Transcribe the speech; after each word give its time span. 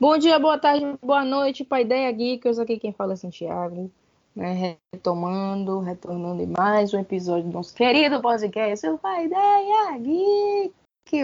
Bom 0.00 0.18
dia, 0.18 0.36
boa 0.40 0.58
tarde, 0.58 0.84
boa 1.00 1.24
noite, 1.24 1.64
para 1.64 1.82
Ideia 1.82 2.10
Geekers. 2.10 2.58
Aqui 2.58 2.76
quem 2.80 2.92
fala 2.92 3.12
é 3.12 3.16
Santiago, 3.16 3.88
né? 4.34 4.80
Retomando, 4.92 5.78
retornando 5.78 6.42
em 6.42 6.52
mais 6.58 6.92
um 6.92 6.98
episódio 6.98 7.44
do 7.44 7.52
nosso 7.52 7.72
querido 7.72 8.20
podcast, 8.20 8.84
o 8.88 8.98
Pai 8.98 9.26
Ideia 9.26 9.96
Geek, 9.98 10.74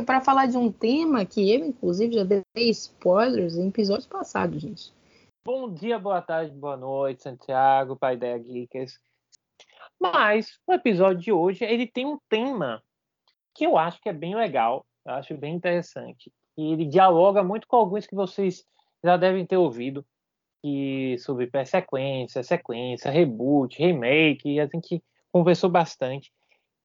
para 0.04 0.20
falar 0.20 0.46
de 0.46 0.56
um 0.56 0.72
tema 0.72 1.26
que 1.26 1.52
eu, 1.52 1.66
inclusive, 1.66 2.14
já 2.14 2.24
dei 2.24 2.70
spoilers 2.70 3.56
em 3.56 3.68
episódios 3.68 4.06
passados, 4.06 4.62
gente. 4.62 4.92
Bom 5.44 5.70
dia, 5.70 5.98
boa 5.98 6.22
tarde, 6.22 6.56
boa 6.56 6.76
noite, 6.76 7.22
Santiago, 7.22 7.94
para 7.94 8.14
Ideia 8.14 8.38
Geekers. 8.38 8.98
Mas 10.00 10.58
o 10.66 10.72
episódio 10.72 11.22
de 11.22 11.32
hoje 11.32 11.64
ele 11.64 11.86
tem 11.86 12.06
um 12.06 12.18
tema 12.30 12.82
que 13.54 13.66
eu 13.66 13.76
acho 13.76 14.00
que 14.00 14.08
é 14.08 14.12
bem 14.12 14.34
legal, 14.34 14.86
eu 15.04 15.12
acho 15.12 15.36
bem 15.36 15.54
interessante. 15.54 16.32
E 16.56 16.72
ele 16.72 16.86
dialoga 16.86 17.42
muito 17.42 17.68
com 17.68 17.76
alguns 17.76 18.06
que 18.06 18.14
vocês 18.14 18.64
já 19.04 19.18
devem 19.18 19.44
ter 19.44 19.58
ouvido, 19.58 20.04
que 20.62 21.16
sobre 21.18 21.50
sequência, 21.66 22.42
sequência, 22.42 23.10
reboot, 23.10 23.78
remake, 23.78 24.58
a 24.58 24.66
gente 24.66 25.04
conversou 25.30 25.68
bastante, 25.68 26.32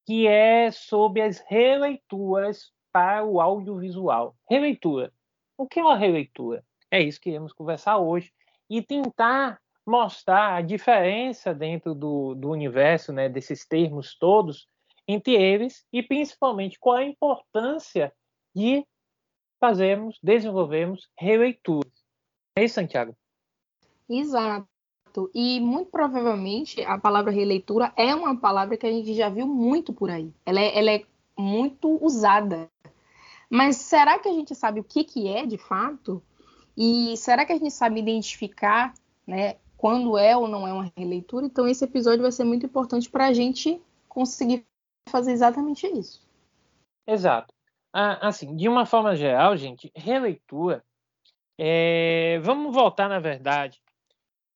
que 0.06 0.28
é 0.28 0.70
sobre 0.70 1.22
as 1.22 1.40
releituras 1.48 2.74
para 2.92 3.24
o 3.24 3.40
audiovisual. 3.40 4.36
Releitura. 4.50 5.14
O 5.58 5.68
que 5.68 5.80
é 5.80 5.84
uma 5.84 5.98
releitura? 5.98 6.64
É 6.92 7.02
isso 7.02 7.20
que 7.20 7.30
iremos 7.30 7.54
conversar 7.54 7.98
hoje 7.98 8.32
e 8.70 8.82
tentar 8.82 9.60
mostrar 9.86 10.56
a 10.56 10.62
diferença 10.62 11.54
dentro 11.54 11.96
do, 11.96 12.36
do 12.36 12.50
universo, 12.50 13.12
né, 13.12 13.28
desses 13.28 13.66
termos 13.66 14.16
todos, 14.18 14.68
entre 15.08 15.34
eles 15.34 15.86
e 15.92 16.04
principalmente 16.04 16.78
qual 16.80 16.98
a 16.98 17.04
importância 17.04 18.14
de 18.56 18.86
fazermos, 19.60 20.20
desenvolvermos 20.22 21.10
releituras. 21.18 21.92
É 22.56 22.64
isso, 22.64 22.76
Santiago? 22.76 23.16
Exato. 24.08 24.68
E 25.34 25.60
muito 25.60 25.90
provavelmente 25.90 26.84
a 26.84 27.00
palavra 27.00 27.32
releitura 27.32 27.92
é 27.98 28.14
uma 28.14 28.40
palavra 28.40 28.78
que 28.78 28.86
a 28.86 28.92
gente 28.92 29.14
já 29.16 29.28
viu 29.28 29.48
muito 29.48 29.92
por 29.92 30.10
aí. 30.10 30.32
Ela 30.46 30.60
é, 30.60 30.78
ela 30.78 30.92
é 30.92 31.04
muito 31.40 31.98
usada. 32.04 32.70
Mas 33.50 33.78
será 33.78 34.20
que 34.20 34.28
a 34.28 34.34
gente 34.34 34.54
sabe 34.54 34.80
o 34.80 34.84
que, 34.84 35.04
que 35.04 35.28
é 35.28 35.46
de 35.46 35.58
fato? 35.58 36.22
E 36.78 37.16
será 37.18 37.46
que 37.46 37.54
a 37.54 37.58
gente 37.58 37.72
sabe 37.72 38.00
identificar 38.00 38.94
né, 39.26 39.56
quando 39.78 40.18
é 40.18 40.36
ou 40.36 40.48
não 40.48 40.68
é 40.68 40.74
uma 40.74 40.92
releitura? 40.96 41.46
Então, 41.46 41.68
esse 41.68 41.84
episódio 41.84 42.22
vai 42.22 42.32
ser 42.32 42.44
muito 42.44 42.66
importante 42.66 43.10
para 43.10 43.28
a 43.28 43.34
gente 43.34 43.82
conseguir 44.08 44.66
fazer 45.10 45.32
exatamente 45.32 45.88
isso. 45.88 46.22
Exato. 47.08 47.54
Ah, 47.92 48.28
assim, 48.28 48.56
de 48.56 48.68
uma 48.70 48.86
forma 48.86 49.16
geral, 49.16 49.58
gente, 49.58 49.92
releitura. 49.96 50.84
É... 51.58 52.40
Vamos 52.44 52.74
voltar, 52.74 53.10
na 53.10 53.20
verdade, 53.20 53.82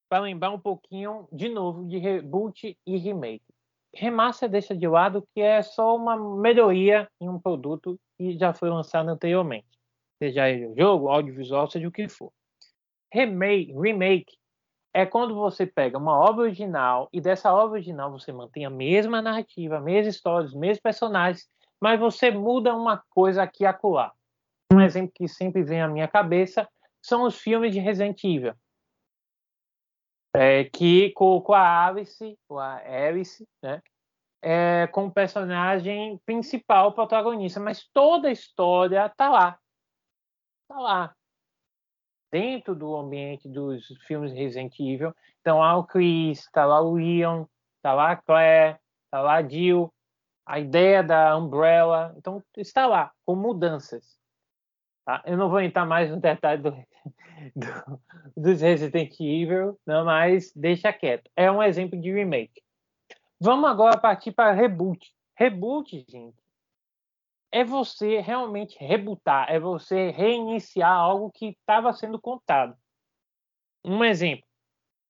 para 0.08 0.20
lembrar 0.20 0.52
um 0.52 0.60
pouquinho, 0.60 1.28
de 1.32 1.50
novo, 1.50 1.88
de 1.88 1.98
reboot 1.98 2.78
e 2.86 2.98
remake. 2.98 3.53
Remaster 3.96 4.50
deixa 4.50 4.76
de 4.76 4.88
lado 4.88 5.28
que 5.34 5.42
é 5.42 5.62
só 5.62 5.96
uma 5.96 6.18
melhoria 6.18 7.08
em 7.22 7.30
um 7.30 7.40
produto 7.40 8.00
que 8.18 8.38
já 8.38 8.54
foi 8.54 8.70
lançado 8.70 9.10
anteriormente. 9.10 9.68
Seja 10.22 10.50
ele 10.50 10.74
jogo, 10.76 11.10
audiovisual, 11.10 11.70
seja 11.70 11.88
o 11.88 11.92
que 11.92 12.08
for. 12.08 12.32
Remake, 13.14 13.72
remake 13.74 14.38
é 14.94 15.06
quando 15.06 15.36
você 15.36 15.66
pega 15.66 15.98
uma 15.98 16.18
obra 16.18 16.44
original 16.44 17.10
e 17.12 17.20
dessa 17.20 17.54
obra 17.54 17.74
original 17.74 18.12
você 18.12 18.32
mantém 18.32 18.66
a 18.66 18.70
mesma 18.70 19.22
narrativa, 19.22 19.78
a 19.78 19.82
mesma 19.82 20.10
história, 20.10 20.48
os 20.48 20.54
mesmos 20.54 20.80
personagens, 20.80 21.48
mas 21.82 22.00
você 22.00 22.32
muda 22.32 22.76
uma 22.76 23.04
coisa 23.10 23.44
aqui 23.44 23.64
e 23.64 23.68
acolá. 23.68 24.12
Um 24.72 24.82
exemplo 24.82 25.12
que 25.14 25.28
sempre 25.28 25.64
vem 25.64 25.82
à 25.82 25.88
minha 25.88 26.08
cabeça 26.08 26.68
são 27.02 27.24
os 27.24 27.38
filmes 27.38 27.74
de 27.74 27.80
Resident 27.80 28.24
Evil. 28.24 28.54
É, 30.36 30.64
que 30.64 31.12
colocou 31.12 31.54
a 31.54 31.88
Alice, 31.88 32.38
ou 32.50 32.58
a 32.58 32.78
Alice, 32.78 33.48
né? 33.62 33.82
É, 34.46 34.88
como 34.88 35.12
personagem 35.12 36.20
principal, 36.26 36.92
protagonista, 36.92 37.60
mas 37.62 37.88
toda 37.94 38.28
a 38.28 38.32
história 38.32 39.08
tá 39.16 39.30
lá. 39.30 39.58
Tá 40.68 40.80
lá 40.80 41.16
dentro 42.34 42.74
do 42.74 42.96
ambiente 42.96 43.48
dos 43.48 43.86
filmes 44.08 44.34
Resident 44.34 44.74
Evil. 44.80 45.14
Então, 45.40 45.60
lá 45.60 45.78
o 45.78 45.84
Chris, 45.84 46.40
está 46.40 46.66
lá 46.66 46.82
o 46.82 46.96
Leon, 46.96 47.46
está 47.78 47.94
lá 47.94 48.14
a 48.14 48.16
Claire, 48.16 48.80
está 49.06 49.22
lá 49.22 49.36
a 49.36 49.48
Jill, 49.48 49.94
a 50.44 50.60
ideia 50.60 51.04
da 51.04 51.38
Umbrella. 51.38 52.12
Então, 52.18 52.44
está 52.58 52.88
lá, 52.88 53.12
com 53.24 53.36
mudanças. 53.36 54.18
Tá? 55.06 55.22
Eu 55.28 55.38
não 55.38 55.48
vou 55.48 55.62
entrar 55.62 55.86
mais 55.86 56.10
no 56.10 56.20
detalhe 56.20 56.64
do, 56.64 56.72
do, 57.56 58.02
dos 58.36 58.62
Resident 58.62 59.14
Evil, 59.20 59.80
não, 59.86 60.04
mas 60.04 60.52
deixa 60.56 60.92
quieto. 60.92 61.30
É 61.36 61.52
um 61.52 61.62
exemplo 61.62 62.02
de 62.02 62.12
remake. 62.12 62.63
Vamos 63.44 63.70
agora 63.70 64.00
partir 64.00 64.32
para 64.32 64.54
reboot. 64.54 65.14
Reboot, 65.38 66.06
gente, 66.08 66.42
é 67.52 67.62
você 67.62 68.22
realmente 68.22 68.78
rebootar, 68.80 69.52
é 69.52 69.60
você 69.60 70.12
reiniciar 70.12 70.90
algo 70.90 71.30
que 71.30 71.48
estava 71.48 71.92
sendo 71.92 72.22
contado. 72.22 72.74
Um 73.84 74.02
exemplo, 74.02 74.46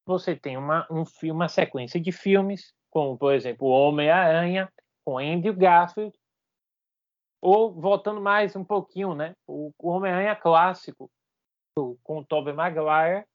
você 0.04 0.36
tem 0.36 0.58
uma, 0.58 0.88
um 0.90 1.04
uma 1.32 1.48
sequência 1.48 2.02
de 2.02 2.12
filmes, 2.12 2.74
como 2.90 3.16
por 3.20 3.36
exemplo 3.36 3.68
Homem-Aranha, 3.68 4.68
com 5.06 5.20
Andrew 5.20 5.56
Garfield, 5.56 6.18
ou 7.40 7.72
voltando 7.72 8.20
mais 8.20 8.56
um 8.56 8.66
pouquinho, 8.66 9.14
né? 9.14 9.36
O, 9.46 9.72
o 9.78 9.90
Homem-Aranha 9.90 10.36
clássico, 10.36 11.08
com 11.76 12.18
o 12.18 12.26
Tobey 12.26 12.52
Maguire, 12.52 13.28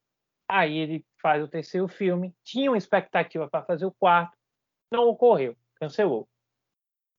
aí 0.49 0.77
ele 0.77 1.07
faz 1.23 1.41
o 1.41 1.47
terceiro 1.47 1.87
filme, 1.87 2.35
tinha 2.43 2.69
uma 2.69 2.79
expectativa 2.79 3.49
para 3.49 3.65
fazer 3.65 3.87
o 3.87 3.95
quarto, 3.95 4.37
não 4.91 5.09
ocorreu, 5.09 5.57
cancelou 5.77 6.29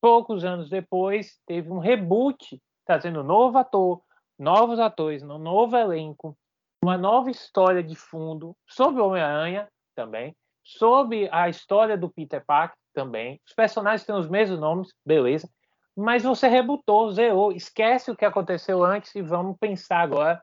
poucos 0.01 0.43
anos 0.43 0.69
depois, 0.69 1.39
teve 1.45 1.71
um 1.71 1.79
reboot, 1.79 2.61
trazendo 2.85 3.21
um 3.21 3.23
novo 3.23 3.57
ator, 3.57 4.01
novos 4.37 4.79
atores, 4.79 5.21
um 5.21 5.37
novo 5.37 5.75
elenco, 5.75 6.37
uma 6.83 6.97
nova 6.97 7.29
história 7.29 7.83
de 7.83 7.95
fundo 7.95 8.55
sobre 8.67 9.01
Homem-Aranha 9.01 9.67
também, 9.95 10.35
sobre 10.63 11.29
a 11.31 11.49
história 11.49 11.97
do 11.97 12.09
Peter 12.09 12.43
Parker 12.45 12.77
também. 12.93 13.39
Os 13.45 13.53
personagens 13.53 14.05
têm 14.05 14.15
os 14.15 14.29
mesmos 14.29 14.59
nomes, 14.59 14.93
beleza. 15.05 15.49
Mas 15.95 16.23
você 16.23 16.47
rebutou, 16.47 17.11
zerou, 17.11 17.51
esquece 17.51 18.09
o 18.09 18.15
que 18.15 18.23
aconteceu 18.23 18.83
antes 18.83 19.13
e 19.15 19.21
vamos 19.21 19.57
pensar 19.57 19.99
agora 19.99 20.41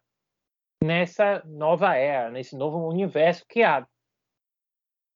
nessa 0.84 1.42
nova 1.46 1.94
era, 1.94 2.30
nesse 2.30 2.54
novo 2.54 2.86
universo 2.86 3.44
criado. 3.48 3.86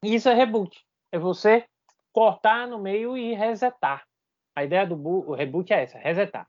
Isso 0.02 0.30
é 0.30 0.34
reboot. 0.34 0.82
É 1.12 1.18
você 1.18 1.66
cortar 2.12 2.66
no 2.66 2.78
meio 2.78 3.16
e 3.16 3.34
resetar. 3.34 4.06
A 4.54 4.64
ideia 4.64 4.86
do 4.86 5.32
reboot 5.32 5.72
é 5.72 5.82
essa, 5.82 5.98
resetar. 5.98 6.48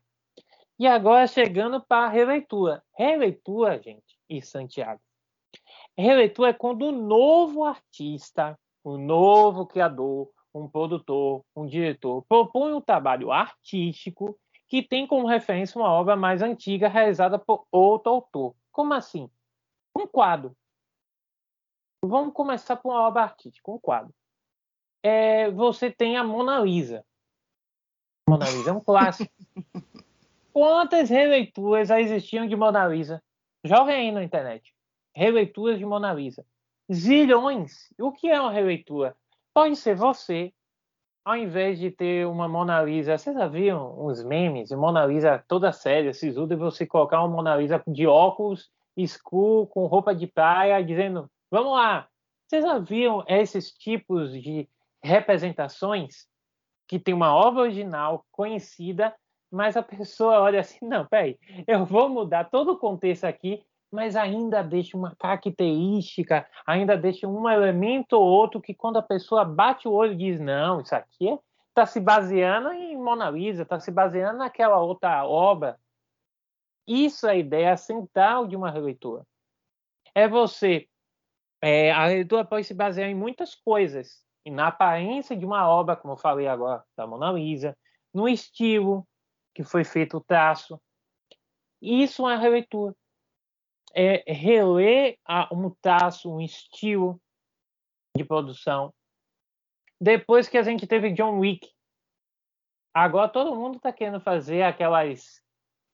E 0.78 0.86
agora 0.86 1.26
chegando 1.26 1.80
para 1.80 2.06
a 2.06 2.08
releitura. 2.08 2.82
Releitura, 2.96 3.80
gente, 3.80 4.18
e 4.28 4.42
Santiago. 4.42 5.00
Releitura 5.96 6.50
é 6.50 6.54
quando 6.54 6.86
o 6.86 6.92
novo 6.92 7.64
artista, 7.64 8.58
o 8.82 8.96
novo 8.96 9.66
criador, 9.66 10.30
um 10.54 10.68
produtor, 10.68 11.44
um 11.54 11.66
diretor, 11.66 12.24
propõe 12.28 12.72
um 12.72 12.80
trabalho 12.80 13.30
artístico 13.30 14.38
que 14.68 14.82
tem 14.82 15.06
como 15.06 15.26
referência 15.26 15.78
uma 15.78 15.90
obra 15.90 16.16
mais 16.16 16.42
antiga 16.42 16.88
realizada 16.88 17.38
por 17.38 17.66
outro 17.70 18.12
autor. 18.12 18.54
Como 18.70 18.94
assim? 18.94 19.30
Um 19.94 20.06
quadro. 20.06 20.56
Vamos 22.04 22.34
começar 22.34 22.76
por 22.76 22.90
uma 22.90 23.06
obra 23.06 23.22
artística, 23.22 23.70
um 23.70 23.78
quadro. 23.78 24.12
É, 25.02 25.50
você 25.50 25.90
tem 25.90 26.16
a 26.16 26.24
Mona 26.24 26.60
Lisa. 26.60 27.04
Mona 28.28 28.48
Lisa 28.48 28.70
é 28.70 28.72
um 28.72 28.80
clássico. 28.80 29.32
Quantas 30.52 31.08
releituras 31.08 31.88
já 31.88 32.00
existiam 32.00 32.46
de 32.46 32.54
Mona 32.54 32.86
Lisa? 32.86 33.22
Joga 33.64 33.92
aí 33.92 34.12
na 34.12 34.22
internet. 34.22 34.74
Releituras 35.14 35.78
de 35.78 35.84
Mona 35.84 36.12
Lisa. 36.12 36.44
Zilhões. 36.92 37.92
O 37.98 38.12
que 38.12 38.28
é 38.28 38.40
uma 38.40 38.52
releitura? 38.52 39.16
Pode 39.54 39.76
ser 39.76 39.96
você, 39.96 40.52
ao 41.24 41.36
invés 41.36 41.78
de 41.78 41.90
ter 41.90 42.26
uma 42.26 42.48
Mona 42.48 42.82
Lisa, 42.82 43.16
vocês 43.16 43.36
já 43.36 43.46
viram 43.46 44.06
uns 44.06 44.22
memes 44.22 44.68
de 44.68 44.76
Mona 44.76 45.04
Lisa 45.06 45.42
toda 45.48 45.72
séria, 45.72 46.12
sisuda, 46.12 46.54
e 46.54 46.56
você 46.56 46.86
colocar 46.86 47.20
uma 47.20 47.36
Mona 47.36 47.56
Lisa 47.56 47.82
de 47.86 48.06
óculos 48.06 48.70
escuro, 48.96 49.66
com 49.66 49.86
roupa 49.86 50.14
de 50.14 50.26
praia, 50.26 50.82
dizendo, 50.84 51.30
vamos 51.50 51.72
lá. 51.72 52.08
Vocês 52.46 52.64
já 52.64 52.78
viram 52.78 53.24
esses 53.26 53.72
tipos 53.72 54.32
de 54.32 54.68
representações? 55.02 56.26
que 56.92 56.98
tem 56.98 57.14
uma 57.14 57.34
obra 57.34 57.62
original 57.62 58.26
conhecida, 58.30 59.14
mas 59.50 59.78
a 59.78 59.82
pessoa 59.82 60.42
olha 60.42 60.60
assim, 60.60 60.78
não, 60.84 61.06
peraí, 61.06 61.38
eu 61.66 61.86
vou 61.86 62.06
mudar 62.06 62.50
todo 62.50 62.72
o 62.72 62.78
contexto 62.78 63.24
aqui 63.24 63.64
mas 63.90 64.16
ainda 64.16 64.62
deixa 64.62 64.96
uma 64.96 65.14
característica, 65.16 66.48
ainda 66.66 66.96
deixa 66.96 67.28
um 67.28 67.46
elemento 67.46 68.14
ou 68.14 68.22
outro 68.22 68.58
que 68.58 68.72
quando 68.72 68.96
a 68.96 69.02
pessoa 69.02 69.44
bate 69.44 69.86
o 69.86 69.92
olho 69.92 70.16
diz 70.16 70.40
não, 70.40 70.80
isso 70.80 70.94
aqui 70.94 71.38
está 71.68 71.84
se 71.84 72.00
baseando 72.00 72.72
em 72.72 72.96
Mona 72.96 73.28
Lisa, 73.28 73.64
está 73.64 73.78
se 73.78 73.90
baseando 73.90 74.38
naquela 74.38 74.78
outra 74.78 75.26
obra. 75.26 75.78
Isso 76.86 77.26
é 77.26 77.32
a 77.32 77.36
ideia 77.36 77.76
central 77.76 78.46
de 78.46 78.56
uma 78.56 78.70
releitura. 78.70 79.26
É 80.14 80.26
você, 80.26 80.88
é, 81.60 81.92
a 81.92 82.06
releitura 82.06 82.46
pode 82.46 82.64
se 82.64 82.72
basear 82.72 83.10
em 83.10 83.14
muitas 83.14 83.54
coisas, 83.54 84.24
e 84.44 84.50
na 84.50 84.68
aparência 84.68 85.36
de 85.36 85.44
uma 85.44 85.68
obra, 85.68 85.96
como 85.96 86.14
eu 86.14 86.18
falei 86.18 86.46
agora, 86.46 86.84
da 86.96 87.06
Mona 87.06 87.30
Lisa, 87.32 87.76
no 88.12 88.28
estilo 88.28 89.06
que 89.54 89.62
foi 89.62 89.84
feito 89.84 90.16
o 90.16 90.24
traço. 90.24 90.80
Isso 91.80 92.28
é 92.28 92.36
releitura 92.36 92.94
é, 93.94 94.24
reler 94.32 95.18
um 95.52 95.70
traço, 95.70 96.32
um 96.32 96.40
estilo 96.40 97.20
de 98.16 98.24
produção. 98.24 98.92
Depois 100.00 100.48
que 100.48 100.58
a 100.58 100.62
gente 100.62 100.86
teve 100.86 101.12
John 101.12 101.38
Wick, 101.38 101.68
agora 102.92 103.28
todo 103.28 103.54
mundo 103.54 103.76
está 103.76 103.92
querendo 103.92 104.20
fazer 104.20 104.62
aquelas 104.62 105.40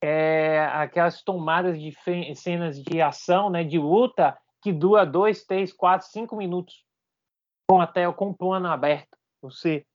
é, 0.01 0.61
aquelas 0.73 1.23
tomadas 1.23 1.79
de 1.79 1.93
cenas 2.37 2.81
de 2.81 3.03
ação, 3.03 3.51
né, 3.51 3.65
de 3.65 3.79
luta 3.79 4.39
que 4.63 4.73
dura 4.73 5.05
dois, 5.05 5.45
três, 5.45 5.73
quatro, 5.73 6.07
cinco 6.07 6.37
minutos 6.37 6.85
com 7.69 7.81
até 7.81 8.11
com 8.13 8.33
plano 8.33 8.69
aberto. 8.69 9.17
Você 9.43 9.87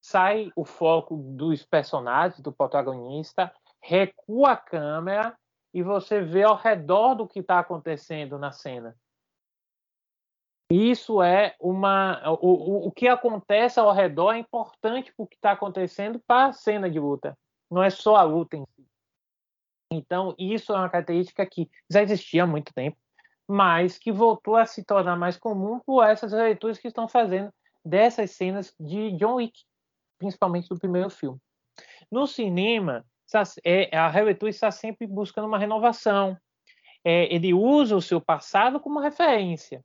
sai 0.00 0.50
o 0.54 0.64
foco 0.64 1.16
dos 1.16 1.64
personagens, 1.64 2.40
do 2.40 2.52
protagonista, 2.52 3.52
recua 3.82 4.52
a 4.52 4.56
câmera 4.56 5.36
e 5.74 5.82
você 5.82 6.22
vê 6.22 6.44
ao 6.44 6.56
redor 6.56 7.14
do 7.14 7.26
que 7.26 7.40
está 7.40 7.58
acontecendo 7.58 8.38
na 8.38 8.52
cena. 8.52 8.96
Isso 10.70 11.22
é 11.22 11.54
uma. 11.60 12.20
O, 12.40 12.46
o, 12.46 12.86
o 12.88 12.92
que 12.92 13.06
acontece 13.06 13.78
ao 13.78 13.92
redor 13.92 14.32
é 14.32 14.38
importante 14.38 15.12
para 15.14 15.24
o 15.24 15.26
que 15.26 15.36
está 15.36 15.52
acontecendo 15.52 16.20
para 16.26 16.46
a 16.46 16.52
cena 16.52 16.90
de 16.90 16.98
luta. 16.98 17.38
Não 17.70 17.82
é 17.82 17.90
só 17.90 18.16
a 18.16 18.22
luta 18.22 18.56
em 18.56 18.64
si. 18.74 18.86
Então, 19.92 20.34
isso 20.36 20.72
é 20.72 20.76
uma 20.76 20.88
característica 20.88 21.46
que 21.46 21.70
já 21.88 22.02
existia 22.02 22.42
há 22.42 22.46
muito 22.46 22.74
tempo, 22.74 22.96
mas 23.48 23.98
que 23.98 24.10
voltou 24.10 24.56
a 24.56 24.66
se 24.66 24.84
tornar 24.84 25.16
mais 25.16 25.36
comum 25.36 25.80
por 25.80 26.04
essas 26.04 26.32
leituras 26.32 26.78
que 26.78 26.88
estão 26.88 27.08
fazendo 27.08 27.52
dessas 27.84 28.32
cenas 28.32 28.74
de 28.80 29.12
John 29.12 29.36
Wick, 29.36 29.60
principalmente 30.18 30.68
do 30.68 30.78
primeiro 30.78 31.08
filme. 31.08 31.38
No 32.10 32.26
cinema, 32.26 33.04
é, 33.64 33.96
a 33.96 34.08
releitura 34.08 34.50
está 34.50 34.70
sempre 34.70 35.06
buscando 35.06 35.46
uma 35.46 35.58
renovação. 35.58 36.36
É, 37.04 37.32
ele 37.32 37.54
usa 37.54 37.96
o 37.96 38.02
seu 38.02 38.20
passado 38.20 38.80
como 38.80 38.98
referência, 38.98 39.84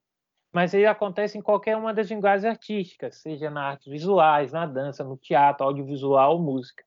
mas 0.51 0.73
ele 0.73 0.87
acontece 0.87 1.37
em 1.37 1.41
qualquer 1.41 1.77
uma 1.77 1.93
das 1.93 2.09
linguagens 2.09 2.45
artísticas, 2.45 3.17
seja 3.17 3.49
na 3.49 3.69
artes 3.69 3.87
visuais, 3.87 4.51
na 4.51 4.65
dança, 4.65 5.03
no 5.03 5.17
teatro, 5.17 5.65
audiovisual, 5.65 6.39
música. 6.39 6.83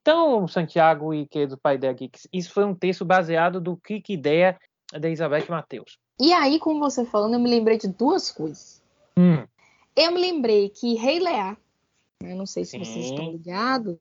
Então, 0.00 0.48
Santiago 0.48 1.12
e 1.12 1.26
querido 1.26 1.58
pai 1.58 1.76
Geeks, 1.76 2.26
isso 2.32 2.52
foi 2.52 2.64
um 2.64 2.74
texto 2.74 3.04
baseado 3.04 3.60
do 3.60 3.76
que 3.76 4.02
ideia 4.08 4.58
da 4.92 5.06
Elizabeth 5.08 5.46
Matheus. 5.48 5.98
E 6.20 6.32
aí, 6.32 6.58
como 6.58 6.80
você 6.80 7.04
falando, 7.04 7.34
eu 7.34 7.40
me 7.40 7.50
lembrei 7.50 7.78
de 7.78 7.88
duas 7.88 8.30
coisas. 8.30 8.82
Hum. 9.16 9.46
Eu 9.94 10.12
me 10.12 10.20
lembrei 10.20 10.68
que 10.68 10.94
Rei 10.94 11.18
Lear, 11.18 11.58
eu 12.22 12.36
não 12.36 12.46
sei 12.46 12.64
se 12.64 12.72
Sim. 12.72 12.78
vocês 12.84 13.06
estão 13.06 13.30
ligados, 13.32 13.96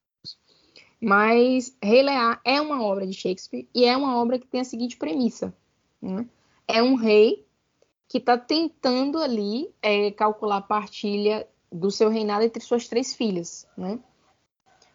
mas 1.02 1.76
Rei 1.82 2.02
Lear 2.02 2.40
é 2.44 2.60
uma 2.62 2.84
obra 2.84 3.06
de 3.06 3.14
Shakespeare 3.14 3.68
e 3.74 3.86
é 3.86 3.96
uma 3.96 4.18
obra 4.20 4.40
que 4.40 4.48
tem 4.48 4.62
a 4.62 4.66
seguinte 4.66 4.98
premissa: 4.98 5.54
né? 6.02 6.28
é 6.68 6.82
um 6.82 6.96
rei 6.96 7.46
que 8.08 8.18
está 8.18 8.38
tentando 8.38 9.20
ali 9.20 9.70
é, 9.82 10.12
calcular 10.12 10.58
a 10.58 10.62
partilha 10.62 11.48
do 11.72 11.92
seu 11.92 12.10
reinado 12.10 12.44
entre 12.44 12.64
suas 12.64 12.88
três 12.88 13.14
filhas. 13.14 13.68
Né? 13.78 14.00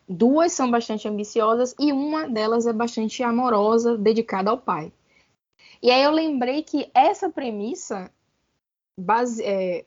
Duas 0.09 0.53
são 0.53 0.71
bastante 0.71 1.07
ambiciosas 1.07 1.75
e 1.79 1.93
uma 1.93 2.29
delas 2.29 2.67
é 2.67 2.73
bastante 2.73 3.23
amorosa, 3.23 3.97
dedicada 3.97 4.51
ao 4.51 4.59
pai. 4.59 4.93
E 5.83 5.91
aí 5.91 6.03
eu 6.03 6.13
lembrei 6.13 6.63
que 6.63 6.91
essa 6.95 7.29
premissa, 7.29 8.11
base, 8.97 9.43
é, 9.43 9.85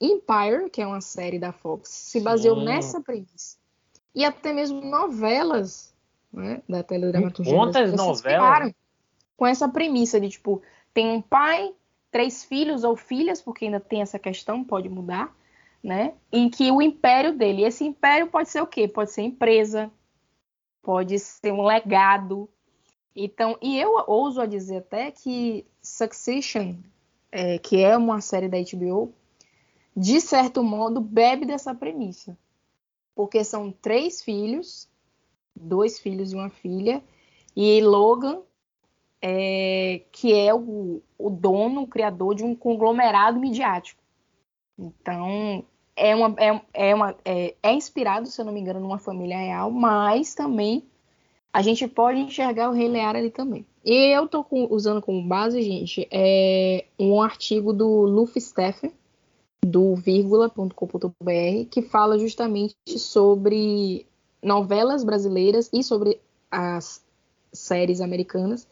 Empire, 0.00 0.68
que 0.70 0.82
é 0.82 0.86
uma 0.86 1.00
série 1.00 1.38
da 1.38 1.52
Fox, 1.52 1.88
se 1.88 2.20
baseou 2.20 2.58
Sim. 2.58 2.64
nessa 2.64 3.00
premissa 3.00 3.60
e 4.14 4.24
até 4.24 4.52
mesmo 4.52 4.80
novelas 4.80 5.94
né, 6.32 6.62
da 6.68 6.82
teledramaturgia. 6.82 7.54
Quantas 7.54 7.92
novelas? 7.92 8.74
Com 9.36 9.46
essa 9.46 9.68
premissa 9.68 10.20
de, 10.20 10.28
tipo, 10.28 10.62
tem 10.92 11.08
um 11.08 11.22
pai, 11.22 11.72
três 12.10 12.44
filhos 12.44 12.84
ou 12.84 12.96
filhas, 12.96 13.40
porque 13.40 13.64
ainda 13.64 13.80
tem 13.80 14.02
essa 14.02 14.18
questão, 14.18 14.62
pode 14.62 14.88
mudar, 14.88 15.34
né? 15.82 16.14
Em 16.30 16.50
que 16.50 16.70
o 16.70 16.82
império 16.82 17.36
dele, 17.36 17.64
esse 17.64 17.84
império 17.84 18.26
pode 18.26 18.50
ser 18.50 18.60
o 18.60 18.66
quê? 18.66 18.86
Pode 18.86 19.10
ser 19.10 19.22
empresa, 19.22 19.90
pode 20.82 21.18
ser 21.18 21.52
um 21.52 21.62
legado. 21.62 22.48
Então, 23.14 23.58
e 23.60 23.78
eu 23.78 24.04
ouso 24.06 24.40
a 24.40 24.46
dizer 24.46 24.78
até 24.78 25.10
que 25.10 25.66
Succession, 25.82 26.76
é, 27.32 27.58
que 27.58 27.82
é 27.82 27.96
uma 27.96 28.20
série 28.20 28.48
da 28.48 28.58
HBO, 28.58 29.12
de 29.96 30.20
certo 30.20 30.62
modo 30.62 31.00
bebe 31.00 31.44
dessa 31.44 31.74
premissa 31.74 32.36
porque 33.20 33.44
são 33.44 33.70
três 33.70 34.22
filhos, 34.22 34.88
dois 35.54 35.98
filhos 35.98 36.32
e 36.32 36.36
uma 36.36 36.48
filha, 36.48 37.02
e 37.54 37.78
Logan, 37.82 38.40
é, 39.20 40.00
que 40.10 40.32
é 40.32 40.54
o, 40.54 41.02
o 41.18 41.28
dono, 41.28 41.82
o 41.82 41.86
criador 41.86 42.34
de 42.34 42.44
um 42.44 42.54
conglomerado 42.54 43.38
midiático. 43.38 44.02
Então, 44.78 45.62
é, 45.94 46.16
uma, 46.16 46.34
é, 46.38 46.62
é, 46.72 46.94
uma, 46.94 47.14
é, 47.22 47.54
é 47.62 47.72
inspirado, 47.74 48.26
se 48.26 48.40
eu 48.40 48.46
não 48.46 48.54
me 48.54 48.60
engano, 48.60 48.80
numa 48.80 48.98
família 48.98 49.36
real, 49.36 49.70
mas 49.70 50.34
também 50.34 50.82
a 51.52 51.62
gente 51.62 51.86
pode 51.88 52.20
enxergar 52.20 52.70
o 52.70 52.72
Rei 52.72 52.88
Lear 52.88 53.16
ali 53.16 53.30
também. 53.30 53.66
E 53.84 54.14
eu 54.14 54.26
estou 54.26 54.46
usando 54.70 55.00
como 55.00 55.26
base, 55.26 55.62
gente, 55.62 56.06
é 56.10 56.84
um 56.98 57.20
artigo 57.20 57.72
do 57.72 58.02
Luffy 58.02 58.40
Steffen, 58.40 58.92
do 59.64 59.94
vírgula.com.br, 59.94 61.68
que 61.70 61.82
fala 61.82 62.18
justamente 62.18 62.74
sobre 62.86 64.06
novelas 64.42 65.04
brasileiras 65.04 65.68
e 65.72 65.82
sobre 65.82 66.20
as 66.50 67.02
séries 67.52 68.00
americanas 68.00 68.66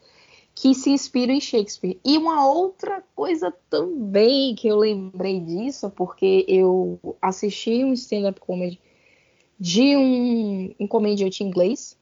que 0.55 0.73
se 0.73 0.89
inspiram 0.89 1.33
em 1.33 1.39
Shakespeare. 1.39 1.97
E 2.03 2.17
uma 2.17 2.45
outra 2.45 3.01
coisa 3.15 3.53
também 3.69 4.53
que 4.55 4.67
eu 4.67 4.77
lembrei 4.77 5.39
disso, 5.39 5.89
porque 5.89 6.45
eu 6.47 6.99
assisti 7.21 7.83
um 7.83 7.93
stand-up 7.93 8.39
comedy 8.41 8.79
de 9.57 9.95
um, 9.95 10.75
um 10.79 10.87
comediante 10.87 11.43
inglês, 11.43 11.97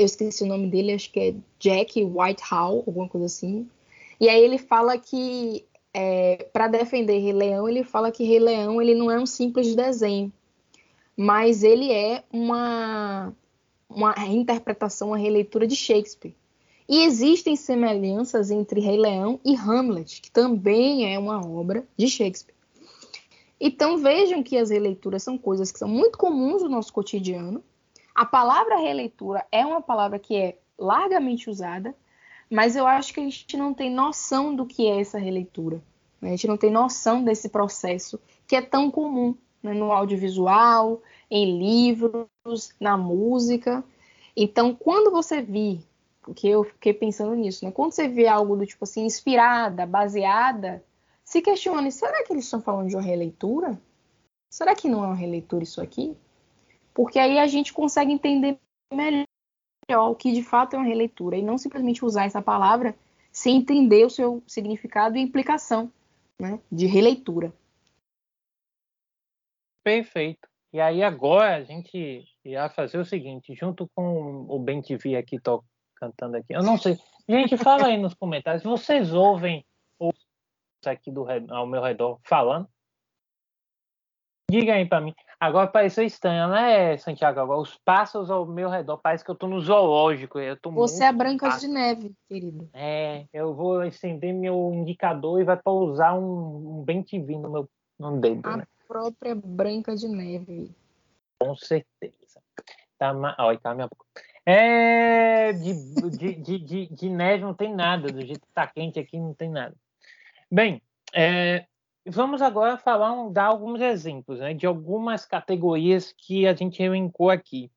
eu 0.00 0.06
esqueci 0.06 0.42
o 0.42 0.46
nome 0.46 0.68
dele, 0.68 0.92
acho 0.92 1.10
que 1.10 1.20
é 1.20 1.34
Jack 1.58 2.02
Whitehall, 2.02 2.84
alguma 2.86 3.08
coisa 3.08 3.26
assim. 3.26 3.68
E 4.20 4.28
aí 4.28 4.42
ele 4.42 4.58
fala 4.58 4.98
que 4.98 5.64
é, 5.92 6.48
para 6.52 6.68
defender 6.68 7.18
Rei 7.18 7.32
Leão, 7.32 7.68
ele 7.68 7.82
fala 7.82 8.10
que 8.10 8.24
Rei 8.24 8.38
Leão 8.38 8.80
ele 8.80 8.94
não 8.94 9.10
é 9.10 9.18
um 9.18 9.26
simples 9.26 9.74
desenho, 9.74 10.32
mas 11.16 11.62
ele 11.62 11.92
é 11.92 12.22
uma, 12.32 13.32
uma 13.88 14.12
reinterpretação, 14.12 15.08
uma 15.08 15.18
releitura 15.18 15.66
de 15.66 15.76
Shakespeare. 15.76 16.34
E 16.88 17.02
existem 17.02 17.54
semelhanças 17.54 18.50
entre 18.50 18.80
Rei 18.80 18.96
Leão 18.96 19.38
e 19.44 19.54
Hamlet, 19.54 20.22
que 20.22 20.30
também 20.30 21.12
é 21.12 21.18
uma 21.18 21.44
obra 21.44 21.84
de 21.96 22.08
Shakespeare. 22.08 22.54
Então 23.60 23.98
vejam 23.98 24.42
que 24.42 24.56
as 24.56 24.70
releituras 24.70 25.22
são 25.22 25.36
coisas 25.36 25.72
que 25.72 25.78
são 25.78 25.88
muito 25.88 26.16
comuns 26.16 26.62
no 26.62 26.68
nosso 26.68 26.92
cotidiano. 26.92 27.62
A 28.18 28.24
palavra 28.24 28.80
releitura 28.80 29.46
é 29.52 29.64
uma 29.64 29.80
palavra 29.80 30.18
que 30.18 30.34
é 30.34 30.58
largamente 30.76 31.48
usada, 31.48 31.94
mas 32.50 32.74
eu 32.74 32.84
acho 32.84 33.14
que 33.14 33.20
a 33.20 33.22
gente 33.22 33.56
não 33.56 33.72
tem 33.72 33.94
noção 33.94 34.56
do 34.56 34.66
que 34.66 34.88
é 34.88 35.00
essa 35.00 35.20
releitura. 35.20 35.80
Né? 36.20 36.30
A 36.30 36.30
gente 36.32 36.48
não 36.48 36.56
tem 36.56 36.68
noção 36.68 37.22
desse 37.22 37.48
processo 37.48 38.18
que 38.44 38.56
é 38.56 38.60
tão 38.60 38.90
comum 38.90 39.36
né? 39.62 39.72
no 39.72 39.92
audiovisual, 39.92 41.00
em 41.30 41.60
livros, 41.60 42.74
na 42.80 42.96
música. 42.96 43.84
Então, 44.36 44.74
quando 44.74 45.12
você 45.12 45.40
vir, 45.40 45.86
porque 46.20 46.48
eu 46.48 46.64
fiquei 46.64 46.92
pensando 46.92 47.36
nisso, 47.36 47.64
né? 47.64 47.70
Quando 47.70 47.92
você 47.92 48.08
vê 48.08 48.26
algo 48.26 48.56
do 48.56 48.66
tipo 48.66 48.82
assim, 48.82 49.04
inspirada, 49.04 49.86
baseada, 49.86 50.84
se 51.22 51.40
questione, 51.40 51.92
será 51.92 52.24
que 52.24 52.32
eles 52.32 52.46
estão 52.46 52.60
falando 52.60 52.88
de 52.88 52.96
uma 52.96 53.00
releitura? 53.02 53.80
Será 54.50 54.74
que 54.74 54.88
não 54.88 55.04
é 55.04 55.06
uma 55.06 55.14
releitura 55.14 55.62
isso 55.62 55.80
aqui? 55.80 56.16
Porque 56.98 57.16
aí 57.16 57.38
a 57.38 57.46
gente 57.46 57.72
consegue 57.72 58.10
entender 58.10 58.58
melhor 58.92 60.10
o 60.10 60.16
que 60.16 60.32
de 60.32 60.42
fato 60.42 60.74
é 60.74 60.78
uma 60.80 60.84
releitura 60.84 61.36
e 61.36 61.42
não 61.42 61.56
simplesmente 61.56 62.04
usar 62.04 62.24
essa 62.24 62.42
palavra 62.42 62.92
sem 63.30 63.58
entender 63.58 64.04
o 64.04 64.10
seu 64.10 64.42
significado 64.48 65.16
e 65.16 65.20
implicação 65.20 65.92
né, 66.40 66.60
de 66.72 66.86
releitura. 66.86 67.52
Perfeito. 69.84 70.48
E 70.72 70.80
aí 70.80 71.00
agora 71.04 71.58
a 71.58 71.62
gente 71.62 72.24
ia 72.44 72.68
fazer 72.68 72.98
o 72.98 73.04
seguinte, 73.04 73.54
junto 73.54 73.88
com 73.94 74.44
o 74.48 74.58
Ben 74.58 74.82
TV 74.82 75.14
aqui 75.14 75.38
tô 75.38 75.62
cantando 75.94 76.36
aqui. 76.36 76.52
Eu 76.52 76.64
não 76.64 76.76
sei, 76.76 76.98
Gente, 77.28 77.56
fala 77.56 77.86
aí 77.86 77.96
nos 77.96 78.14
comentários. 78.14 78.64
Vocês 78.64 79.12
ouvem 79.12 79.64
aqui 80.84 81.12
do, 81.12 81.24
ao 81.48 81.64
meu 81.64 81.80
redor 81.80 82.18
falando? 82.24 82.68
Diga 84.50 84.74
aí 84.74 84.86
para 84.86 85.00
mim. 85.00 85.14
Agora 85.38 85.66
pareceu 85.66 86.02
estranho, 86.04 86.48
né, 86.48 86.96
Santiago? 86.96 87.38
Agora, 87.38 87.60
os 87.60 87.76
pássaros 87.84 88.30
ao 88.30 88.46
meu 88.46 88.70
redor, 88.70 88.96
parece 88.96 89.22
que 89.22 89.30
eu 89.30 89.34
tô 89.34 89.46
no 89.46 89.60
zoológico. 89.60 90.38
Eu 90.38 90.56
tô 90.56 90.70
Você 90.70 91.04
é 91.04 91.12
Branca 91.12 91.50
de 91.58 91.68
Neve, 91.68 92.14
querido. 92.28 92.68
É, 92.72 93.26
eu 93.32 93.54
vou 93.54 93.84
estender 93.84 94.32
meu 94.32 94.72
indicador 94.74 95.40
e 95.40 95.44
vai 95.44 95.56
pousar 95.56 96.18
um, 96.18 96.78
um 96.78 96.82
bem 96.82 97.02
te 97.02 97.18
no 97.18 97.50
meu 97.50 97.68
no 97.98 98.20
dedo, 98.20 98.48
A 98.48 98.56
né? 98.58 98.66
própria 98.86 99.34
Branca 99.34 99.94
de 99.94 100.08
Neve. 100.08 100.74
Com 101.38 101.54
certeza. 101.56 102.40
Tá, 102.98 103.12
olha, 103.38 103.58
tá 103.58 103.74
minha 103.74 103.86
boca. 103.86 104.04
É, 104.46 105.52
de, 105.52 105.74
de, 106.10 106.34
de, 106.36 106.58
de, 106.58 106.86
de 106.86 107.10
neve 107.10 107.44
não 107.44 107.52
tem 107.52 107.74
nada, 107.74 108.10
do 108.10 108.24
jeito 108.24 108.40
que 108.40 108.52
tá 108.54 108.66
quente 108.66 108.98
aqui 108.98 109.18
não 109.18 109.34
tem 109.34 109.50
nada. 109.50 109.76
Bem, 110.50 110.80
é, 111.12 111.66
Vamos 112.06 112.40
agora 112.40 112.78
falar, 112.78 113.28
dar 113.30 113.46
alguns 113.46 113.80
exemplos 113.80 114.38
né, 114.38 114.54
de 114.54 114.66
algumas 114.66 115.26
categorias 115.26 116.12
que 116.16 116.46
a 116.46 116.54
gente 116.54 116.82
elencou 116.82 117.28
aqui. 117.28 117.70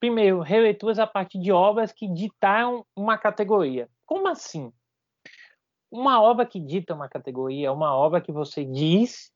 Primeiro, 0.00 0.40
releituras 0.40 0.98
a 0.98 1.06
partir 1.06 1.38
de 1.38 1.52
obras 1.52 1.92
que 1.92 2.08
ditaram 2.08 2.84
uma 2.96 3.16
categoria. 3.18 3.88
Como 4.06 4.28
assim? 4.28 4.72
Uma 5.90 6.20
obra 6.20 6.44
que 6.44 6.60
dita 6.60 6.94
uma 6.94 7.08
categoria 7.08 7.68
é 7.68 7.70
uma 7.70 7.94
obra 7.94 8.20
que 8.20 8.32
você 8.32 8.64
diz 8.64 9.32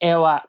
ela, 0.00 0.46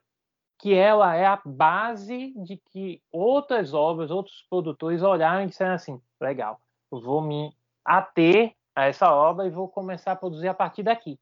que 0.59 0.73
ela 0.73 1.15
é 1.15 1.25
a 1.25 1.39
base 1.45 2.33
de 2.37 2.57
que 2.57 3.01
outras 3.11 3.73
obras, 3.73 4.11
outros 4.11 4.45
produtores 4.49 5.01
olharam 5.01 5.43
e 5.43 5.47
disseram 5.47 5.75
assim: 5.75 6.01
legal, 6.19 6.59
vou 6.89 7.21
me 7.21 7.55
ater 7.83 8.55
a 8.75 8.85
essa 8.85 9.13
obra 9.13 9.45
e 9.45 9.51
vou 9.51 9.69
começar 9.69 10.13
a 10.13 10.15
produzir 10.15 10.47
a 10.47 10.53
partir 10.53 10.83
daqui 10.83 11.19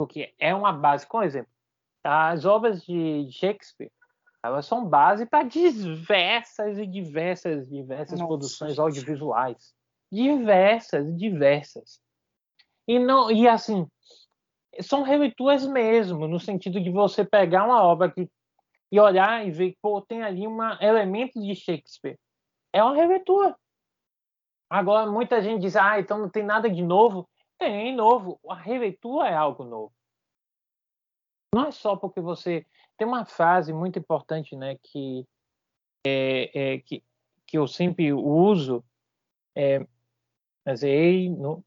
porque 0.00 0.32
é 0.38 0.54
uma 0.54 0.72
base. 0.72 1.06
Com 1.06 1.22
exemplo, 1.22 1.52
as 2.02 2.46
obras 2.46 2.82
de 2.86 3.30
Shakespeare, 3.30 3.92
elas 4.42 4.64
são 4.64 4.82
base 4.82 5.26
para 5.26 5.46
diversas 5.46 6.78
e 6.78 6.86
diversas, 6.86 7.68
diversas 7.68 8.18
Nossa. 8.18 8.26
produções 8.26 8.78
audiovisuais, 8.78 9.74
diversas, 10.10 11.14
diversas. 11.14 12.00
E 12.88 12.98
não, 12.98 13.30
e 13.30 13.46
assim, 13.46 13.86
são 14.80 15.02
releituras 15.02 15.66
mesmo, 15.66 16.26
no 16.26 16.40
sentido 16.40 16.80
de 16.80 16.88
você 16.88 17.22
pegar 17.22 17.66
uma 17.66 17.82
obra 17.82 18.10
que, 18.10 18.26
e 18.90 18.98
olhar 18.98 19.46
e 19.46 19.50
ver, 19.50 19.76
pô, 19.82 20.00
tem 20.00 20.22
ali 20.22 20.48
um 20.48 20.62
elemento 20.80 21.38
de 21.38 21.54
Shakespeare. 21.54 22.18
É 22.72 22.82
uma 22.82 22.94
releitura. 22.94 23.54
Agora, 24.70 25.10
muita 25.10 25.42
gente 25.42 25.60
diz, 25.60 25.76
ah, 25.76 26.00
então 26.00 26.18
não 26.18 26.30
tem 26.30 26.42
nada 26.42 26.70
de 26.70 26.82
novo. 26.82 27.28
Tem 27.60 27.94
novo. 27.94 28.40
A 28.48 28.54
releitura 28.54 29.28
é 29.28 29.34
algo 29.34 29.64
novo. 29.64 29.92
Não 31.54 31.66
é 31.66 31.70
só 31.70 31.94
porque 31.94 32.18
você 32.18 32.64
tem 32.96 33.06
uma 33.06 33.26
frase 33.26 33.70
muito 33.70 33.98
importante, 33.98 34.56
né, 34.56 34.78
que 34.82 35.26
é, 36.06 36.74
é 36.74 36.78
que, 36.78 37.04
que 37.46 37.58
eu 37.58 37.68
sempre 37.68 38.12
uso, 38.14 38.82
é, 39.54 39.86
mas 40.64 40.82
aí 40.82 41.28
no 41.28 41.62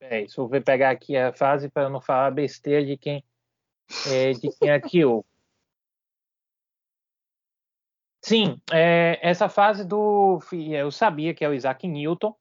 é, 0.00 0.22
isso, 0.22 0.46
vou 0.46 0.60
pegar 0.62 0.90
aqui 0.90 1.16
a 1.16 1.32
frase 1.32 1.68
para 1.68 1.88
não 1.88 2.00
falar 2.00 2.30
besteira 2.32 2.84
de 2.84 2.96
quem 2.96 3.24
é, 4.08 4.32
de 4.32 4.50
quem 4.58 4.70
aqui 4.70 5.04
ouve. 5.04 5.26
Sim, 8.22 8.60
é, 8.72 9.18
essa 9.22 9.48
frase 9.48 9.84
do 9.84 10.40
eu 10.52 10.90
sabia 10.90 11.32
que 11.32 11.44
é 11.44 11.48
o 11.48 11.54
Isaac 11.54 11.86
Newton, 11.86 12.34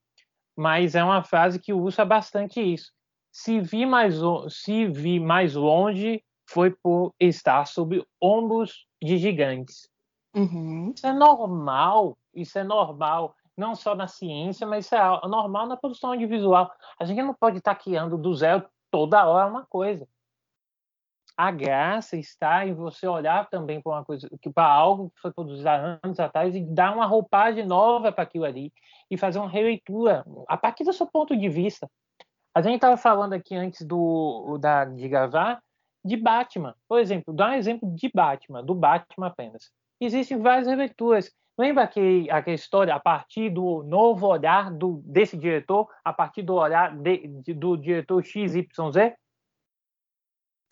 mas 0.59 0.93
é 0.93 1.01
uma 1.01 1.23
frase 1.23 1.57
que 1.57 1.71
usa 1.71 2.03
bastante 2.03 2.59
isso. 2.59 2.91
Se 3.31 3.61
vi 3.61 3.85
mais, 3.85 4.19
se 4.49 4.87
vi 4.87 5.17
mais 5.17 5.55
longe, 5.55 6.21
foi 6.49 6.69
por 6.69 7.13
estar 7.17 7.65
sob 7.65 8.05
ombros 8.21 8.85
de 9.01 9.17
gigantes. 9.17 9.89
Uhum. 10.35 10.91
Isso 10.93 11.07
é 11.07 11.13
normal, 11.13 12.17
isso 12.35 12.59
é 12.59 12.63
normal, 12.65 13.33
não 13.55 13.73
só 13.73 13.95
na 13.95 14.05
ciência, 14.05 14.67
mas 14.67 14.85
isso 14.85 14.95
é 14.95 15.27
normal 15.29 15.65
na 15.65 15.77
produção 15.77 16.11
audiovisual. 16.11 16.69
A 16.99 17.05
gente 17.05 17.21
não 17.21 17.33
pode 17.33 17.59
estar 17.59 17.75
criando 17.75 18.17
do 18.17 18.35
zero 18.35 18.65
toda 18.91 19.25
hora 19.25 19.47
uma 19.47 19.65
coisa. 19.65 20.05
A 21.39 21.51
graça 21.51 22.17
está 22.17 22.67
em 22.67 22.73
você 22.73 23.07
olhar 23.07 23.49
também 23.49 23.81
para 23.81 23.93
uma 23.93 24.03
coisa, 24.03 24.29
para 24.53 24.67
algo 24.67 25.09
que 25.09 25.21
foi 25.21 25.31
produzido 25.31 25.69
há 25.69 25.97
anos 26.03 26.19
atrás 26.19 26.53
e 26.53 26.59
dar 26.59 26.93
uma 26.93 27.05
roupagem 27.05 27.65
nova 27.65 28.11
para 28.11 28.25
aquilo 28.25 28.43
ali 28.43 28.73
e 29.09 29.15
fazer 29.15 29.39
uma 29.39 29.47
releitura 29.47 30.25
a 30.49 30.57
partir 30.57 30.83
do 30.83 30.91
seu 30.91 31.07
ponto 31.07 31.37
de 31.37 31.47
vista. 31.47 31.89
A 32.53 32.61
gente 32.61 32.75
estava 32.75 32.97
falando 32.97 33.31
aqui 33.31 33.55
antes 33.55 33.87
do 33.87 34.57
da, 34.57 34.83
de 34.83 35.07
gravar 35.07 35.63
de 36.03 36.17
Batman. 36.17 36.75
Por 36.89 36.99
exemplo, 36.99 37.33
dá 37.33 37.51
um 37.51 37.53
exemplo 37.53 37.89
de 37.95 38.11
Batman, 38.13 38.61
do 38.61 38.75
Batman 38.75 39.27
apenas. 39.27 39.71
Existem 39.97 40.37
várias 40.41 40.67
releituras. 40.67 41.31
Lembra 41.57 41.87
que 41.87 42.29
aquela 42.29 42.55
história 42.55 42.93
a 42.93 42.99
partir 42.99 43.49
do 43.49 43.81
novo 43.83 44.27
olhar 44.27 44.69
do, 44.69 45.01
desse 45.05 45.37
diretor, 45.37 45.87
a 46.03 46.11
partir 46.11 46.41
do 46.41 46.55
olhar 46.55 46.93
de, 46.97 47.29
de, 47.29 47.53
do 47.53 47.77
diretor 47.77 48.21
XYZ? 48.25 49.15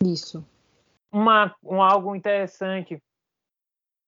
Isso. 0.04 0.46
Uma, 1.10 1.54
um 1.62 1.82
algo 1.82 2.14
interessante. 2.14 3.02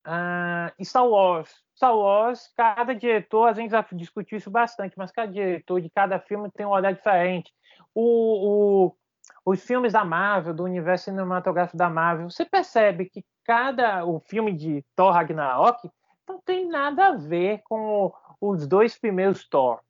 Uh, 0.07 0.85
Star 0.85 1.07
Wars. 1.07 1.62
Star 1.75 1.97
Wars, 1.97 2.52
cada 2.57 2.95
diretor, 2.95 3.49
a 3.49 3.52
gente 3.52 3.71
já 3.71 3.87
discutiu 3.92 4.37
isso 4.37 4.50
bastante, 4.50 4.97
mas 4.99 5.11
cada 5.11 5.33
diretor 5.33 5.80
de 5.80 5.88
cada 5.88 6.19
filme 6.19 6.50
tem 6.50 6.66
um 6.66 6.71
olhar 6.71 6.92
diferente. 6.92 7.52
O, 7.95 8.88
o, 8.88 8.97
os 9.45 9.64
filmes 9.64 9.92
da 9.92 10.04
Marvel, 10.04 10.52
do 10.52 10.64
universo 10.64 11.07
cinematográfico 11.07 11.76
da 11.76 11.88
Marvel, 11.88 12.30
você 12.30 12.45
percebe 12.45 13.09
que 13.09 13.25
cada 13.45 14.04
o 14.04 14.21
filme 14.21 14.52
de 14.52 14.85
Thor 14.95 15.12
Ragnarok 15.12 15.90
não 16.28 16.40
tem 16.40 16.69
nada 16.69 17.09
a 17.09 17.16
ver 17.16 17.62
com 17.64 18.12
os 18.40 18.66
dois 18.66 18.99
primeiros 18.99 19.49
Thor. 19.49 19.80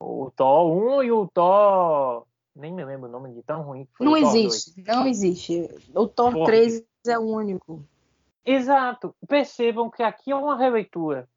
O 0.00 0.30
Thor 0.30 0.70
1 0.70 1.02
e 1.04 1.12
o 1.12 1.28
Thor. 1.28 2.26
Nem 2.54 2.72
me 2.72 2.84
lembro 2.84 3.08
o 3.08 3.12
nome 3.12 3.32
de 3.32 3.42
tão 3.42 3.62
ruim. 3.62 3.88
não 4.00 4.16
existe, 4.16 4.82
2. 4.82 4.86
não 4.86 5.06
existe. 5.06 5.68
O 5.94 6.06
Thor 6.06 6.32
Porra. 6.32 6.46
3 6.46 6.86
é 7.08 7.18
o 7.18 7.22
único. 7.22 7.84
Exato. 8.44 9.14
Percebam 9.26 9.90
que 9.90 10.02
aqui 10.02 10.30
é 10.30 10.36
uma 10.36 10.56
releitura. 10.56 11.28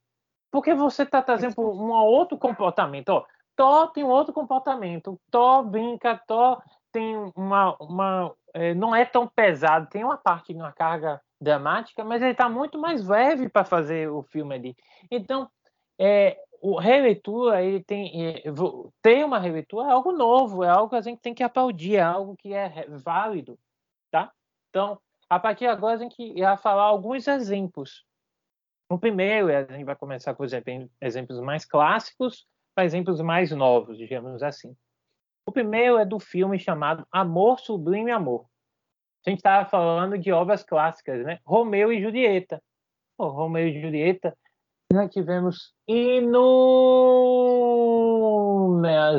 Porque 0.52 0.74
você 0.74 1.04
está 1.04 1.22
trazendo 1.22 1.60
um 1.60 1.92
outro 1.92 2.38
comportamento. 2.38 3.10
Ó, 3.10 3.26
Thor 3.56 3.92
tem 3.92 4.04
um 4.04 4.10
outro 4.10 4.34
comportamento. 4.34 5.20
Thor 5.32 5.64
brinca, 5.64 6.22
Thor 6.28 6.62
tem 6.92 7.32
uma. 7.36 7.76
uma 7.82 8.34
é, 8.54 8.74
não 8.74 8.96
é 8.96 9.06
tão 9.06 9.28
pesado, 9.28 9.90
tem 9.90 10.04
uma 10.04 10.18
parte 10.18 10.54
de 10.54 10.60
uma 10.60 10.72
carga 10.72 11.22
dramática, 11.40 12.04
mas 12.04 12.22
ele 12.22 12.32
está 12.32 12.50
muito 12.50 12.80
mais 12.80 13.06
leve 13.08 13.50
para 13.50 13.64
fazer 13.64 14.10
o 14.10 14.24
filme 14.24 14.56
ali. 14.56 14.76
Então, 15.12 15.48
é, 16.00 16.38
o 16.62 16.78
releitura, 16.78 17.64
ele 17.64 17.84
tem. 17.84 18.28
É, 18.28 18.44
ter 19.02 19.26
uma 19.26 19.40
releitura 19.40 19.88
é 19.88 19.92
algo 19.92 20.12
novo, 20.12 20.64
é 20.64 20.70
algo 20.70 20.90
que 20.90 20.96
a 20.96 21.02
gente 21.02 21.20
tem 21.20 21.34
que 21.34 21.44
aplaudir, 21.44 21.96
é 21.96 22.02
algo 22.02 22.36
que 22.36 22.54
é 22.54 22.88
válido. 22.90 23.58
Tá? 24.12 24.32
Então, 24.70 25.00
a 25.30 25.40
partir 25.40 25.66
de 25.66 25.72
agora, 25.72 25.96
a 25.96 26.00
gente 26.00 26.22
irá 26.22 26.58
falar 26.58 26.84
alguns 26.84 27.28
exemplos. 27.28 28.06
O 28.90 28.98
primeiro, 28.98 29.50
a 29.50 29.64
gente 29.64 29.84
vai 29.84 29.96
começar 29.96 30.34
com 30.34 30.46
exemplos 31.02 31.40
mais 31.42 31.66
clássicos 31.66 32.48
para 32.74 32.86
exemplos 32.86 33.20
mais 33.20 33.52
novos, 33.52 33.98
digamos 33.98 34.42
assim. 34.42 34.76
O 35.46 35.52
primeiro 35.52 35.98
é 35.98 36.06
do 36.06 36.20
filme 36.20 36.58
chamado 36.60 37.06
Amor 37.12 37.60
Sublime 37.60 38.12
Amor. 38.12 38.46
A 39.26 39.30
gente 39.30 39.40
estava 39.40 39.70
falando 39.70 40.18
de 40.18 40.32
obras 40.32 40.64
clássicas, 40.64 41.26
né? 41.26 41.40
Romeu 41.46 41.92
e 41.92 42.02
Julieta. 42.02 42.64
Oh, 43.18 43.28
Romeu 43.28 43.68
e 43.68 43.82
Julieta, 43.82 44.38
nós 44.94 45.12
tivemos 45.12 45.74
inúmeras 45.88 46.48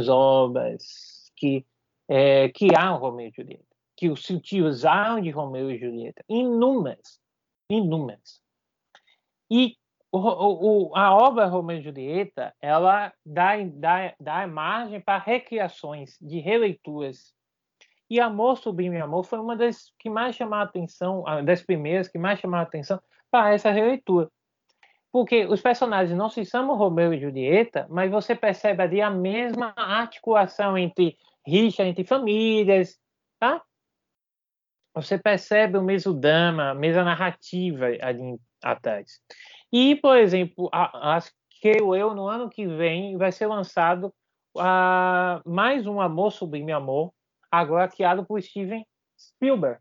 obras 0.09 1.31
que 1.37 1.67
é, 2.09 2.49
que 2.49 2.75
há 2.75 2.91
Romeu 2.91 3.29
e 3.29 3.33
Julieta 3.35 3.69
que 3.99 4.15
se 4.15 4.33
utilizaram 4.33 5.21
de 5.21 5.29
Romeu 5.29 5.69
e 5.73 5.77
Julieta, 5.77 6.25
inúmeras, 6.29 7.21
inúmeras. 7.69 8.41
E 9.51 9.77
o, 10.13 10.19
o, 10.21 10.97
a 10.97 11.13
obra 11.13 11.47
Romeu 11.47 11.79
e 11.79 11.83
Julieta, 11.83 12.55
ela 12.63 13.13
dá, 13.27 13.57
dá, 13.75 14.15
dá 14.21 14.47
margem 14.47 15.01
para 15.01 15.19
recriações 15.19 16.17
de 16.21 16.39
releituras. 16.39 17.35
E 18.09 18.21
Amor 18.21 18.59
Sublime 18.59 19.01
Amor 19.01 19.25
foi 19.25 19.41
uma 19.41 19.57
das 19.57 19.93
que 19.99 20.09
mais 20.09 20.37
chamaram 20.37 20.63
a 20.63 20.69
atenção, 20.69 21.25
das 21.45 21.61
primeiras 21.61 22.07
que 22.07 22.19
mais 22.19 22.39
chamaram 22.39 22.65
a 22.65 22.69
atenção 22.69 23.03
para 23.33 23.53
essa 23.53 23.73
releitura. 23.73 24.31
Porque 25.13 25.47
os 25.47 25.61
personagens 25.61 26.17
não 26.17 26.29
se 26.29 26.45
chamam 26.45 26.77
Romeu 26.77 27.13
e 27.15 27.21
Julieta, 27.21 27.87
mas 27.89 28.11
você 28.11 28.35
percebe 28.35 28.83
ali 28.83 29.01
a 29.01 29.11
mesma 29.11 29.73
articulação 29.77 30.77
entre 30.77 31.17
rixa 31.47 31.83
entre 31.83 32.05
famílias, 32.05 32.99
tá? 33.41 33.63
você 35.01 35.19
percebe 35.19 35.79
o 35.79 35.83
mesmo 35.83 36.13
drama, 36.13 36.71
a 36.71 36.75
mesma 36.75 37.05
narrativa 37.05 37.87
ali 38.01 38.39
atrás. 38.63 39.21
E, 39.73 39.97
por 39.97 40.17
exemplo, 40.17 40.69
as 40.73 41.33
creio 41.61 41.95
eu, 41.95 42.15
no 42.15 42.29
ano 42.29 42.49
que 42.49 42.67
vem 42.67 43.17
vai 43.17 43.33
ser 43.33 43.47
lançado 43.47 44.15
uh, 44.57 45.43
mais 45.45 45.87
um 45.87 46.01
Amor 46.01 46.31
Sublime 46.31 46.73
Amor, 46.73 47.13
agora 47.51 47.89
criado 47.89 48.25
por 48.25 48.41
Steven 48.41 48.87
Spielberg. 49.19 49.81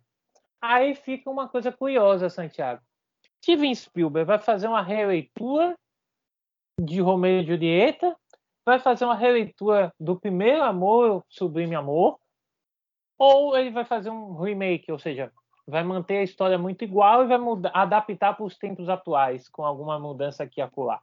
Aí 0.60 0.96
fica 0.96 1.30
uma 1.30 1.48
coisa 1.48 1.72
curiosa, 1.72 2.30
Santiago. 2.30 2.82
Steven 3.42 3.74
Spielberg 3.74 4.28
vai 4.28 4.40
fazer 4.40 4.68
uma 4.68 4.82
releitura 4.82 5.76
de 6.80 7.00
Romeo 7.02 7.42
e 7.42 7.46
Julieta, 7.46 8.16
vai 8.66 8.80
fazer 8.80 9.06
uma 9.06 9.16
releitura 9.16 9.94
do 10.00 10.20
primeiro 10.20 10.64
Amor, 10.64 11.24
Sublime 11.30 11.76
Amor, 11.76 12.20
ou 13.18 13.58
ele 13.58 13.72
vai 13.72 13.86
fazer 13.86 14.10
um 14.10 14.36
remake, 14.40 14.92
ou 14.92 15.00
seja, 15.00 15.32
vai 15.66 15.84
manter 15.84 16.18
a 16.18 16.24
história 16.24 16.58
muito 16.58 16.84
igual 16.84 17.24
e 17.24 17.28
vai 17.28 17.38
mudar, 17.38 17.72
adaptar 17.74 18.36
para 18.36 18.46
os 18.46 18.58
tempos 18.58 18.88
atuais, 18.90 19.50
com 19.50 19.64
alguma 19.64 20.00
mudança 20.00 20.44
aqui 20.44 20.60
e 20.60 20.64
acolá. 20.64 21.02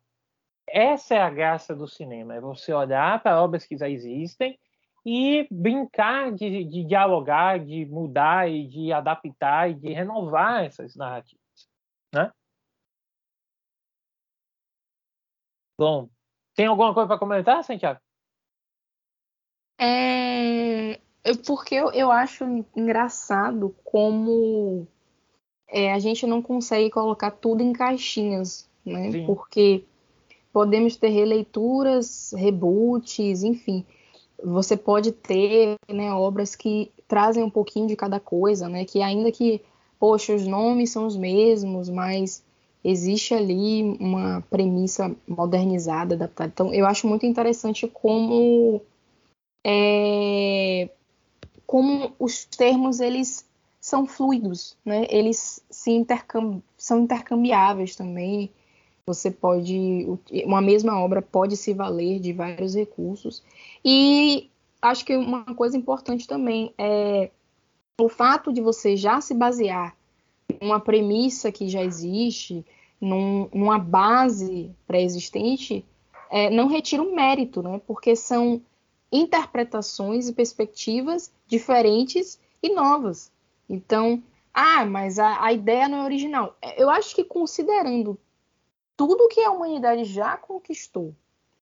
Essa 0.66 1.14
é 1.14 1.20
a 1.20 1.30
graça 1.30 1.74
do 1.74 1.86
cinema, 1.86 2.34
é 2.34 2.40
você 2.40 2.72
olhar 2.72 3.22
para 3.22 3.42
obras 3.42 3.66
que 3.66 3.76
já 3.76 3.88
existem 3.88 4.58
e 5.04 5.46
brincar 5.50 6.32
de, 6.32 6.64
de 6.64 6.84
dialogar, 6.84 7.58
de 7.58 7.84
mudar 7.84 8.50
e 8.50 8.66
de 8.66 8.92
adaptar 8.92 9.70
e 9.70 9.74
de 9.74 9.92
renovar 9.92 10.64
essas 10.64 10.96
narrativas, 10.96 11.43
né? 12.14 12.30
Bom, 15.78 16.08
tem 16.54 16.66
alguma 16.66 16.94
coisa 16.94 17.08
para 17.08 17.18
comentar, 17.18 17.64
Santiago? 17.64 18.00
É, 19.78 21.00
porque 21.44 21.74
eu, 21.74 21.90
eu 21.92 22.12
acho 22.12 22.44
engraçado 22.76 23.74
como 23.84 24.86
é, 25.68 25.92
a 25.92 25.98
gente 25.98 26.26
não 26.26 26.40
consegue 26.40 26.90
colocar 26.90 27.32
tudo 27.32 27.62
em 27.62 27.72
caixinhas, 27.72 28.70
né? 28.84 29.10
Sim. 29.10 29.26
Porque 29.26 29.84
podemos 30.52 30.96
ter 30.96 31.08
releituras, 31.08 32.32
reboots, 32.36 33.42
enfim. 33.42 33.84
Você 34.42 34.76
pode 34.76 35.10
ter 35.10 35.74
né, 35.90 36.12
obras 36.12 36.54
que 36.54 36.92
trazem 37.08 37.42
um 37.42 37.50
pouquinho 37.50 37.88
de 37.88 37.96
cada 37.96 38.20
coisa, 38.20 38.68
né? 38.68 38.84
Que 38.84 39.02
ainda 39.02 39.32
que, 39.32 39.60
poxa, 40.04 40.34
os 40.34 40.46
nomes 40.46 40.90
são 40.90 41.06
os 41.06 41.16
mesmos, 41.16 41.88
mas 41.88 42.44
existe 42.84 43.32
ali 43.32 43.96
uma 43.98 44.42
premissa 44.50 45.16
modernizada, 45.26 46.14
adaptada. 46.14 46.50
Então, 46.52 46.74
eu 46.74 46.84
acho 46.86 47.08
muito 47.08 47.24
interessante 47.24 47.88
como 47.88 48.82
é, 49.66 50.90
como 51.66 52.12
os 52.18 52.44
termos 52.44 53.00
eles 53.00 53.46
são 53.80 54.06
fluidos, 54.06 54.76
né? 54.84 55.06
Eles 55.08 55.64
se 55.70 55.90
intercambi 55.90 56.62
são 56.76 57.00
intercambiáveis 57.00 57.96
também. 57.96 58.50
Você 59.06 59.30
pode 59.30 60.06
uma 60.44 60.60
mesma 60.60 61.00
obra 61.00 61.22
pode 61.22 61.56
se 61.56 61.72
valer 61.72 62.20
de 62.20 62.34
vários 62.34 62.74
recursos. 62.74 63.42
E 63.82 64.50
acho 64.82 65.02
que 65.02 65.16
uma 65.16 65.54
coisa 65.54 65.78
importante 65.78 66.28
também 66.28 66.74
é 66.76 67.30
o 68.00 68.08
fato 68.08 68.52
de 68.52 68.60
você 68.60 68.96
já 68.96 69.20
se 69.20 69.34
basear 69.34 69.96
uma 70.60 70.80
premissa 70.80 71.52
que 71.52 71.68
já 71.68 71.82
existe, 71.82 72.64
num, 73.00 73.48
numa 73.52 73.78
base 73.78 74.70
pré-existente, 74.86 75.84
é, 76.30 76.50
não 76.50 76.66
retira 76.66 77.02
o 77.02 77.14
mérito, 77.14 77.62
né? 77.62 77.80
Porque 77.86 78.16
são 78.16 78.60
interpretações 79.12 80.28
e 80.28 80.32
perspectivas 80.32 81.32
diferentes 81.46 82.40
e 82.62 82.74
novas. 82.74 83.30
Então, 83.68 84.22
ah, 84.52 84.84
mas 84.84 85.18
a, 85.18 85.44
a 85.44 85.52
ideia 85.52 85.88
não 85.88 85.98
é 85.98 86.04
original. 86.04 86.56
É, 86.60 86.82
eu 86.82 86.90
acho 86.90 87.14
que 87.14 87.24
considerando 87.24 88.18
tudo 88.96 89.28
que 89.28 89.40
a 89.40 89.50
humanidade 89.50 90.04
já 90.04 90.36
conquistou 90.36 91.14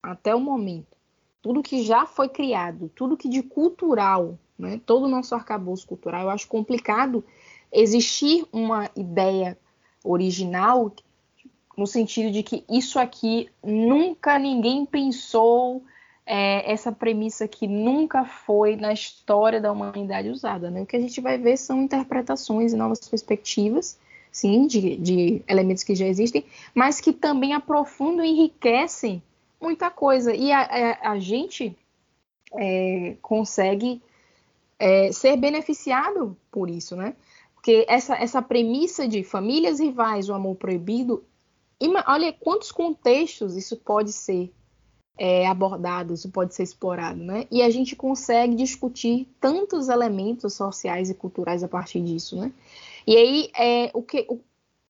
até 0.02 0.34
o 0.34 0.40
momento, 0.40 0.96
tudo 1.42 1.62
que 1.62 1.82
já 1.82 2.06
foi 2.06 2.28
criado, 2.28 2.90
tudo 2.94 3.16
que 3.16 3.28
de 3.28 3.42
cultural, 3.42 4.38
né, 4.62 4.80
todo 4.86 5.04
o 5.06 5.08
nosso 5.08 5.34
arcabouço 5.34 5.86
cultural, 5.86 6.22
eu 6.22 6.30
acho 6.30 6.46
complicado 6.46 7.24
existir 7.72 8.46
uma 8.52 8.88
ideia 8.96 9.58
original 10.04 10.92
no 11.76 11.86
sentido 11.86 12.30
de 12.30 12.42
que 12.42 12.64
isso 12.70 12.98
aqui 12.98 13.48
nunca 13.62 14.38
ninguém 14.38 14.86
pensou 14.86 15.82
é, 16.24 16.70
essa 16.70 16.92
premissa 16.92 17.48
que 17.48 17.66
nunca 17.66 18.24
foi 18.24 18.76
na 18.76 18.92
história 18.92 19.60
da 19.60 19.72
humanidade 19.72 20.28
usada. 20.28 20.70
Né? 20.70 20.82
O 20.82 20.86
que 20.86 20.96
a 20.96 21.00
gente 21.00 21.20
vai 21.20 21.38
ver 21.38 21.56
são 21.56 21.82
interpretações 21.82 22.72
e 22.72 22.76
novas 22.76 23.08
perspectivas, 23.08 23.98
sim, 24.30 24.66
de, 24.66 24.96
de 24.96 25.42
elementos 25.48 25.82
que 25.82 25.94
já 25.94 26.06
existem, 26.06 26.44
mas 26.74 27.00
que 27.00 27.12
também 27.12 27.52
aprofundam 27.52 28.24
e 28.24 28.30
enriquecem 28.30 29.22
muita 29.60 29.90
coisa. 29.90 30.34
E 30.34 30.52
a, 30.52 30.60
a, 30.60 31.10
a 31.12 31.18
gente 31.18 31.76
é, 32.54 33.16
consegue 33.22 34.00
é, 34.82 35.12
ser 35.12 35.36
beneficiado 35.36 36.36
por 36.50 36.68
isso, 36.68 36.96
né? 36.96 37.14
Porque 37.54 37.86
essa, 37.88 38.16
essa 38.16 38.42
premissa 38.42 39.06
de 39.06 39.22
famílias 39.22 39.78
rivais, 39.78 40.28
o 40.28 40.34
amor 40.34 40.56
proibido, 40.56 41.24
olha 42.04 42.32
quantos 42.32 42.72
contextos 42.72 43.56
isso 43.56 43.76
pode 43.76 44.12
ser 44.12 44.52
é, 45.16 45.46
abordado, 45.46 46.12
isso 46.12 46.28
pode 46.30 46.52
ser 46.52 46.64
explorado, 46.64 47.22
né? 47.22 47.46
E 47.48 47.62
a 47.62 47.70
gente 47.70 47.94
consegue 47.94 48.56
discutir 48.56 49.28
tantos 49.40 49.88
elementos 49.88 50.54
sociais 50.54 51.08
e 51.10 51.14
culturais 51.14 51.62
a 51.62 51.68
partir 51.68 52.00
disso, 52.00 52.34
né? 52.34 52.52
E 53.06 53.16
aí, 53.16 53.50
é, 53.56 53.90
o 53.94 54.02
que 54.02 54.26
o, 54.28 54.40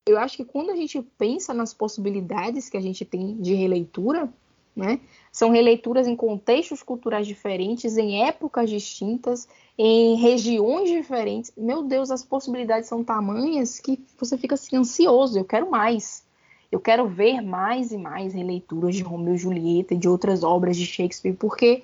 eu 0.07 0.17
acho 0.17 0.37
que 0.37 0.45
quando 0.45 0.71
a 0.71 0.75
gente 0.75 0.99
pensa 1.19 1.53
nas 1.53 1.71
possibilidades 1.71 2.67
que 2.67 2.77
a 2.77 2.81
gente 2.81 3.05
tem 3.05 3.39
de 3.39 3.53
releitura, 3.53 4.27
né? 4.75 4.99
São 5.31 5.51
releituras 5.51 6.07
em 6.07 6.15
contextos 6.15 6.81
culturais 6.81 7.27
diferentes, 7.27 7.97
em 7.97 8.23
épocas 8.23 8.69
distintas, 8.69 9.47
em 9.77 10.15
regiões 10.15 10.89
diferentes. 10.89 11.51
Meu 11.55 11.83
Deus, 11.83 12.11
as 12.11 12.23
possibilidades 12.23 12.89
são 12.89 13.03
tamanhas 13.03 13.79
que 13.79 14.03
você 14.17 14.37
fica 14.37 14.55
assim 14.55 14.75
ansioso. 14.75 15.37
Eu 15.37 15.45
quero 15.45 15.69
mais. 15.69 16.25
Eu 16.71 16.79
quero 16.79 17.07
ver 17.07 17.41
mais 17.41 17.91
e 17.91 17.97
mais 17.97 18.33
releituras 18.33 18.95
de 18.95 19.03
Romeu 19.03 19.35
e 19.35 19.37
Julieta 19.37 19.93
e 19.93 19.97
de 19.97 20.09
outras 20.09 20.43
obras 20.43 20.75
de 20.75 20.87
Shakespeare, 20.87 21.35
porque 21.35 21.83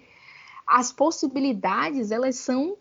as 0.65 0.91
possibilidades 0.91 2.10
elas 2.12 2.38
são 2.38 2.75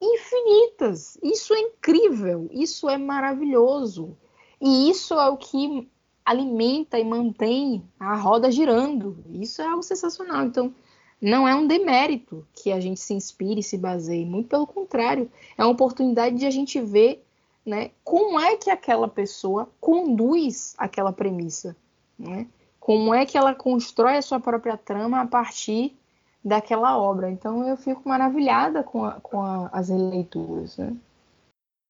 infinitas. 0.00 1.16
Isso 1.22 1.54
é 1.54 1.60
incrível, 1.60 2.48
isso 2.50 2.88
é 2.88 2.98
maravilhoso. 2.98 4.16
E 4.60 4.90
isso 4.90 5.14
é 5.14 5.28
o 5.28 5.36
que 5.36 5.88
alimenta 6.24 6.98
e 6.98 7.04
mantém 7.04 7.82
a 7.98 8.14
roda 8.14 8.50
girando. 8.50 9.16
Isso 9.30 9.60
é 9.62 9.66
algo 9.66 9.82
sensacional. 9.82 10.44
Então, 10.44 10.74
não 11.20 11.46
é 11.46 11.54
um 11.54 11.66
demérito 11.66 12.46
que 12.54 12.72
a 12.72 12.80
gente 12.80 13.00
se 13.00 13.14
inspire 13.14 13.60
e 13.60 13.62
se 13.62 13.78
baseie, 13.78 14.24
muito 14.24 14.48
pelo 14.48 14.66
contrário, 14.66 15.30
é 15.56 15.64
uma 15.64 15.70
oportunidade 15.70 16.36
de 16.36 16.46
a 16.46 16.50
gente 16.50 16.80
ver 16.80 17.24
né? 17.64 17.90
Como 18.02 18.38
é 18.38 18.56
que 18.56 18.70
aquela 18.70 19.08
pessoa 19.08 19.68
conduz 19.80 20.74
aquela 20.76 21.12
premissa, 21.12 21.76
né? 22.18 22.46
Como 22.78 23.14
é 23.14 23.24
que 23.24 23.38
ela 23.38 23.54
constrói 23.54 24.16
a 24.16 24.22
sua 24.22 24.40
própria 24.40 24.76
trama 24.76 25.20
a 25.20 25.26
partir 25.26 25.96
daquela 26.44 26.98
obra. 26.98 27.30
Então 27.30 27.66
eu 27.66 27.76
fico 27.76 28.08
maravilhada 28.08 28.82
com, 28.82 29.04
a, 29.04 29.20
com 29.20 29.40
a, 29.40 29.68
as 29.72 29.88
releituras, 29.88 30.76
né? 30.76 30.96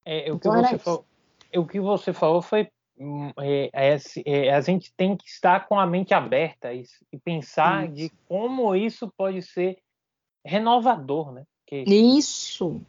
É, 0.04 0.30
o, 0.30 0.38
que 0.38 0.48
então, 0.48 0.62
você 0.62 0.78
falou, 0.78 1.04
o 1.56 1.66
que 1.66 1.80
você 1.80 2.12
falou 2.12 2.42
foi 2.42 2.68
é, 3.38 3.70
é, 3.72 3.96
é, 4.26 4.54
a 4.54 4.60
gente 4.60 4.92
tem 4.94 5.16
que 5.16 5.26
estar 5.26 5.66
com 5.66 5.78
a 5.78 5.86
mente 5.86 6.14
aberta 6.14 6.72
e, 6.72 6.84
e 7.12 7.18
pensar 7.18 7.86
isso. 7.86 7.94
de 7.94 8.10
como 8.28 8.74
isso 8.74 9.12
pode 9.16 9.42
ser 9.42 9.78
renovador, 10.44 11.32
né? 11.32 11.44
Que 11.66 11.84
isso. 11.86 12.80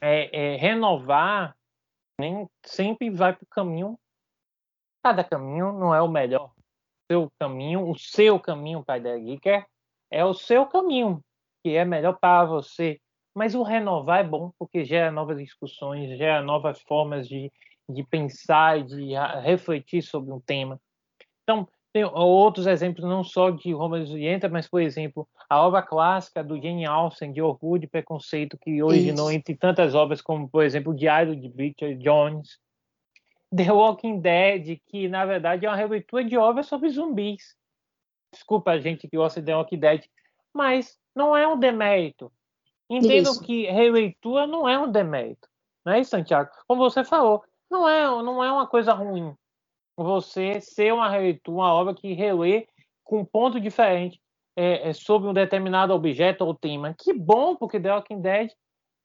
É, 0.00 0.54
é, 0.54 0.56
renovar 0.56 1.56
nem 2.18 2.48
sempre 2.64 3.10
vai 3.10 3.34
para 3.34 3.44
o 3.44 3.48
caminho. 3.48 3.98
Cada 5.02 5.24
caminho 5.24 5.72
não 5.72 5.94
é 5.94 6.00
o 6.02 6.08
melhor. 6.08 6.50
O 6.50 7.12
seu 7.12 7.32
caminho, 7.38 7.88
o 7.88 7.98
seu 7.98 8.38
caminho 8.38 8.84
para 8.84 9.14
a 9.14 9.18
Geeker 9.18 9.66
é 10.10 10.24
o 10.24 10.34
seu 10.34 10.66
caminho, 10.66 11.20
que 11.62 11.74
é 11.76 11.84
melhor 11.84 12.18
para 12.18 12.44
você. 12.44 13.00
Mas 13.34 13.54
o 13.54 13.62
renovar 13.62 14.20
é 14.20 14.28
bom 14.28 14.52
porque 14.58 14.84
gera 14.84 15.10
novas 15.10 15.38
discussões, 15.38 16.16
gera 16.18 16.42
novas 16.42 16.80
formas 16.82 17.26
de, 17.26 17.50
de 17.88 18.02
pensar 18.04 18.80
e 18.80 18.84
de 18.84 19.14
refletir 19.42 20.02
sobre 20.02 20.32
um 20.32 20.40
tema. 20.40 20.80
Então, 21.42 21.68
tem 21.92 22.04
outros 22.04 22.66
exemplos, 22.66 23.04
não 23.04 23.22
só 23.22 23.50
de 23.50 23.72
Romeo 23.72 24.02
e 24.02 24.06
Julieta, 24.06 24.48
mas, 24.48 24.66
por 24.66 24.80
exemplo, 24.80 25.28
a 25.48 25.60
obra 25.60 25.82
clássica 25.82 26.42
do 26.42 26.56
Jane 26.56 26.86
Austen, 26.86 27.32
de 27.32 27.42
Orgulho 27.42 27.84
e 27.84 27.88
Preconceito, 27.88 28.56
que 28.58 28.82
originou 28.82 29.28
Isso. 29.28 29.36
entre 29.36 29.54
tantas 29.54 29.94
obras, 29.94 30.22
como, 30.22 30.48
por 30.48 30.64
exemplo, 30.64 30.92
o 30.92 30.96
Diário 30.96 31.36
de 31.36 31.48
Bridget 31.48 31.96
Jones. 31.96 32.58
The 33.54 33.70
Walking 33.70 34.20
Dead, 34.20 34.78
que, 34.86 35.06
na 35.08 35.26
verdade, 35.26 35.66
é 35.66 35.68
uma 35.68 35.76
releitura 35.76 36.24
de 36.24 36.38
obras 36.38 36.66
sobre 36.66 36.88
zumbis. 36.88 37.54
Desculpa 38.32 38.70
a 38.70 38.80
gente 38.80 39.06
que 39.06 39.14
gosta 39.14 39.40
de 39.40 39.46
The 39.46 39.56
Walking 39.56 39.78
Dead, 39.78 40.04
mas 40.54 40.98
não 41.14 41.36
é 41.36 41.46
um 41.46 41.58
demérito. 41.58 42.32
Entendam 42.88 43.32
Isso. 43.32 43.42
que 43.42 43.66
releitura 43.66 44.46
não 44.46 44.66
é 44.66 44.78
um 44.78 44.90
demérito. 44.90 45.46
Não 45.84 45.92
é 45.92 46.00
isso, 46.00 46.10
Santiago? 46.10 46.50
Como 46.66 46.80
você 46.80 47.04
falou, 47.04 47.44
não 47.72 47.88
é, 47.88 48.04
não 48.22 48.44
é 48.44 48.52
uma 48.52 48.66
coisa 48.66 48.92
ruim 48.92 49.34
você 49.96 50.60
ser 50.60 50.92
uma 50.92 51.10
uma 51.48 51.72
obra 51.72 51.94
que 51.94 52.12
relê 52.12 52.68
com 53.02 53.20
um 53.20 53.24
ponto 53.24 53.58
diferente 53.58 54.20
é, 54.56 54.90
é, 54.90 54.92
sobre 54.92 55.28
um 55.28 55.32
determinado 55.32 55.94
objeto 55.94 56.44
ou 56.44 56.54
tema. 56.54 56.94
Que 56.98 57.12
bom, 57.12 57.56
porque 57.56 57.80
The 57.80 57.94
Walking 57.94 58.20
Dead 58.20 58.50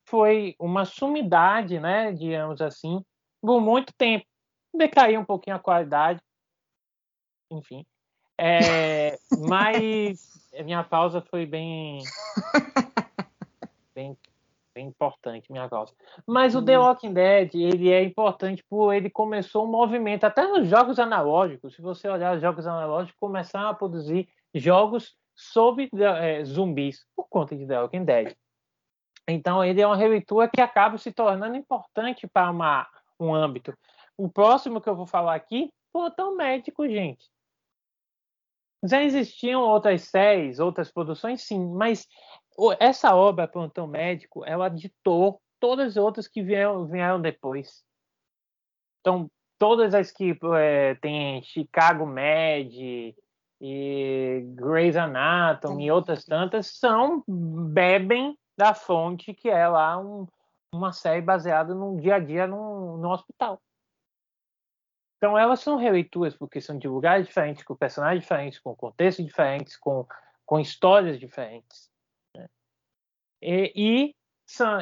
foi 0.07 0.55
uma 0.59 0.85
sumidade, 0.85 1.79
né, 1.79 2.11
digamos 2.11 2.61
assim, 2.61 3.03
por 3.41 3.61
muito 3.61 3.93
tempo. 3.97 4.25
Decaiu 4.73 5.21
um 5.21 5.25
pouquinho 5.25 5.55
a 5.55 5.59
qualidade, 5.59 6.21
enfim. 7.51 7.85
É, 8.37 9.17
mas 9.47 10.51
minha 10.63 10.83
pausa 10.83 11.21
foi 11.21 11.45
bem, 11.45 12.03
bem, 13.95 14.17
bem 14.77 14.85
importante, 14.85 15.51
minha 15.51 15.67
causa. 15.67 15.91
Mas 16.27 16.53
o 16.53 16.63
The 16.63 16.77
uhum. 16.77 16.85
Walking 16.85 17.13
Dead, 17.13 17.55
ele 17.55 17.89
é 17.89 18.03
importante 18.03 18.63
por 18.69 18.93
ele 18.93 19.09
começou 19.09 19.65
um 19.65 19.71
movimento, 19.71 20.23
até 20.23 20.47
nos 20.47 20.67
jogos 20.67 20.99
analógicos, 20.99 21.73
se 21.75 21.81
você 21.81 22.07
olhar 22.07 22.35
os 22.35 22.41
jogos 22.41 22.67
analógicos, 22.67 23.19
começaram 23.19 23.69
a 23.69 23.73
produzir 23.73 24.29
jogos 24.53 25.17
sobre 25.35 25.89
é, 25.99 26.43
zumbis 26.43 27.07
por 27.15 27.27
conta 27.27 27.55
de 27.55 27.65
The 27.65 27.81
Walking 27.81 28.05
Dead. 28.05 28.35
Então, 29.27 29.63
ele 29.63 29.81
é 29.81 29.87
uma 29.87 29.97
releitura 29.97 30.47
que 30.47 30.61
acaba 30.61 30.97
se 30.99 31.11
tornando 31.11 31.57
importante 31.57 32.27
para 32.27 32.51
uma, 32.51 32.87
um 33.19 33.33
âmbito. 33.33 33.73
O 34.15 34.29
próximo 34.29 34.79
que 34.79 34.87
eu 34.87 34.95
vou 34.95 35.07
falar 35.07 35.33
aqui, 35.33 35.73
Plantão 35.91 36.35
Médico, 36.35 36.87
gente. 36.87 37.25
Já 38.83 39.01
existiam 39.01 39.61
outras 39.61 40.03
séries, 40.03 40.59
outras 40.59 40.91
produções, 40.91 41.41
sim, 41.41 41.67
mas 41.73 42.07
essa 42.79 43.15
obra, 43.15 43.47
Plantão 43.47 43.87
Médico, 43.87 44.43
ela 44.45 44.69
ditou 44.69 45.41
todas 45.59 45.89
as 45.89 45.97
outras 45.97 46.27
que 46.27 46.41
vieram, 46.41 46.85
vieram 46.85 47.21
depois. 47.21 47.83
Então, 48.99 49.29
todas 49.59 49.93
as 49.93 50.11
que 50.11 50.37
é, 50.55 50.95
tem 50.95 51.41
Chicago 51.43 52.05
Med, 52.05 53.15
e 53.59 54.41
Grey's 54.55 54.95
Anatomy 54.95 55.85
e 55.85 55.91
outras 55.91 56.23
tantas 56.23 56.67
são 56.67 57.23
bebem 57.27 58.37
da 58.57 58.73
fonte 58.73 59.33
que 59.33 59.49
é 59.49 59.67
lá 59.67 59.97
um, 59.97 60.27
uma 60.71 60.91
série 60.91 61.21
baseada 61.21 61.73
no 61.73 61.99
dia 61.99 62.15
a 62.15 62.19
dia 62.19 62.47
no, 62.47 62.97
no 62.97 63.09
hospital. 63.09 63.61
Então 65.17 65.37
elas 65.37 65.59
são 65.59 65.77
releituras 65.77 66.35
porque 66.35 66.61
são 66.61 66.77
de 66.77 66.87
lugares 66.87 67.25
diferentes, 67.25 67.63
com 67.63 67.75
personagens 67.75 68.21
diferentes, 68.21 68.59
com 68.59 68.75
contextos 68.75 69.25
diferentes, 69.25 69.75
com, 69.75 70.05
com 70.45 70.59
histórias 70.59 71.19
diferentes. 71.19 71.86
E, 73.41 73.71
e, 73.75 74.15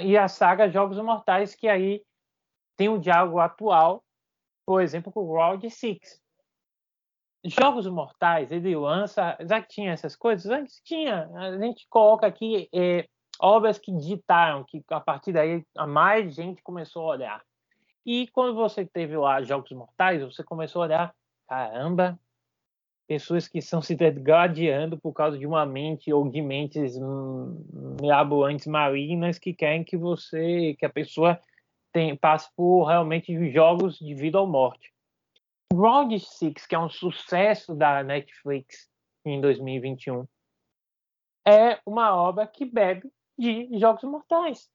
e 0.03 0.17
a 0.17 0.27
saga 0.27 0.69
Jogos 0.69 0.97
Mortais, 0.97 1.55
que 1.55 1.67
aí 1.67 2.03
tem 2.77 2.89
um 2.89 2.99
diálogo 2.99 3.39
atual, 3.39 4.03
por 4.65 4.81
exemplo, 4.81 5.11
com 5.11 5.21
o 5.21 5.35
Round 5.35 5.69
Six, 5.69 6.21
Jogos 7.45 7.85
Mortais, 7.87 8.51
ele 8.51 8.75
lança. 8.75 9.37
Já 9.47 9.61
tinha 9.61 9.91
essas 9.91 10.15
coisas? 10.15 10.49
Antes 10.51 10.81
tinha. 10.83 11.29
A 11.35 11.57
gente 11.59 11.85
coloca 11.89 12.25
aqui 12.25 12.67
é, 12.73 13.07
obras 13.39 13.77
que 13.77 13.91
ditaram, 13.91 14.63
que 14.63 14.83
a 14.89 14.99
partir 14.99 15.31
daí 15.31 15.63
a 15.77 15.85
mais 15.85 16.33
gente 16.33 16.63
começou 16.63 17.03
a 17.03 17.15
olhar. 17.15 17.41
E 18.03 18.27
quando 18.27 18.55
você 18.55 18.85
teve 18.85 19.15
lá 19.15 19.43
Jogos 19.43 19.71
Mortais, 19.71 20.23
você 20.23 20.43
começou 20.43 20.81
a 20.81 20.85
olhar, 20.85 21.15
caramba, 21.47 22.19
pessoas 23.07 23.47
que 23.47 23.59
estão 23.59 23.81
se 23.81 23.95
degradando 23.95 24.99
por 24.99 25.13
causa 25.13 25.37
de 25.37 25.45
uma 25.45 25.65
mente 25.65 26.11
ou 26.11 26.29
de 26.29 26.41
mentes 26.41 26.97
mirabolantes 28.01 28.67
malignas 28.67 29.37
que 29.37 29.53
querem 29.53 29.83
que 29.83 29.95
você, 29.95 30.75
que 30.77 30.85
a 30.85 30.89
pessoa 30.89 31.39
tem, 31.91 32.15
passe 32.15 32.49
por 32.55 32.85
realmente 32.85 33.51
jogos 33.51 33.97
de 33.97 34.13
vida 34.13 34.39
ou 34.39 34.47
morte. 34.47 34.93
Round 35.73 36.19
Six, 36.19 36.65
que 36.65 36.75
é 36.75 36.79
um 36.79 36.89
sucesso 36.89 37.75
da 37.75 38.03
Netflix 38.03 38.89
em 39.25 39.39
2021, 39.41 40.25
é 41.47 41.79
uma 41.85 42.15
obra 42.15 42.47
que 42.47 42.65
bebe 42.65 43.11
de 43.37 43.77
Jogos 43.77 44.03
Mortais. 44.03 44.69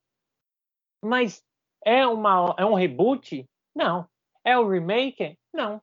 Mas 1.03 1.45
é, 1.85 2.07
uma, 2.07 2.55
é 2.59 2.65
um 2.65 2.75
reboot? 2.75 3.49
Não. 3.75 4.09
É 4.45 4.59
um 4.59 4.69
remake? 4.69 5.37
Não. 5.53 5.83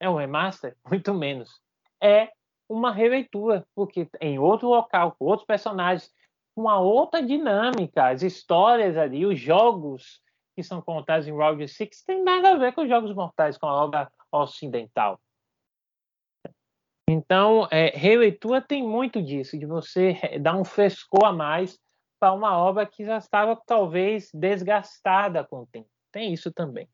É 0.00 0.08
um 0.08 0.16
remaster? 0.16 0.76
Muito 0.88 1.14
menos. 1.14 1.60
É 2.00 2.30
uma 2.68 2.92
releitura, 2.92 3.66
porque 3.74 4.08
em 4.20 4.38
outro 4.38 4.68
local, 4.68 5.16
com 5.18 5.24
outros 5.24 5.46
personagens, 5.46 6.12
uma 6.54 6.78
outra 6.78 7.22
dinâmica, 7.22 8.08
as 8.08 8.22
histórias 8.22 8.96
ali, 8.96 9.24
os 9.24 9.38
jogos 9.38 10.20
que 10.54 10.62
são 10.62 10.82
contados 10.82 11.28
em 11.28 11.32
Round 11.32 11.66
Six 11.68 12.02
tem 12.02 12.22
nada 12.22 12.50
a 12.50 12.56
ver 12.56 12.74
com 12.74 12.82
os 12.82 12.88
Jogos 12.88 13.14
Mortais, 13.14 13.56
com 13.56 13.66
a 13.66 13.84
obra 13.84 14.10
ocidental. 14.32 15.20
Então, 17.08 17.68
é, 17.70 17.96
releitura 17.96 18.60
tem 18.60 18.82
muito 18.82 19.22
disso, 19.22 19.56
de 19.56 19.64
você 19.64 20.18
dar 20.40 20.56
um 20.56 20.64
frescor 20.64 21.24
a 21.24 21.32
mais 21.32 21.78
para 22.20 22.32
uma 22.32 22.58
obra 22.58 22.84
que 22.84 23.04
já 23.04 23.18
estava 23.18 23.56
talvez 23.64 24.30
desgastada 24.34 25.44
com 25.44 25.60
o 25.60 25.66
tempo. 25.66 25.88
Tem 26.10 26.34
isso 26.34 26.52
também. 26.52 26.88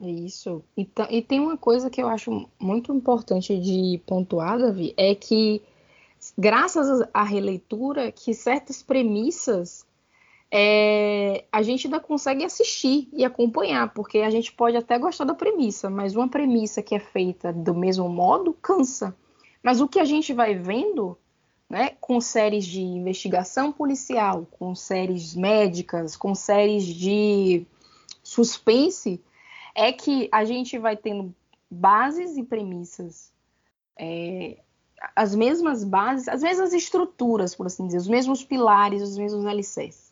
Isso. 0.00 0.62
E, 0.76 0.88
e 1.10 1.22
tem 1.22 1.40
uma 1.40 1.56
coisa 1.56 1.90
que 1.90 2.00
eu 2.00 2.08
acho 2.08 2.48
muito 2.58 2.94
importante 2.94 3.58
de 3.58 4.00
pontuar, 4.06 4.58
Davi, 4.58 4.94
é 4.96 5.14
que 5.14 5.60
graças 6.36 7.08
à 7.12 7.22
releitura, 7.24 8.12
que 8.12 8.32
certas 8.32 8.82
premissas 8.82 9.86
é, 10.50 11.44
a 11.52 11.62
gente 11.62 11.86
ainda 11.86 12.00
consegue 12.00 12.44
assistir 12.44 13.08
e 13.12 13.24
acompanhar, 13.24 13.92
porque 13.92 14.18
a 14.18 14.30
gente 14.30 14.52
pode 14.52 14.76
até 14.76 14.98
gostar 14.98 15.24
da 15.24 15.34
premissa, 15.34 15.90
mas 15.90 16.16
uma 16.16 16.28
premissa 16.28 16.82
que 16.82 16.94
é 16.94 17.00
feita 17.00 17.52
do 17.52 17.74
mesmo 17.74 18.08
modo 18.08 18.52
cansa. 18.52 19.14
Mas 19.62 19.80
o 19.80 19.88
que 19.88 19.98
a 19.98 20.04
gente 20.04 20.32
vai 20.32 20.54
vendo, 20.54 21.18
né, 21.68 21.90
com 22.00 22.20
séries 22.20 22.64
de 22.64 22.80
investigação 22.80 23.72
policial, 23.72 24.46
com 24.58 24.74
séries 24.74 25.34
médicas, 25.34 26.16
com 26.16 26.34
séries 26.34 26.84
de 26.86 27.66
suspense, 28.22 29.20
é 29.78 29.92
que 29.92 30.28
a 30.32 30.44
gente 30.44 30.78
vai 30.78 30.96
tendo 30.96 31.34
bases 31.70 32.36
e 32.36 32.42
premissas, 32.42 33.32
é, 33.98 34.58
as 35.14 35.34
mesmas 35.34 35.84
bases, 35.84 36.28
as 36.28 36.42
mesmas 36.42 36.72
estruturas, 36.72 37.54
por 37.54 37.66
assim 37.66 37.86
dizer, 37.86 37.98
os 37.98 38.08
mesmos 38.08 38.44
pilares, 38.44 39.02
os 39.02 39.16
mesmos 39.16 39.46
alicerces 39.46 40.08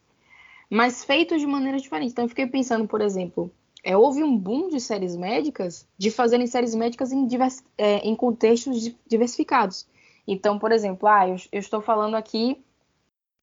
mas 0.69 1.05
feitos 1.05 1.41
de 1.41 1.47
maneira 1.47 1.79
diferente. 1.79 2.13
Então 2.13 2.25
eu 2.25 2.29
fiquei 2.29 2.47
pensando, 2.47 2.87
por 2.87 3.01
exemplo, 3.01 3.51
é, 3.83 3.97
houve 3.97 4.23
um 4.23 4.37
boom 4.37 4.69
de 4.69 4.81
séries 4.81 5.17
médicas, 5.17 5.87
de 5.97 6.11
fazerem 6.11 6.47
séries 6.47 6.75
médicas 6.75 7.13
em, 7.13 7.27
divers, 7.27 7.65
é, 7.79 7.99
em 7.99 8.15
contextos 8.15 8.93
diversificados. 9.07 9.87
Então, 10.27 10.59
por 10.59 10.73
exemplo, 10.73 11.09
ah, 11.09 11.29
eu, 11.29 11.37
eu 11.53 11.61
estou 11.61 11.81
falando 11.81 12.17
aqui 12.17 12.61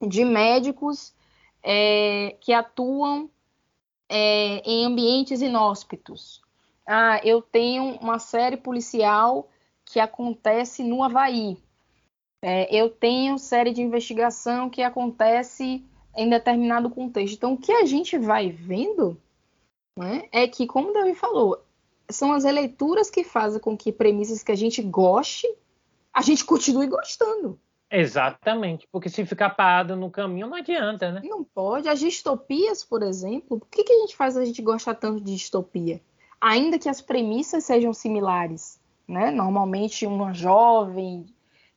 de 0.05 0.25
médicos 0.25 1.13
é, 1.63 2.35
que 2.41 2.51
atuam 2.51 3.29
é, 4.09 4.61
em 4.69 4.85
ambientes 4.85 5.41
inóspitos. 5.41 6.41
Ah, 6.85 7.19
eu 7.23 7.41
tenho 7.41 7.97
uma 7.99 8.19
série 8.19 8.57
policial 8.57 9.49
que 9.85 9.99
acontece 9.99 10.83
no 10.83 11.03
Havaí. 11.03 11.57
É, 12.41 12.73
eu 12.75 12.89
tenho 12.89 13.39
série 13.39 13.71
de 13.71 13.81
investigação 13.81 14.69
que 14.69 14.81
acontece 14.81 15.83
em 16.15 16.29
determinado 16.29 16.89
contexto. 16.89 17.35
Então, 17.35 17.53
o 17.53 17.57
que 17.57 17.71
a 17.71 17.85
gente 17.85 18.17
vai 18.17 18.49
vendo 18.49 19.17
né, 19.97 20.27
é 20.31 20.47
que, 20.47 20.67
como 20.67 20.89
o 20.89 20.93
Davi 20.93 21.15
falou, 21.15 21.63
são 22.09 22.33
as 22.33 22.43
releituras 22.43 23.09
que 23.09 23.23
fazem 23.23 23.61
com 23.61 23.77
que 23.77 23.91
premissas 23.91 24.43
que 24.43 24.51
a 24.51 24.55
gente 24.55 24.81
goste, 24.81 25.47
a 26.13 26.21
gente 26.21 26.43
continue 26.43 26.87
gostando. 26.87 27.59
Exatamente, 27.95 28.87
porque 28.91 29.09
se 29.09 29.25
ficar 29.25 29.51
parado 29.51 29.95
no 29.95 30.09
caminho 30.09 30.47
não 30.47 30.57
adianta, 30.57 31.11
né? 31.11 31.21
Não 31.23 31.43
pode. 31.43 31.87
As 31.87 31.99
distopias, 31.99 32.83
por 32.83 33.03
exemplo, 33.03 33.59
por 33.59 33.67
que, 33.69 33.83
que 33.83 33.93
a 33.93 33.99
gente 33.99 34.15
faz 34.15 34.35
a 34.35 34.43
gente 34.43 34.61
gostar 34.61 34.95
tanto 34.95 35.21
de 35.21 35.33
distopia? 35.33 36.01
Ainda 36.41 36.79
que 36.79 36.89
as 36.89 37.01
premissas 37.01 37.63
sejam 37.63 37.93
similares, 37.93 38.79
né? 39.07 39.31
Normalmente 39.31 40.05
uma 40.05 40.33
jovem 40.33 41.25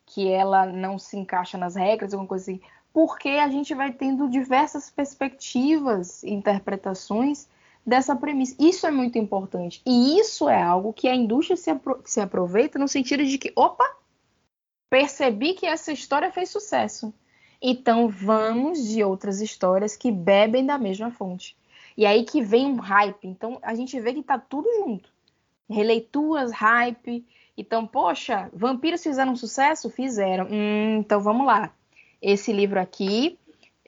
que 0.06 0.28
ela 0.28 0.64
não 0.66 0.98
se 0.98 1.18
encaixa 1.18 1.58
nas 1.58 1.76
regras, 1.76 2.12
alguma 2.14 2.28
coisa 2.28 2.50
assim 2.50 2.60
porque 2.96 3.28
a 3.28 3.46
gente 3.50 3.74
vai 3.74 3.92
tendo 3.92 4.26
diversas 4.26 4.90
perspectivas 4.90 6.22
e 6.22 6.30
interpretações 6.30 7.46
dessa 7.84 8.16
premissa. 8.16 8.56
Isso 8.58 8.86
é 8.86 8.90
muito 8.90 9.18
importante. 9.18 9.82
E 9.84 10.18
isso 10.18 10.48
é 10.48 10.62
algo 10.62 10.94
que 10.94 11.06
a 11.06 11.14
indústria 11.14 11.58
se, 11.58 11.68
apro 11.68 12.00
se 12.06 12.22
aproveita 12.22 12.78
no 12.78 12.88
sentido 12.88 13.22
de 13.22 13.36
que, 13.36 13.52
opa, 13.54 13.84
percebi 14.88 15.54
que 15.54 15.66
essa 15.66 15.92
história 15.92 16.30
fez 16.30 16.50
sucesso. 16.50 17.12
Então 17.60 18.08
vamos 18.08 18.86
de 18.86 19.02
outras 19.02 19.40
histórias 19.40 19.96
que 19.96 20.10
bebem 20.10 20.64
da 20.64 20.78
mesma 20.78 21.10
fonte. 21.10 21.56
E 21.96 22.04
aí 22.04 22.24
que 22.24 22.42
vem 22.42 22.66
um 22.66 22.76
hype. 22.76 23.26
Então 23.26 23.58
a 23.62 23.74
gente 23.74 23.98
vê 24.00 24.12
que 24.12 24.22
tá 24.22 24.38
tudo 24.38 24.68
junto. 24.78 25.08
Releituras, 25.68 26.52
hype. 26.52 27.24
Então, 27.56 27.86
poxa, 27.86 28.50
vampiros 28.52 29.02
fizeram 29.02 29.34
sucesso? 29.34 29.90
Fizeram. 29.90 30.46
Hum, 30.50 30.98
então 30.98 31.20
vamos 31.20 31.46
lá 31.46 31.72
esse 32.20 32.52
livro 32.52 32.80
aqui, 32.80 33.38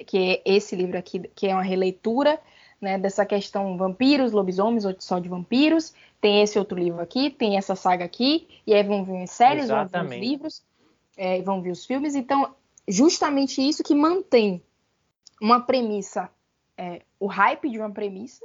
que 0.06 0.16
é 0.18 0.42
esse 0.44 0.74
livro 0.76 0.96
aqui, 0.96 1.20
que 1.34 1.46
é 1.46 1.54
uma 1.54 1.62
releitura 1.62 2.40
né, 2.80 2.98
dessa 2.98 3.26
questão 3.26 3.76
vampiros, 3.76 4.32
lobisomens 4.32 4.84
ou 4.84 4.94
só 4.98 5.18
de 5.18 5.28
vampiros. 5.28 5.92
Tem 6.20 6.42
esse 6.42 6.58
outro 6.58 6.78
livro 6.78 7.00
aqui, 7.00 7.30
tem 7.30 7.56
essa 7.56 7.76
saga 7.76 8.04
aqui, 8.04 8.48
e 8.66 8.74
aí 8.74 8.82
vão 8.82 9.04
vir 9.04 9.26
séries, 9.26 9.68
vão 9.68 9.86
vir 9.86 10.18
livros. 10.18 10.62
É, 11.18 11.42
vão 11.42 11.60
ver 11.60 11.72
os 11.72 11.84
filmes. 11.84 12.14
Então, 12.14 12.54
justamente 12.86 13.60
isso 13.60 13.82
que 13.82 13.94
mantém 13.94 14.62
uma 15.42 15.60
premissa, 15.60 16.30
é, 16.76 17.02
o 17.20 17.26
hype 17.26 17.68
de 17.68 17.78
uma 17.78 17.90
premissa, 17.90 18.44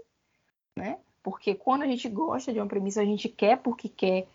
né? 0.75 0.97
Porque 1.21 1.55
quando 1.55 1.83
a 1.83 1.88
gente 1.88 2.09
gosta 2.09 2.51
de 2.51 2.59
uma 2.59 2.67
premissa, 2.67 2.99
a 2.99 3.05
gente 3.05 3.29
quer 3.29 3.57
porque 3.59 3.88
quer 3.88 4.27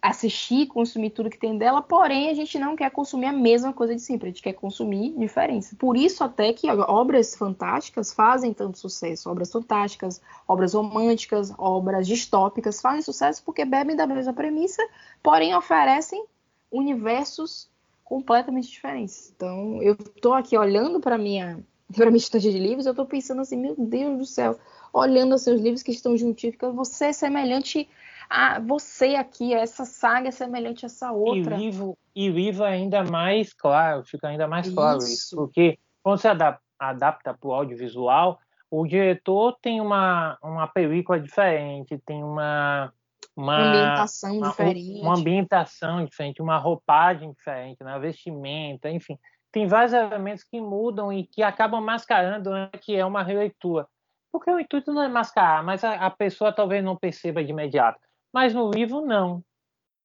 assistir, 0.00 0.66
consumir 0.66 1.10
tudo 1.10 1.30
que 1.30 1.38
tem 1.38 1.58
dela, 1.58 1.82
porém 1.82 2.30
a 2.30 2.34
gente 2.34 2.56
não 2.58 2.76
quer 2.76 2.90
consumir 2.90 3.26
a 3.26 3.32
mesma 3.32 3.72
coisa 3.72 3.94
de 3.94 4.00
sempre, 4.00 4.28
a 4.28 4.30
gente 4.30 4.42
quer 4.42 4.52
consumir 4.52 5.12
diferença. 5.18 5.74
Por 5.76 5.96
isso 5.96 6.22
até 6.22 6.52
que 6.52 6.70
obras 6.70 7.34
fantásticas 7.34 8.12
fazem 8.12 8.54
tanto 8.54 8.78
sucesso, 8.78 9.28
obras 9.28 9.50
fantásticas, 9.50 10.20
obras 10.46 10.74
românticas, 10.74 11.52
obras 11.58 12.06
distópicas 12.06 12.80
fazem 12.80 13.02
sucesso 13.02 13.42
porque 13.44 13.64
bebem 13.64 13.96
da 13.96 14.06
mesma 14.06 14.32
premissa, 14.32 14.82
porém 15.20 15.54
oferecem 15.54 16.24
universos 16.70 17.70
completamente 18.04 18.70
diferentes. 18.70 19.32
Então, 19.34 19.82
eu 19.82 19.92
estou 19.92 20.32
aqui 20.32 20.56
olhando 20.56 21.00
para 21.00 21.18
minha 21.18 21.62
para 21.94 22.10
minha 22.10 22.18
estante 22.18 22.50
de 22.50 22.58
livros, 22.58 22.84
eu 22.84 22.92
estou 22.92 23.06
pensando 23.06 23.40
assim, 23.40 23.56
meu 23.56 23.74
Deus 23.76 24.18
do 24.18 24.26
céu, 24.26 24.58
olhando 24.92 25.34
os 25.34 25.42
seus 25.42 25.60
livros 25.60 25.82
que 25.82 25.90
estão 25.90 26.16
juntinhos, 26.16 26.56
você 26.74 27.06
é 27.06 27.12
semelhante 27.12 27.88
ah, 28.28 28.60
você 28.60 29.14
aqui, 29.14 29.54
essa 29.54 29.86
saga 29.86 30.28
é 30.28 30.30
semelhante 30.30 30.84
a 30.84 30.86
essa 30.86 31.10
outra. 31.12 31.54
E 31.54 31.56
o 31.56 31.58
livro, 31.58 31.98
e 32.14 32.30
o 32.30 32.34
livro 32.34 32.64
é 32.64 32.72
ainda 32.72 33.02
mais 33.02 33.54
claro, 33.54 34.04
fica 34.04 34.28
ainda 34.28 34.46
mais 34.46 34.68
claro 34.70 34.98
isso, 34.98 35.12
isso 35.12 35.36
porque 35.36 35.78
quando 36.02 36.18
você 36.18 36.28
adapta, 36.28 36.62
adapta 36.78 37.34
para 37.34 37.48
o 37.48 37.54
audiovisual, 37.54 38.38
o 38.70 38.86
diretor 38.86 39.56
tem 39.62 39.80
uma, 39.80 40.36
uma 40.42 40.66
película 40.66 41.18
diferente, 41.18 41.98
tem 42.04 42.22
uma, 42.22 42.92
uma 43.38 43.56
ambientação 43.56 44.36
uma, 44.36 44.48
diferente. 44.48 45.00
Uma 45.00 45.16
ambientação 45.16 46.04
diferente, 46.04 46.42
uma 46.42 46.58
roupagem 46.58 47.30
diferente, 47.30 47.80
uma 47.80 47.98
vestimenta, 47.98 48.90
enfim. 48.90 49.16
Tem 49.52 49.66
vários 49.66 49.92
elementos 49.92 50.42
que 50.42 50.60
mudam 50.60 51.12
e 51.12 51.24
que 51.24 51.40
acabam 51.40 51.80
mascarando 51.80 52.50
né, 52.50 52.68
que 52.82 52.96
é 52.96 53.06
uma 53.06 53.22
releitura. 53.22 53.86
Porque 54.32 54.50
o 54.50 54.58
intuito 54.58 54.92
não 54.92 55.04
é 55.04 55.08
mascarar, 55.08 55.62
mas 55.62 55.84
a, 55.84 55.94
a 55.94 56.10
pessoa 56.10 56.52
talvez 56.52 56.84
não 56.84 56.96
perceba 56.96 57.42
de 57.42 57.52
imediato. 57.52 58.00
Mas 58.34 58.52
no 58.52 58.70
livro, 58.70 59.06
não. 59.06 59.42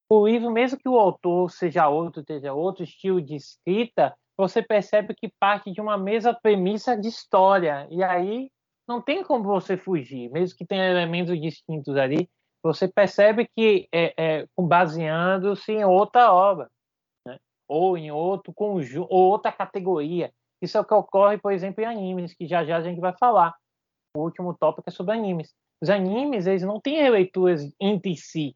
O 0.07 0.27
livro, 0.27 0.51
mesmo 0.51 0.77
que 0.77 0.87
o 0.87 0.99
autor 0.99 1.49
seja 1.49 1.89
outro, 1.89 2.23
seja 2.25 2.53
outro 2.53 2.83
estilo 2.83 3.19
de 3.19 3.35
escrita, 3.35 4.15
você 4.37 4.61
percebe 4.61 5.15
que 5.15 5.33
parte 5.39 5.71
de 5.71 5.81
uma 5.81 5.97
mesma 5.97 6.35
premissa 6.39 6.95
de 6.95 7.07
história. 7.07 7.87
E 7.89 8.03
aí 8.03 8.51
não 8.87 9.01
tem 9.01 9.23
como 9.23 9.43
você 9.43 9.75
fugir, 9.75 10.29
mesmo 10.29 10.55
que 10.55 10.65
tenha 10.65 10.87
elementos 10.87 11.39
distintos 11.41 11.97
ali, 11.97 12.29
você 12.63 12.87
percebe 12.87 13.47
que 13.55 13.87
é, 13.91 14.13
é 14.17 14.47
baseando-se 14.57 15.73
em 15.73 15.83
outra 15.83 16.33
obra, 16.33 16.71
né? 17.27 17.37
ou 17.67 17.97
em 17.97 18.09
outro 18.09 18.53
conjunto, 18.53 19.07
ou 19.11 19.29
outra 19.29 19.51
categoria. 19.51 20.33
Isso 20.61 20.77
é 20.77 20.81
o 20.81 20.85
que 20.85 20.93
ocorre, 20.93 21.37
por 21.37 21.51
exemplo, 21.51 21.83
em 21.83 21.87
animes, 21.87 22.33
que 22.33 22.47
já 22.47 22.63
já 22.63 22.77
a 22.77 22.81
gente 22.81 23.01
vai 23.01 23.13
falar. 23.17 23.53
O 24.15 24.21
último 24.21 24.53
tópico 24.53 24.89
é 24.89 24.91
sobre 24.91 25.13
animes. 25.13 25.53
Os 25.81 25.89
animes, 25.89 26.47
eles 26.47 26.63
não 26.63 26.79
têm 26.79 27.01
releituras 27.01 27.69
entre 27.81 28.15
si, 28.15 28.55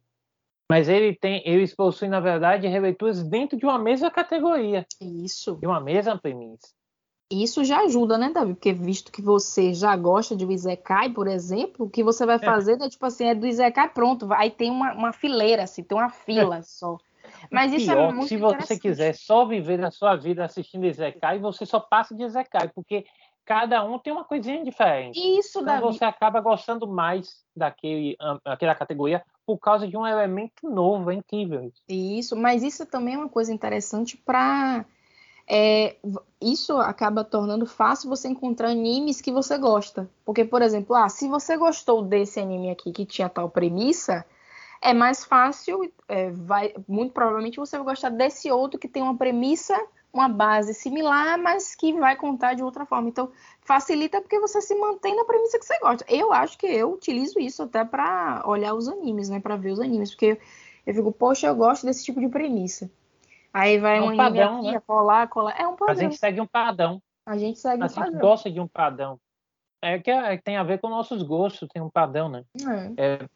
mas 0.69 0.87
ele 0.87 1.15
tem, 1.15 1.41
eles 1.45 1.75
possuem, 1.75 2.09
na 2.09 2.19
verdade, 2.21 2.67
releituras 2.67 3.23
dentro 3.23 3.57
de 3.57 3.65
uma 3.65 3.77
mesma 3.77 4.09
categoria. 4.09 4.85
Isso. 5.01 5.55
De 5.57 5.67
uma 5.67 5.81
mesma 5.81 6.17
premissa. 6.17 6.69
Isso 7.29 7.63
já 7.63 7.81
ajuda, 7.81 8.17
né, 8.17 8.29
Davi? 8.29 8.53
Porque 8.53 8.71
visto 8.71 9.11
que 9.11 9.21
você 9.21 9.73
já 9.73 9.95
gosta 9.97 10.35
de 10.35 10.45
Izekai, 10.45 11.09
por 11.09 11.27
exemplo, 11.27 11.85
o 11.85 11.89
que 11.89 12.01
você 12.03 12.25
vai 12.25 12.37
é. 12.37 12.39
fazer 12.39 12.81
é, 12.81 12.89
tipo 12.89 13.05
assim, 13.05 13.25
é 13.25 13.35
do 13.35 13.45
Izekai 13.45 13.89
pronto. 13.89 14.31
Aí 14.33 14.49
tem 14.49 14.71
uma, 14.71 14.93
uma 14.93 15.11
fileira, 15.13 15.63
assim, 15.63 15.83
tem 15.83 15.97
uma 15.97 16.09
fila 16.09 16.57
é. 16.57 16.61
só. 16.61 16.97
Mas 17.51 17.73
isso 17.73 17.91
é 17.91 17.95
Pior, 17.95 18.13
muito 18.13 18.29
Se 18.29 18.37
você 18.37 18.79
quiser 18.79 19.13
só 19.13 19.45
viver 19.45 19.83
a 19.83 19.91
sua 19.91 20.15
vida 20.15 20.45
assistindo 20.45 20.85
Izekai, 20.85 21.39
você 21.39 21.65
só 21.65 21.79
passa 21.79 22.15
de 22.15 22.23
Izekai, 22.23 22.69
porque 22.73 23.05
cada 23.45 23.83
um 23.83 23.99
tem 23.99 24.13
uma 24.13 24.23
coisinha 24.23 24.63
diferente. 24.63 25.19
Isso, 25.19 25.59
então 25.59 25.79
Davi. 25.79 25.81
você 25.81 26.05
acaba 26.05 26.39
gostando 26.39 26.87
mais 26.87 27.43
daquele, 27.55 28.15
daquela 28.43 28.75
categoria 28.75 29.21
por 29.45 29.57
causa 29.57 29.87
de 29.87 29.95
um 29.95 30.05
elemento 30.05 30.69
novo, 30.69 31.11
é 31.11 31.15
incrível. 31.15 31.71
Isso, 31.87 32.35
mas 32.35 32.63
isso 32.63 32.85
também 32.85 33.15
é 33.15 33.17
uma 33.17 33.29
coisa 33.29 33.53
interessante 33.53 34.17
para 34.17 34.85
é, 35.47 35.95
isso 36.41 36.77
acaba 36.77 37.23
tornando 37.23 37.65
fácil 37.65 38.09
você 38.09 38.27
encontrar 38.27 38.69
animes 38.69 39.21
que 39.21 39.31
você 39.31 39.57
gosta. 39.57 40.09
Porque, 40.25 40.43
por 40.43 40.61
exemplo, 40.61 40.95
ah, 40.95 41.09
se 41.09 41.27
você 41.27 41.55
gostou 41.57 42.03
desse 42.03 42.39
anime 42.39 42.69
aqui 42.69 42.91
que 42.91 43.05
tinha 43.05 43.29
tal 43.29 43.49
premissa, 43.49 44.25
é 44.81 44.93
mais 44.93 45.23
fácil, 45.23 45.91
é, 46.07 46.29
vai, 46.31 46.73
muito 46.87 47.13
provavelmente 47.13 47.57
você 47.57 47.77
vai 47.77 47.85
gostar 47.87 48.09
desse 48.09 48.51
outro 48.51 48.79
que 48.79 48.87
tem 48.87 49.01
uma 49.01 49.17
premissa 49.17 49.75
uma 50.17 50.27
base 50.27 50.73
similar, 50.73 51.37
mas 51.37 51.75
que 51.75 51.93
vai 51.93 52.15
contar 52.15 52.53
de 52.53 52.63
outra 52.63 52.85
forma. 52.85 53.09
Então, 53.09 53.31
facilita 53.61 54.21
porque 54.21 54.39
você 54.39 54.61
se 54.61 54.73
mantém 54.75 55.15
na 55.15 55.25
premissa 55.25 55.59
que 55.59 55.65
você 55.65 55.77
gosta. 55.79 56.05
Eu 56.07 56.31
acho 56.33 56.57
que 56.57 56.65
eu 56.65 56.93
utilizo 56.93 57.39
isso 57.39 57.63
até 57.63 57.85
para 57.85 58.41
olhar 58.45 58.73
os 58.73 58.87
animes, 58.87 59.29
né? 59.29 59.39
Para 59.39 59.55
ver 59.55 59.71
os 59.71 59.79
animes, 59.79 60.11
porque 60.11 60.39
eu 60.85 60.93
fico, 60.93 61.11
poxa, 61.11 61.47
eu 61.47 61.55
gosto 61.55 61.85
desse 61.85 62.03
tipo 62.03 62.19
de 62.19 62.29
premissa. 62.29 62.89
Aí 63.53 63.79
vai 63.79 63.97
é 63.97 64.01
um, 64.01 64.15
padrão, 64.15 64.59
aqui, 64.59 64.71
né? 64.71 64.79
colar, 64.85 65.27
colar. 65.27 65.59
É 65.59 65.67
um 65.67 65.75
padrão. 65.75 65.95
A 65.95 65.99
gente 65.99 66.17
segue 66.17 66.41
um 66.41 66.47
padrão. 66.47 67.01
A 67.25 67.37
gente 67.37 67.59
segue 67.59 67.81
a 67.81 67.85
um 67.85 67.89
padrão. 67.89 68.11
Gente 68.11 68.21
gosta 68.21 68.51
de 68.51 68.59
um 68.59 68.67
padrão. 68.67 69.19
É 69.81 69.99
que 69.99 70.09
é, 70.09 70.37
tem 70.37 70.57
a 70.57 70.63
ver 70.63 70.79
com 70.79 70.89
nossos 70.89 71.21
gostos, 71.21 71.69
tem 71.71 71.81
um 71.81 71.89
padrão, 71.89 72.29
né? 72.29 72.43
É. 72.97 73.27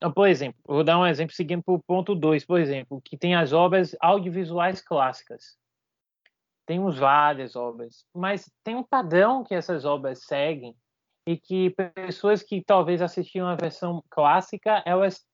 É, 0.00 0.10
por 0.10 0.28
exemplo, 0.28 0.58
vou 0.64 0.82
dar 0.82 0.98
um 0.98 1.06
exemplo 1.06 1.34
seguindo 1.34 1.62
para 1.62 1.74
o 1.74 1.82
ponto 1.82 2.14
2, 2.14 2.44
por 2.44 2.58
exemplo, 2.58 3.00
que 3.04 3.16
tem 3.16 3.34
as 3.34 3.52
obras 3.52 3.94
audiovisuais 4.00 4.80
clássicas 4.80 5.56
temos 6.66 6.98
várias 6.98 7.56
obras, 7.56 8.06
mas 8.14 8.50
tem 8.62 8.76
um 8.76 8.82
padrão 8.82 9.44
que 9.44 9.54
essas 9.54 9.84
obras 9.84 10.24
seguem 10.24 10.76
e 11.26 11.36
que 11.36 11.70
pessoas 11.70 12.42
que 12.42 12.62
talvez 12.62 13.02
assistiam 13.02 13.46
a 13.46 13.54
versão 13.54 14.02
clássica, 14.08 14.82
elas 14.86 15.24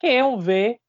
queiram 0.00 0.38
ver 0.38 0.80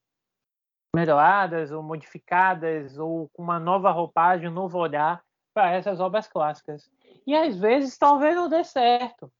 melhoradas 0.95 1.71
ou 1.71 1.83
modificadas 1.83 2.97
ou 2.97 3.29
com 3.33 3.43
uma 3.43 3.59
nova 3.59 3.91
roupagem, 3.91 4.47
um 4.47 4.53
novo 4.53 4.77
olhar 4.79 5.21
para 5.53 5.71
essas 5.71 5.99
obras 5.99 6.27
clássicas. 6.27 6.89
E 7.27 7.35
às 7.35 7.57
vezes 7.57 7.97
talvez 7.97 8.35
não 8.35 8.49
dê 8.49 8.63
certo. 8.63 9.31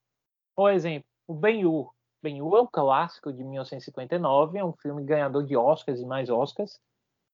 Por 0.56 0.72
exemplo, 0.72 1.08
o 1.28 1.34
Ben-Hur. 1.34 1.92
Ben-Hur 2.22 2.58
é 2.58 2.62
um 2.62 2.68
clássico 2.68 3.32
de 3.32 3.44
1959, 3.44 4.58
é 4.58 4.66
um 4.66 4.74
filme 4.74 5.04
ganhador 5.04 5.44
de 5.44 5.56
Oscars 5.56 6.00
e 6.00 6.06
mais 6.06 6.30
Oscars. 6.30 6.80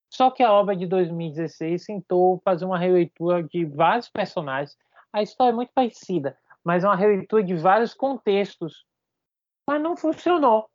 Só 0.10 0.30
que 0.30 0.44
a 0.44 0.52
obra 0.52 0.76
de 0.76 0.86
2016 0.86 1.86
tentou 1.86 2.40
fazer 2.44 2.66
uma 2.66 2.78
releitura 2.78 3.42
de 3.42 3.66
vários 3.66 4.10
personagens. 4.10 4.78
A 5.14 5.22
história 5.24 5.52
é 5.52 5.56
muito 5.56 5.72
parecida, 5.74 6.38
mas 6.64 6.84
é 6.84 6.88
uma 6.88 6.96
releitura 6.96 7.44
de 7.44 7.56
vários 7.56 7.94
contextos. 7.94 8.86
Mas 9.68 9.82
não 9.82 9.96
funcionou. 9.96 10.71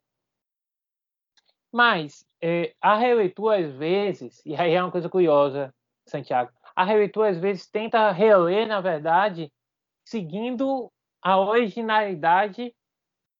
Mas 1.77 2.25
é, 2.41 2.73
a 2.81 2.95
releitura, 2.95 3.59
às 3.59 3.71
vezes, 3.71 4.43
e 4.43 4.55
aí 4.55 4.73
é 4.73 4.81
uma 4.81 4.91
coisa 4.91 5.07
curiosa, 5.07 5.71
Santiago, 6.07 6.51
a 6.75 6.83
releitura, 6.83 7.29
às 7.29 7.37
vezes, 7.37 7.69
tenta 7.69 8.09
reler, 8.09 8.67
na 8.67 8.81
verdade, 8.81 9.53
seguindo 10.03 10.91
a 11.21 11.39
originalidade 11.39 12.73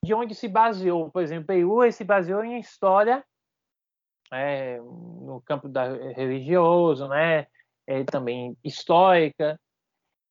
de 0.05 0.13
onde 0.13 0.35
se 0.35 0.47
baseou. 0.47 1.09
Por 1.09 1.23
exemplo, 1.23 1.47
Peru 1.47 1.91
se 1.91 2.03
baseou 2.03 2.43
em 2.43 2.59
história 2.59 3.25
é, 4.31 4.77
no 4.77 5.41
campo 5.43 5.67
da 5.67 5.85
religioso, 6.11 7.07
né? 7.07 7.47
É, 7.87 8.03
também 8.03 8.55
histórica. 8.63 9.59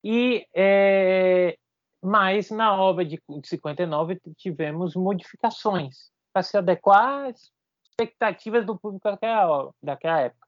E 0.05 0.47
é, 0.55 1.59
mas 2.01 2.53
na 2.53 2.81
obra 2.81 3.05
de, 3.05 3.21
de 3.29 3.49
59 3.49 4.21
tivemos 4.37 4.95
modificações 4.95 6.09
para 6.33 6.45
se 6.45 6.57
adequar 6.57 7.31
às 7.31 7.56
expectativas 8.01 8.65
do 8.65 8.79
público 8.79 9.09
daquela, 9.11 9.73
daquela 9.83 10.21
época. 10.21 10.47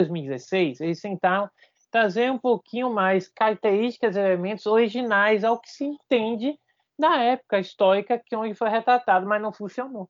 Em 0.00 0.06
2016, 0.06 0.80
eles 0.80 1.00
tentaram 1.00 1.50
trazer 1.90 2.30
um 2.30 2.38
pouquinho 2.38 2.90
mais 2.90 3.28
características, 3.28 4.16
elementos 4.16 4.66
originais 4.66 5.44
ao 5.44 5.60
que 5.60 5.70
se 5.70 5.84
entende 5.84 6.58
da 6.98 7.16
época 7.18 7.58
histórica 7.58 8.22
que 8.24 8.36
onde 8.36 8.54
foi 8.54 8.68
retratado, 8.68 9.26
mas 9.26 9.42
não 9.42 9.52
funcionou. 9.52 10.08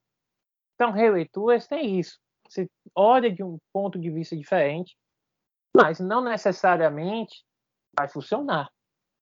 Então, 0.74 0.90
releituras 0.90 1.66
tem 1.66 1.98
isso 1.98 2.18
você 2.50 2.68
olha 2.94 3.32
de 3.32 3.42
um 3.42 3.58
ponto 3.72 3.98
de 3.98 4.10
vista 4.10 4.36
diferente, 4.36 4.96
mas 5.74 6.00
não 6.00 6.22
necessariamente 6.22 7.44
vai 7.96 8.08
funcionar. 8.08 8.68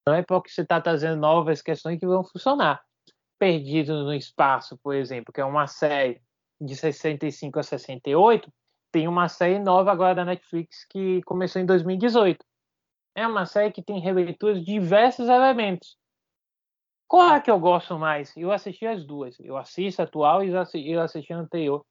Não 0.07 0.15
é 0.15 0.23
porque 0.23 0.49
você 0.49 0.61
está 0.61 0.81
trazendo 0.81 1.19
novas 1.19 1.61
questões 1.61 1.99
que 1.99 2.07
vão 2.07 2.23
funcionar. 2.23 2.81
Perdido 3.37 4.03
no 4.03 4.13
Espaço, 4.13 4.77
por 4.79 4.95
exemplo, 4.95 5.31
que 5.31 5.39
é 5.39 5.45
uma 5.45 5.67
série 5.67 6.21
de 6.59 6.75
65 6.75 7.59
a 7.59 7.63
68, 7.63 8.51
tem 8.91 9.07
uma 9.07 9.27
série 9.27 9.59
nova 9.59 9.91
agora 9.91 10.15
da 10.15 10.25
Netflix 10.25 10.85
que 10.85 11.21
começou 11.23 11.61
em 11.61 11.65
2018. 11.65 12.45
É 13.15 13.27
uma 13.27 13.45
série 13.45 13.71
que 13.71 13.83
tem 13.83 13.99
releituras 13.99 14.59
de 14.59 14.65
diversos 14.65 15.27
elementos. 15.27 15.97
Qual 17.07 17.33
é 17.33 17.41
que 17.41 17.49
eu 17.49 17.59
gosto 17.59 17.97
mais? 17.97 18.35
Eu 18.37 18.51
assisti 18.51 18.85
as 18.85 19.05
duas. 19.05 19.39
Eu 19.39 19.57
assisto 19.57 20.01
a 20.01 20.05
atual 20.05 20.43
e 20.43 20.49
eu 20.49 21.01
assisti 21.01 21.33
a 21.33 21.37
anterior. 21.37 21.85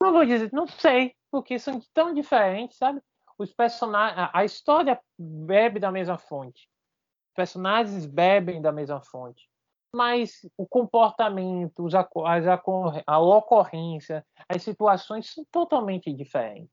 Não 0.00 0.12
vou 0.12 0.24
dizer, 0.24 0.52
não 0.52 0.66
sei, 0.66 1.14
porque 1.30 1.58
são 1.58 1.80
tão 1.92 2.12
diferentes, 2.12 2.76
sabe? 2.76 3.00
os 3.42 3.52
personagens, 3.52 4.30
a 4.32 4.44
história 4.44 5.00
bebe 5.18 5.80
da 5.80 5.90
mesma 5.90 6.18
fonte, 6.18 6.68
os 7.28 7.34
personagens 7.34 8.06
bebem 8.06 8.60
da 8.60 8.72
mesma 8.72 9.00
fonte, 9.02 9.48
mas 9.94 10.46
o 10.56 10.66
comportamento, 10.66 11.84
os, 11.84 11.94
as, 11.94 12.46
a 13.06 13.20
ocorrência, 13.20 14.24
as 14.48 14.62
situações 14.62 15.32
são 15.32 15.44
totalmente 15.50 16.12
diferentes. 16.12 16.70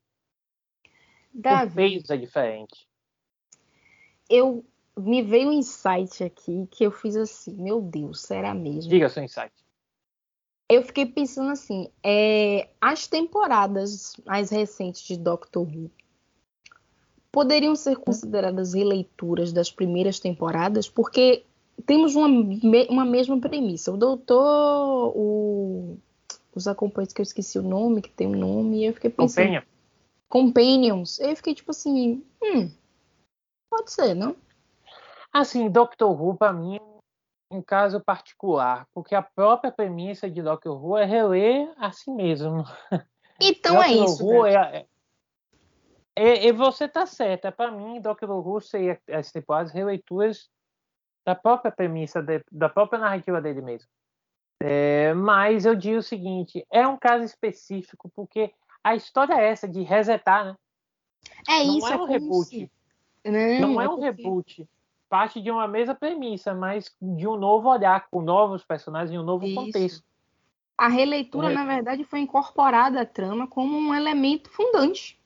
Davi, 1.33 1.71
o 1.71 1.75
peso 1.75 2.13
é 2.13 2.17
diferente. 2.17 2.87
Eu 4.29 4.65
me 4.97 5.21
veio 5.21 5.49
um 5.49 5.53
insight 5.53 6.23
aqui 6.23 6.67
que 6.71 6.83
eu 6.83 6.91
fiz 6.91 7.15
assim, 7.15 7.53
meu 7.55 7.81
Deus, 7.81 8.21
será 8.21 8.53
mesmo? 8.53 8.89
Diga 8.89 9.09
seu 9.09 9.23
insight. 9.23 9.53
Eu 10.69 10.83
fiquei 10.83 11.05
pensando 11.05 11.51
assim, 11.51 11.89
é, 12.03 12.69
as 12.79 13.07
temporadas 13.07 14.13
mais 14.25 14.51
recentes 14.51 15.01
de 15.01 15.17
Doctor 15.17 15.67
Who 15.67 15.89
poderiam 17.31 17.75
ser 17.75 17.97
consideradas 17.97 18.73
releituras 18.73 19.51
das 19.51 19.71
primeiras 19.71 20.19
temporadas, 20.19 20.87
porque 20.87 21.45
temos 21.85 22.15
uma, 22.15 22.27
uma 22.89 23.05
mesma 23.05 23.39
premissa. 23.39 23.91
O 23.91 23.97
doutor, 23.97 25.13
o, 25.15 25.97
os 26.53 26.67
acompanhantes 26.67 27.13
que 27.13 27.21
eu 27.21 27.23
esqueci 27.23 27.59
o 27.59 27.63
nome, 27.63 28.01
que 28.01 28.09
tem 28.09 28.27
um 28.27 28.37
nome, 28.37 28.81
e 28.81 28.85
eu 28.85 28.93
fiquei 28.93 29.09
pensando. 29.09 29.45
Companion. 29.45 29.61
Companions. 30.27 31.19
Eu 31.19 31.35
fiquei 31.35 31.55
tipo 31.55 31.71
assim, 31.71 32.23
hum, 32.41 32.71
pode 33.69 33.91
ser, 33.91 34.13
não? 34.13 34.35
Assim, 35.31 35.69
Doctor 35.69 36.09
Who, 36.09 36.35
para 36.35 36.53
mim, 36.53 36.77
é 36.77 37.55
um 37.55 37.61
caso 37.61 37.99
particular, 37.99 38.87
porque 38.93 39.15
a 39.15 39.21
própria 39.21 39.71
premissa 39.71 40.29
de 40.29 40.41
Doctor 40.41 40.83
Who 40.83 40.97
é 40.97 41.05
reler 41.05 41.71
a 41.77 41.91
si 41.91 42.11
mesmo. 42.11 42.63
Então 43.41 43.81
é 43.81 43.93
isso. 43.93 44.25
Who 44.25 44.45
é, 44.45 44.85
é, 46.13 46.45
e 46.45 46.51
você 46.51 46.89
tá 46.89 47.05
certa. 47.05 47.53
Para 47.53 47.71
mim, 47.71 48.01
Doctor 48.01 48.29
Who 48.29 48.59
seria 48.59 48.99
as 49.09 49.31
temporadas 49.31 49.71
releituras 49.71 50.49
da 51.25 51.35
própria 51.35 51.71
premissa, 51.71 52.21
de, 52.21 52.43
da 52.51 52.69
própria 52.69 52.99
narrativa 52.99 53.41
dele 53.41 53.61
mesmo. 53.61 53.89
É, 54.61 55.13
mas 55.13 55.65
eu 55.65 55.75
digo 55.75 55.99
o 55.99 56.03
seguinte: 56.03 56.65
é 56.71 56.87
um 56.87 56.97
caso 56.97 57.23
específico, 57.23 58.09
porque 58.13 58.53
a 58.83 58.95
história 58.95 59.33
é 59.33 59.49
essa 59.49 59.67
de 59.67 59.81
resetar, 59.81 60.45
né? 60.45 60.55
É 61.47 61.63
isso, 61.63 61.87
não 61.87 61.89
é 61.89 61.97
um 61.97 62.05
reboot. 62.05 62.71
Não, 63.25 63.73
não, 63.73 63.81
é, 63.81 63.85
é 63.85 63.89
um 63.89 63.95
porque... 63.95 64.05
reboot. 64.05 64.69
Parte 65.07 65.41
de 65.41 65.49
uma 65.49 65.67
mesma 65.67 65.95
premissa, 65.95 66.53
mas 66.53 66.95
de 67.01 67.27
um 67.27 67.35
novo 67.35 67.67
olhar, 67.67 68.07
com 68.09 68.21
novos 68.21 68.63
personagens 68.63 69.11
e 69.11 69.17
um 69.17 69.23
novo 69.23 69.45
isso. 69.45 69.55
contexto. 69.55 70.03
A 70.77 70.87
releitura, 70.87 71.51
é. 71.51 71.53
na 71.53 71.65
verdade, 71.65 72.03
foi 72.03 72.19
incorporada 72.19 73.01
à 73.01 73.05
trama 73.05 73.47
como 73.47 73.75
um 73.75 73.93
elemento 73.93 74.49
fundante. 74.51 75.19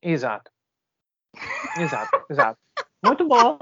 Exato. 0.00 0.50
Exato, 1.78 2.24
exato. 2.28 2.58
Muito 3.04 3.26
bom. 3.26 3.58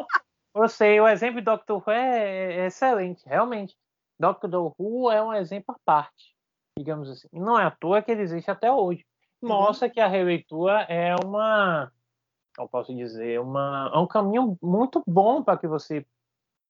Você, 0.54 1.00
o 1.00 1.06
exemplo 1.06 1.40
do 1.40 1.56
Dr. 1.56 1.72
Who 1.72 1.90
é, 1.90 2.56
é 2.56 2.66
excelente, 2.66 3.22
realmente. 3.26 3.76
Doctor 4.18 4.74
Who 4.78 5.10
é 5.10 5.22
um 5.22 5.32
exemplo 5.32 5.74
à 5.74 5.78
parte, 5.84 6.34
digamos 6.76 7.08
assim. 7.08 7.28
Não 7.32 7.58
é 7.58 7.64
à 7.64 7.70
toa 7.70 8.02
que 8.02 8.10
ele 8.10 8.22
existe 8.22 8.50
até 8.50 8.70
hoje. 8.70 9.06
Uhum. 9.40 9.50
Mostra 9.50 9.86
uhum. 9.86 9.94
que 9.94 10.00
a 10.00 10.08
releitura 10.08 10.82
é 10.88 11.14
uma, 11.24 11.92
eu 12.58 12.68
posso 12.68 12.94
dizer, 12.94 13.40
uma, 13.40 13.90
é 13.94 13.98
um 13.98 14.06
caminho 14.06 14.58
muito 14.60 15.02
bom 15.06 15.42
para 15.42 15.56
que 15.58 15.68
você 15.68 16.04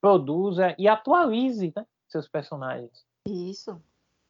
produza 0.01 0.75
e 0.79 0.87
atualize 0.87 1.73
né, 1.75 1.87
seus 2.09 2.29
personagens. 2.29 3.07
Isso. 3.27 3.81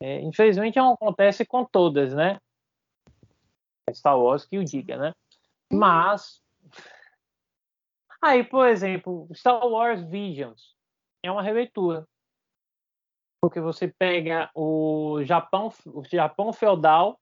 É, 0.00 0.20
infelizmente 0.20 0.76
não 0.76 0.92
acontece 0.92 1.44
com 1.44 1.64
todas, 1.64 2.14
né? 2.14 2.40
Star 3.92 4.18
Wars 4.18 4.44
que 4.44 4.58
o 4.58 4.64
diga, 4.64 4.96
né? 4.96 5.14
Uhum. 5.72 5.80
Mas 5.80 6.40
aí, 8.22 8.44
por 8.44 8.66
exemplo, 8.66 9.28
Star 9.32 9.66
Wars 9.66 10.02
Visions 10.02 10.74
é 11.22 11.30
uma 11.30 11.42
releitura 11.42 12.06
porque 13.40 13.60
você 13.60 13.88
pega 13.88 14.50
o 14.54 15.22
Japão, 15.24 15.72
o 15.86 16.02
Japão 16.04 16.52
feudal, 16.52 17.18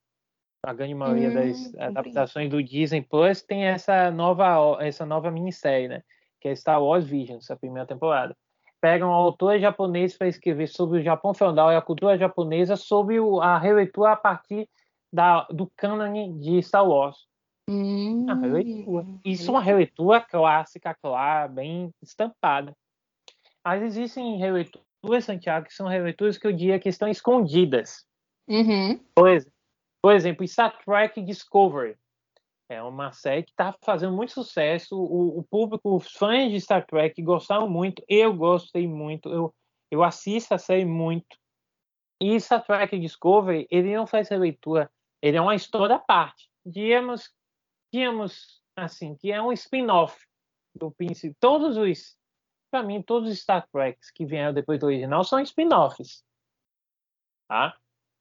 a 0.65 0.73
grande 0.73 0.95
maioria 0.95 1.29
hum, 1.29 1.35
das 1.35 1.75
adaptações 1.77 2.51
do 2.51 2.63
Disney 2.63 3.03
Plus 3.03 3.43
tem 3.43 3.67
essa 3.67 4.11
nova 4.11 4.83
essa 4.83 5.05
nova 5.05 5.31
minissérie, 5.31 5.89
né? 5.89 6.03
Que 6.41 6.49
é 6.49 6.57
Star 6.57 6.83
Wars 6.83 7.05
Visions, 7.05 7.51
a 7.51 7.57
primeira 7.57 7.87
temporada. 7.87 8.37
Pegam 8.81 9.09
um 9.09 9.13
autor 9.13 9.59
japonês 9.59 10.17
para 10.17 10.29
escrever 10.29 10.67
sobre 10.69 11.01
o 11.01 11.03
Japão 11.03 11.33
feudal 11.35 11.71
e 11.71 11.77
a 11.77 11.83
cultura 11.83 12.19
japonesa 12.19 12.77
sobre 12.77 13.17
a 13.43 13.59
releitura 13.59 14.13
a 14.13 14.17
partir 14.17 14.69
da, 15.13 15.43
do 15.51 15.71
cânone 15.77 16.33
de 16.39 16.63
Star 16.63 16.87
Wars. 16.87 17.27
Hum, 17.69 18.27
releitura. 18.41 19.07
Isso 19.25 19.51
é 19.51 19.55
uma 19.55 19.63
releitura 19.63 20.21
clássica, 20.21 20.95
clara, 20.95 21.49
bem 21.49 21.91
estampada. 22.03 22.73
Mas 23.65 23.83
existem 23.83 24.37
releituras 24.37 24.87
Santiago, 25.21 25.67
que 25.67 25.75
são 25.75 25.87
releituras 25.87 26.39
que 26.39 26.47
eu 26.47 26.53
diria 26.53 26.79
que 26.79 26.89
estão 26.89 27.09
escondidas. 27.09 28.05
Uhum. 28.49 28.99
Por, 29.15 29.29
exemplo, 29.29 29.53
por 30.03 30.13
exemplo, 30.13 30.49
Star 30.49 30.77
Trek 30.85 31.21
Discovery. 31.23 31.97
É 32.69 32.83
uma 32.83 33.13
série 33.13 33.45
que 33.45 33.51
está 33.51 33.73
fazendo 33.85 34.13
muito 34.13 34.33
sucesso. 34.33 34.97
O, 34.97 35.39
o, 35.39 35.45
público, 35.45 35.95
os 35.95 36.11
fãs 36.13 36.51
de 36.51 36.61
Star 36.61 36.85
Trek 36.85 37.21
gostaram 37.23 37.69
muito. 37.69 38.03
Eu 38.09 38.35
gostei 38.35 38.89
muito. 38.89 39.29
Eu, 39.29 39.55
eu 39.91 40.03
assisto 40.03 40.55
a 40.55 40.59
série 40.59 40.85
muito. 40.85 41.37
E 42.21 42.39
Star 42.41 42.65
Trek 42.65 42.99
Discovery, 42.99 43.69
ele 43.71 43.95
não 43.95 44.07
faz 44.07 44.29
releitura. 44.29 44.91
Ele 45.23 45.37
é 45.37 45.41
uma 45.41 45.55
história 45.55 45.97
à 45.97 45.99
parte. 45.99 46.49
Digamos, 46.65 47.31
digamos 47.97 48.63
assim, 48.77 49.17
que 49.17 49.33
é 49.33 49.41
um 49.41 49.53
spin-off 49.53 50.23
do 50.75 50.91
princípio. 50.91 51.35
Todos 51.41 51.79
os 51.79 52.17
para 52.71 52.83
mim, 52.83 53.01
todos 53.01 53.31
os 53.31 53.39
Star 53.39 53.67
Treks 53.73 54.11
que 54.11 54.27
vieram 54.27 54.53
depois 54.53 54.79
do 54.79 54.87
original 54.87 55.25
são 55.25 55.41
spin-offs. 55.41 56.23
Tá? 57.49 57.75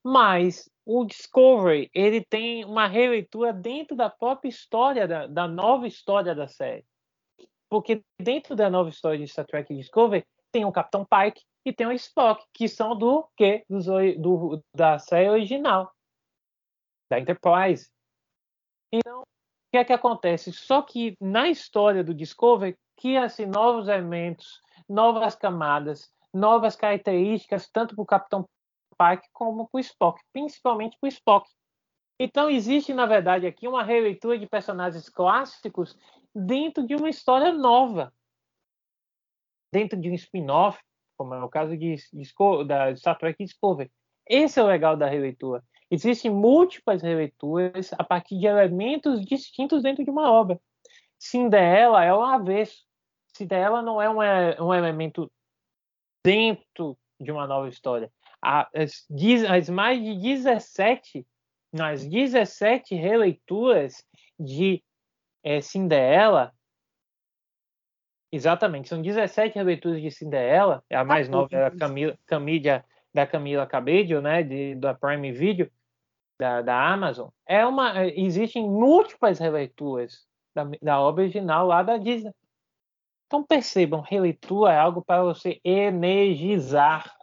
Mas 0.03 0.69
o 0.85 1.03
Discovery, 1.03 1.89
ele 1.93 2.23
tem 2.23 2.63
uma 2.63 2.87
releitura 2.87 3.51
dentro 3.51 3.97
da 3.97 4.09
própria 4.09 4.47
história, 4.47 5.07
da, 5.07 5.27
da 5.27 5.47
nova 5.47 5.87
história 5.87 6.33
da 6.33 6.47
série. 6.47 6.85
Porque 7.67 8.01
dentro 8.21 8.55
da 8.55 8.69
nova 8.69 8.89
história 8.89 9.17
de 9.17 9.27
Star 9.27 9.45
Trek 9.45 9.75
Discovery, 9.75 10.25
tem 10.51 10.63
o 10.63 10.71
Capitão 10.71 11.05
Pike 11.05 11.43
e 11.65 11.73
tem 11.73 11.87
o 11.87 11.91
Spock, 11.91 12.45
que 12.53 12.69
são 12.69 12.95
do 12.95 13.27
quê? 13.35 13.65
Do, 13.67 13.79
do, 14.21 14.63
da 14.73 14.99
série 14.99 15.29
original. 15.29 15.91
Da 17.09 17.19
Enterprise. 17.19 17.89
Então, 18.93 19.23
que 19.75 19.79
é 19.79 19.83
que 19.83 19.93
acontece? 19.93 20.53
Só 20.53 20.81
que 20.81 21.17
na 21.19 21.49
história 21.49 22.01
do 22.01 22.13
Discovery, 22.13 22.77
cria-se 22.95 23.45
novos 23.45 23.89
elementos, 23.89 24.61
novas 24.87 25.35
camadas, 25.35 26.09
novas 26.33 26.77
características, 26.77 27.69
tanto 27.69 27.93
para 27.93 28.01
o 28.01 28.05
Capitão 28.05 28.47
Pike 28.97 29.27
como 29.33 29.67
para 29.67 29.77
o 29.77 29.81
Spock, 29.81 30.21
principalmente 30.31 30.97
para 30.97 31.07
o 31.07 31.09
Spock. 31.09 31.49
Então 32.17 32.49
existe, 32.49 32.93
na 32.93 33.05
verdade, 33.05 33.45
aqui 33.45 33.67
uma 33.67 33.83
releitura 33.83 34.39
de 34.39 34.47
personagens 34.47 35.09
clássicos 35.09 35.97
dentro 36.33 36.87
de 36.87 36.95
uma 36.95 37.09
história 37.09 37.51
nova, 37.51 38.13
dentro 39.73 39.99
de 39.99 40.09
um 40.09 40.13
spin-off, 40.13 40.79
como 41.17 41.33
é 41.33 41.43
o 41.43 41.49
caso 41.49 41.75
de, 41.75 41.95
de, 42.13 42.33
da 42.65 42.95
Star 42.95 43.17
Trek 43.17 43.43
Discovery. 43.43 43.91
Esse 44.25 44.57
é 44.57 44.63
o 44.63 44.67
legal 44.67 44.95
da 44.95 45.09
releitura. 45.09 45.61
Existem 45.89 46.31
múltiplas 46.31 47.01
releituras 47.01 47.91
a 47.93 48.03
partir 48.03 48.39
de 48.39 48.47
elementos 48.47 49.23
distintos 49.23 49.83
dentro 49.83 50.03
de 50.03 50.09
uma 50.09 50.31
obra. 50.31 50.59
Cinderela 51.17 52.03
é 52.03 52.13
o 52.13 52.21
avesso. 52.21 52.83
Cinderela 53.33 53.81
não 53.81 54.01
é 54.01 54.09
um, 54.09 54.21
é, 54.21 54.61
um 54.61 54.73
elemento 54.73 55.31
dentro 56.23 56.97
de 57.19 57.31
uma 57.31 57.45
nova 57.45 57.69
história. 57.69 58.11
As, 58.41 59.05
as 59.49 59.69
mais 59.69 60.01
de 60.03 60.15
17, 60.15 61.25
nas 61.71 62.05
17 62.05 62.95
releituras 62.95 64.03
de 64.39 64.83
é, 65.43 65.61
Cinderela, 65.61 66.53
exatamente, 68.31 68.89
são 68.89 69.01
17 69.01 69.55
releituras 69.55 70.01
de 70.01 70.11
Cinderela, 70.11 70.83
a 70.91 71.03
mais 71.03 71.29
nova 71.29 71.55
é 71.55 71.65
a 71.65 71.71
Camila, 71.71 72.17
Camila, 72.25 72.83
da 73.15 73.25
Camila 73.25 73.65
Cabello, 73.65 74.21
né, 74.21 74.43
de, 74.43 74.75
da 74.75 74.93
Prime 74.93 75.31
Video, 75.31 75.71
da, 76.37 76.61
da 76.61 76.93
Amazon, 76.93 77.29
é 77.47 77.65
uma, 77.65 78.05
existem 78.07 78.69
múltiplas 78.69 79.39
releituras 79.39 80.27
da, 80.53 80.65
da 80.81 80.99
obra 80.99 81.23
original 81.23 81.65
lá 81.65 81.81
da 81.81 81.95
Disney. 81.95 82.33
Então 83.25 83.41
percebam, 83.41 84.01
releitura 84.01 84.73
é 84.73 84.77
algo 84.77 85.01
para 85.01 85.23
você 85.23 85.61
energizar 85.63 87.15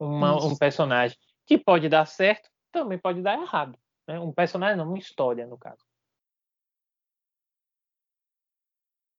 uma, 0.00 0.42
um 0.42 0.56
personagem 0.56 1.18
que 1.46 1.58
pode 1.58 1.90
dar 1.90 2.06
certo, 2.06 2.48
também 2.72 2.96
pode 2.96 3.20
dar 3.20 3.38
errado. 3.38 3.78
Né? 4.08 4.18
Um 4.18 4.32
personagem 4.32 4.78
não, 4.78 4.88
uma 4.88 4.98
história 4.98 5.46
no 5.46 5.58
caso. 5.58 5.84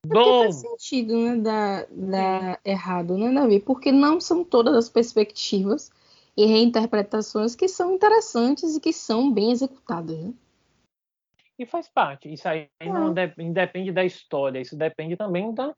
Porque 0.02 0.20
Bom. 0.20 0.42
faz 0.42 0.56
sentido, 0.56 1.16
né, 1.18 1.86
dar 1.92 2.60
errado, 2.66 3.16
né, 3.16 3.32
Davi? 3.32 3.60
Porque 3.60 3.92
não 3.92 4.20
são 4.20 4.44
todas 4.44 4.76
as 4.76 4.90
perspectivas 4.90 5.92
e 6.38 6.46
reinterpretações 6.46 7.56
que 7.56 7.68
são 7.68 7.94
interessantes 7.94 8.76
e 8.76 8.80
que 8.80 8.92
são 8.92 9.32
bem 9.32 9.52
executadas. 9.52 10.18
Né? 10.18 10.34
E 11.58 11.66
faz 11.66 11.88
parte. 11.88 12.32
Isso 12.32 12.48
aí 12.48 12.70
não 12.82 13.14
de, 13.14 13.34
independe 13.40 13.92
da 13.92 14.04
história, 14.04 14.60
isso 14.60 14.76
depende 14.76 15.16
também 15.16 15.54
da, 15.54 15.74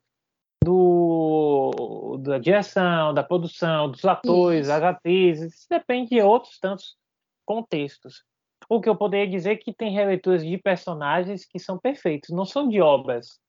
do, 0.64 2.18
da 2.20 2.40
direção, 2.40 3.14
da 3.14 3.24
produção, 3.24 3.92
dos 3.92 4.04
atores, 4.04 4.62
isso. 4.62 4.70
das 4.70 4.84
atrizes, 4.84 5.54
isso 5.54 5.68
depende 5.70 6.10
de 6.10 6.22
outros 6.22 6.60
tantos 6.60 6.98
contextos. 7.46 8.24
O 8.68 8.82
que 8.82 8.90
eu 8.90 8.96
poderia 8.96 9.30
dizer 9.30 9.52
é 9.52 9.56
que 9.56 9.72
tem 9.72 9.94
releituras 9.94 10.44
de 10.44 10.58
personagens 10.58 11.46
que 11.46 11.60
são 11.60 11.78
perfeitos, 11.78 12.32
não 12.32 12.44
são 12.44 12.68
de 12.68 12.82
obras. 12.82 13.40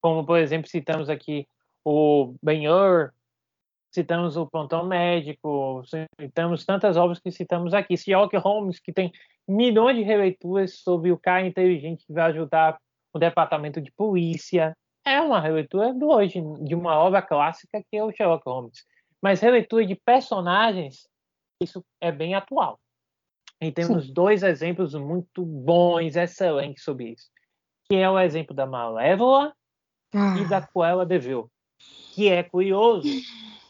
Como, 0.00 0.24
por 0.24 0.38
exemplo, 0.38 0.68
citamos 0.68 1.08
aqui 1.08 1.48
o 1.84 2.34
Ben-Hur, 2.42 3.12
citamos 3.96 4.36
o 4.36 4.46
Pontão 4.46 4.84
Médico, 4.84 5.82
citamos 6.20 6.66
tantas 6.66 6.98
obras 6.98 7.18
que 7.18 7.30
citamos 7.30 7.72
aqui. 7.72 7.96
Sherlock 7.96 8.36
Holmes, 8.36 8.78
que 8.78 8.92
tem 8.92 9.10
milhões 9.48 9.96
de 9.96 10.02
releituras 10.02 10.80
sobre 10.80 11.10
o 11.10 11.18
cara 11.18 11.46
inteligente 11.46 12.04
que 12.06 12.12
vai 12.12 12.30
ajudar 12.30 12.78
o 13.14 13.18
departamento 13.18 13.80
de 13.80 13.90
polícia. 13.92 14.76
É 15.02 15.18
uma 15.20 15.40
releitura 15.40 15.94
de 15.94 16.04
hoje, 16.04 16.42
de 16.62 16.74
uma 16.74 16.98
obra 16.98 17.22
clássica 17.22 17.82
que 17.90 17.96
é 17.96 18.04
o 18.04 18.12
Sherlock 18.12 18.42
Holmes. 18.46 18.84
Mas 19.22 19.40
releitura 19.40 19.86
de 19.86 19.94
personagens, 19.94 21.08
isso 21.62 21.82
é 21.98 22.12
bem 22.12 22.34
atual. 22.34 22.78
E 23.62 23.72
temos 23.72 24.06
Sim. 24.06 24.12
dois 24.12 24.42
exemplos 24.42 24.92
muito 24.92 25.42
bons, 25.42 26.16
excelentes 26.16 26.84
sobre 26.84 27.12
isso. 27.12 27.30
Que 27.88 27.96
é 27.96 28.10
o 28.10 28.18
exemplo 28.18 28.54
da 28.54 28.66
Malévola 28.66 29.54
ah. 30.14 30.36
e 30.38 30.46
da 30.46 30.60
Cruella 30.60 31.06
de 31.06 31.18
Vil. 31.18 31.50
Que 32.14 32.28
é 32.28 32.42
curioso 32.42 33.08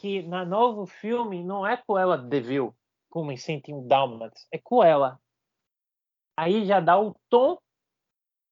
que 0.07 0.23
no 0.23 0.47
novo 0.47 0.87
filme 0.87 1.43
não 1.43 1.67
é 1.67 1.77
Cruella 1.77 2.17
de 2.17 2.41
Vil, 2.41 2.73
como 3.11 3.33
em 3.33 3.37
101 3.37 3.89
Dálmatas, 3.89 4.47
é 4.53 4.59
Cruella. 4.59 5.19
Aí 6.37 6.65
já 6.65 6.79
dá 6.79 6.97
o 7.01 7.13
tom 7.29 7.59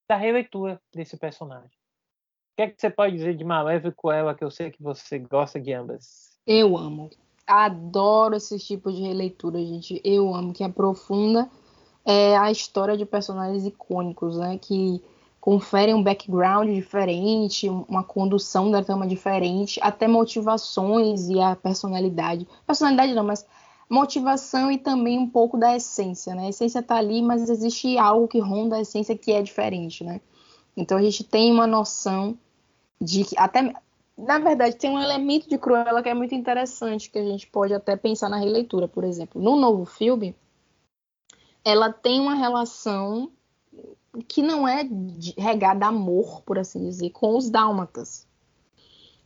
da 0.08 0.16
releitura 0.16 0.80
desse 0.92 1.16
personagem. 1.16 1.68
O 1.68 2.56
que, 2.56 2.62
é 2.62 2.70
que 2.70 2.80
você 2.80 2.90
pode 2.90 3.14
dizer 3.14 3.36
de 3.36 3.44
Malévola 3.44 3.92
e 3.92 3.96
Cruella, 3.96 4.34
que 4.34 4.42
eu 4.42 4.50
sei 4.50 4.72
que 4.72 4.82
você 4.82 5.18
gosta 5.20 5.60
de 5.60 5.72
ambas? 5.72 6.36
Eu 6.44 6.76
amo. 6.76 7.08
Adoro 7.46 8.34
esse 8.34 8.58
tipo 8.58 8.92
de 8.92 9.02
releitura, 9.02 9.58
gente. 9.58 10.00
Eu 10.04 10.34
amo, 10.34 10.52
que 10.52 10.64
aprofunda 10.64 11.48
é, 12.04 12.36
a 12.36 12.50
história 12.50 12.96
de 12.96 13.06
personagens 13.06 13.64
icônicos, 13.64 14.38
né? 14.38 14.58
Que 14.58 15.00
conferem 15.44 15.94
um 15.94 16.02
background 16.02 16.70
diferente, 16.70 17.68
uma 17.68 18.02
condução 18.02 18.70
da 18.70 18.82
trama 18.82 19.06
diferente, 19.06 19.78
até 19.82 20.08
motivações 20.08 21.28
e 21.28 21.38
a 21.38 21.54
personalidade. 21.54 22.48
Personalidade 22.66 23.12
não, 23.12 23.24
mas 23.24 23.44
motivação 23.86 24.72
e 24.72 24.78
também 24.78 25.18
um 25.18 25.28
pouco 25.28 25.58
da 25.58 25.76
essência, 25.76 26.34
né? 26.34 26.46
A 26.46 26.48
essência 26.48 26.82
tá 26.82 26.96
ali, 26.96 27.20
mas 27.20 27.50
existe 27.50 27.98
algo 27.98 28.26
que 28.26 28.38
ronda 28.38 28.76
a 28.76 28.80
essência 28.80 29.18
que 29.18 29.32
é 29.32 29.42
diferente, 29.42 30.02
né? 30.02 30.18
Então 30.74 30.96
a 30.96 31.02
gente 31.02 31.22
tem 31.22 31.52
uma 31.52 31.66
noção 31.66 32.38
de 32.98 33.24
que 33.24 33.38
até 33.38 33.74
na 34.16 34.38
verdade 34.38 34.76
tem 34.76 34.92
um 34.92 34.98
elemento 34.98 35.46
de 35.46 35.58
Cruella 35.58 36.02
que 36.02 36.08
é 36.08 36.14
muito 36.14 36.34
interessante 36.34 37.10
que 37.10 37.18
a 37.18 37.24
gente 37.24 37.46
pode 37.48 37.74
até 37.74 37.96
pensar 37.96 38.30
na 38.30 38.38
releitura, 38.38 38.88
por 38.88 39.04
exemplo. 39.04 39.42
No 39.42 39.56
novo 39.56 39.84
filme, 39.84 40.34
ela 41.62 41.92
tem 41.92 42.18
uma 42.18 42.34
relação 42.34 43.30
que 44.22 44.42
não 44.42 44.66
é 44.66 44.88
regada 45.36 45.86
a 45.86 45.88
amor, 45.88 46.42
por 46.42 46.58
assim 46.58 46.84
dizer, 46.88 47.10
com 47.10 47.36
os 47.36 47.50
dálmatas. 47.50 48.26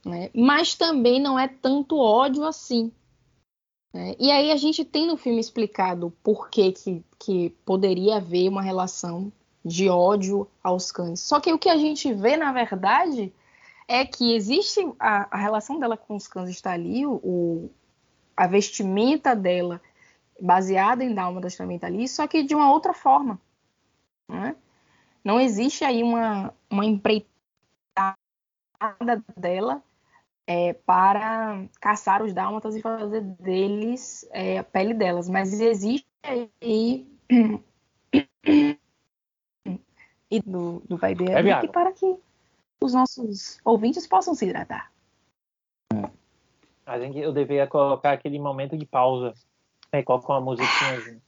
Né? 0.05 0.31
Mas 0.35 0.75
também 0.75 1.21
não 1.21 1.39
é 1.39 1.49
tanto 1.49 1.99
ódio 1.99 2.45
assim. 2.45 2.93
Né? 3.93 4.15
E 4.19 4.31
aí 4.31 4.51
a 4.51 4.57
gente 4.57 4.85
tem 4.85 5.07
no 5.07 5.17
filme 5.17 5.41
explicado 5.41 6.13
por 6.23 6.49
que, 6.49 6.73
que, 6.73 7.05
que 7.19 7.51
poderia 7.65 8.17
haver 8.17 8.49
uma 8.49 8.63
relação 8.63 9.33
de 9.65 9.89
ódio 9.89 10.49
aos 10.63 10.91
cães. 10.91 11.21
Só 11.21 11.41
que 11.41 11.53
o 11.53 11.59
que 11.59 11.69
a 11.69 11.77
gente 11.77 12.13
vê, 12.13 12.37
na 12.37 12.53
verdade, 12.53 13.33
é 13.87 14.05
que 14.05 14.35
existe 14.35 14.81
a, 14.99 15.29
a 15.31 15.39
relação 15.39 15.79
dela 15.79 15.97
com 15.97 16.17
os 16.17 16.27
cães 16.27 16.51
está 16.51 16.73
ali, 16.73 17.07
o, 17.07 17.71
a 18.37 18.47
vestimenta 18.47 19.35
dela 19.35 19.81
baseada 20.41 21.03
em 21.03 21.13
dálmatas 21.13 21.57
também 21.57 21.77
está 21.77 21.89
ali, 21.89 22.07
só 22.07 22.27
que 22.27 22.43
de 22.43 22.55
uma 22.55 22.71
outra 22.71 22.95
forma. 22.95 23.41
Né? 24.29 24.55
Não 25.25 25.41
existe 25.41 25.85
aí 25.85 26.03
uma, 26.03 26.55
uma 26.71 26.85
empreitada 26.85 28.17
dela 29.37 29.83
é, 30.47 30.73
para 30.73 31.65
caçar 31.81 32.23
os 32.23 32.33
dálmatas 32.33 32.75
e 32.75 32.81
fazer 32.81 33.21
deles 33.21 34.27
é, 34.31 34.59
a 34.59 34.65
pele 34.65 34.95
delas, 34.95 35.29
mas 35.29 35.61
existe 35.61 36.07
aí 36.23 37.07
e 40.31 40.41
do, 40.45 40.83
do 40.89 40.97
vai 40.97 41.13
é 41.13 41.69
para 41.69 41.93
que 41.93 42.17
os 42.81 42.95
nossos 42.95 43.61
ouvintes 43.65 44.07
possam 44.07 44.35
se 44.35 44.47
hidratar. 44.47 44.91
A 46.87 46.99
gente, 46.99 47.19
eu 47.19 47.33
deveria 47.33 47.67
colocar 47.67 48.13
aquele 48.13 48.39
momento 48.39 48.77
de 48.77 48.87
pausa. 48.87 49.35
Né, 49.93 50.03
coloca 50.03 50.33
uma 50.33 50.41
musiquinha. 50.41 51.21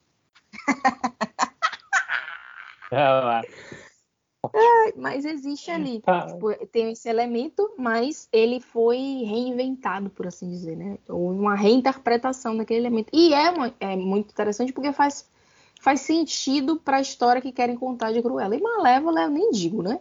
É, 4.53 4.93
mas 4.97 5.25
existe 5.25 5.71
ali. 5.71 6.01
Tá. 6.01 6.27
Tipo, 6.27 6.53
tem 6.67 6.93
esse 6.93 7.09
elemento, 7.09 7.73
mas 7.79 8.29
ele 8.33 8.61
foi 8.61 8.97
reinventado, 9.25 10.11
por 10.11 10.27
assim 10.27 10.49
dizer, 10.49 10.77
né? 10.77 10.99
Ou 11.09 11.31
uma 11.31 11.55
reinterpretação 11.55 12.57
daquele 12.57 12.81
elemento. 12.81 13.11
E 13.13 13.33
é, 13.33 13.51
uma, 13.51 13.75
é 13.79 13.97
muito 13.97 14.31
interessante 14.31 14.73
porque 14.73 14.93
faz, 14.93 15.29
faz 15.81 16.01
sentido 16.01 16.77
para 16.77 16.99
a 16.99 17.01
história 17.01 17.41
que 17.41 17.53
querem 17.53 17.77
contar 17.77 18.13
de 18.13 18.23
Cruella. 18.23 18.57
E 18.57 18.61
Malévola 18.61 19.23
eu 19.23 19.31
nem 19.31 19.51
digo, 19.51 19.83
né? 19.83 20.01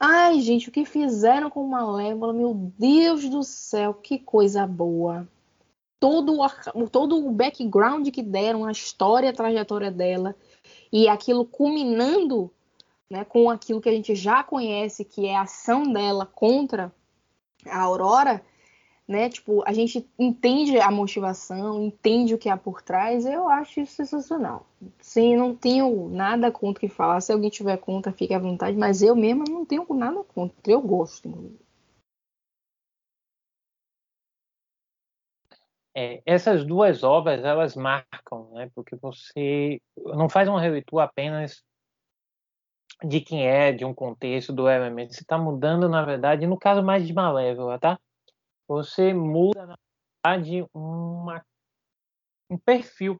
Ai, 0.00 0.40
gente, 0.40 0.68
o 0.68 0.72
que 0.72 0.84
fizeram 0.84 1.50
com 1.50 1.66
Malévola, 1.66 2.32
meu 2.32 2.54
Deus 2.54 3.28
do 3.28 3.42
céu, 3.42 3.94
que 3.94 4.18
coisa 4.18 4.66
boa. 4.66 5.28
Todo 5.98 6.38
o, 6.40 6.88
todo 6.88 7.16
o 7.18 7.32
background 7.32 8.08
que 8.10 8.22
deram, 8.22 8.64
a 8.64 8.70
história, 8.70 9.30
a 9.30 9.32
trajetória 9.32 9.90
dela, 9.90 10.36
e 10.92 11.08
aquilo 11.08 11.44
culminando 11.44 12.48
né, 13.10 13.24
com 13.24 13.48
aquilo 13.48 13.80
que 13.80 13.88
a 13.88 13.92
gente 13.92 14.14
já 14.14 14.42
conhece, 14.42 15.04
que 15.04 15.26
é 15.26 15.36
a 15.36 15.42
ação 15.42 15.92
dela 15.92 16.26
contra 16.26 16.92
a 17.66 17.80
Aurora, 17.80 18.44
né? 19.06 19.30
Tipo, 19.30 19.62
a 19.66 19.72
gente 19.72 20.06
entende 20.18 20.78
a 20.78 20.90
motivação, 20.90 21.82
entende 21.82 22.34
o 22.34 22.38
que 22.38 22.50
há 22.50 22.56
por 22.56 22.82
trás, 22.82 23.24
eu 23.24 23.48
acho 23.48 23.80
isso 23.80 23.94
sensacional. 23.94 24.66
Sim, 25.00 25.36
não 25.36 25.56
tenho 25.56 26.08
nada 26.10 26.52
contra 26.52 26.80
que 26.80 26.88
falar. 26.88 27.20
Se 27.22 27.32
alguém 27.32 27.48
tiver 27.48 27.78
contra, 27.78 28.12
fique 28.12 28.34
à 28.34 28.38
vontade, 28.38 28.76
mas 28.76 29.02
eu 29.02 29.16
mesma 29.16 29.44
não 29.48 29.64
tenho 29.64 29.86
nada 29.94 30.22
contra. 30.24 30.54
Eu 30.66 30.82
gosto. 30.82 31.56
É, 35.96 36.22
essas 36.26 36.64
duas 36.64 37.02
obras 37.02 37.42
elas 37.42 37.74
marcam, 37.74 38.50
né? 38.52 38.70
Porque 38.74 38.94
você 38.96 39.80
não 39.96 40.28
faz 40.28 40.46
uma 40.48 40.60
releitura 40.60 41.04
apenas 41.04 41.64
de 43.04 43.20
quem 43.20 43.46
é, 43.46 43.72
de 43.72 43.84
um 43.84 43.94
contexto, 43.94 44.52
do 44.52 44.68
elemento. 44.68 45.14
Você 45.14 45.22
está 45.22 45.38
mudando, 45.38 45.88
na 45.88 46.04
verdade, 46.04 46.46
no 46.46 46.58
caso 46.58 46.82
mais 46.82 47.06
de 47.06 47.12
Malévola, 47.12 47.78
tá? 47.78 47.98
Você 48.66 49.14
muda, 49.14 49.66
na 49.66 49.76
verdade, 50.24 50.66
uma, 50.74 51.44
um 52.50 52.58
perfil. 52.58 53.16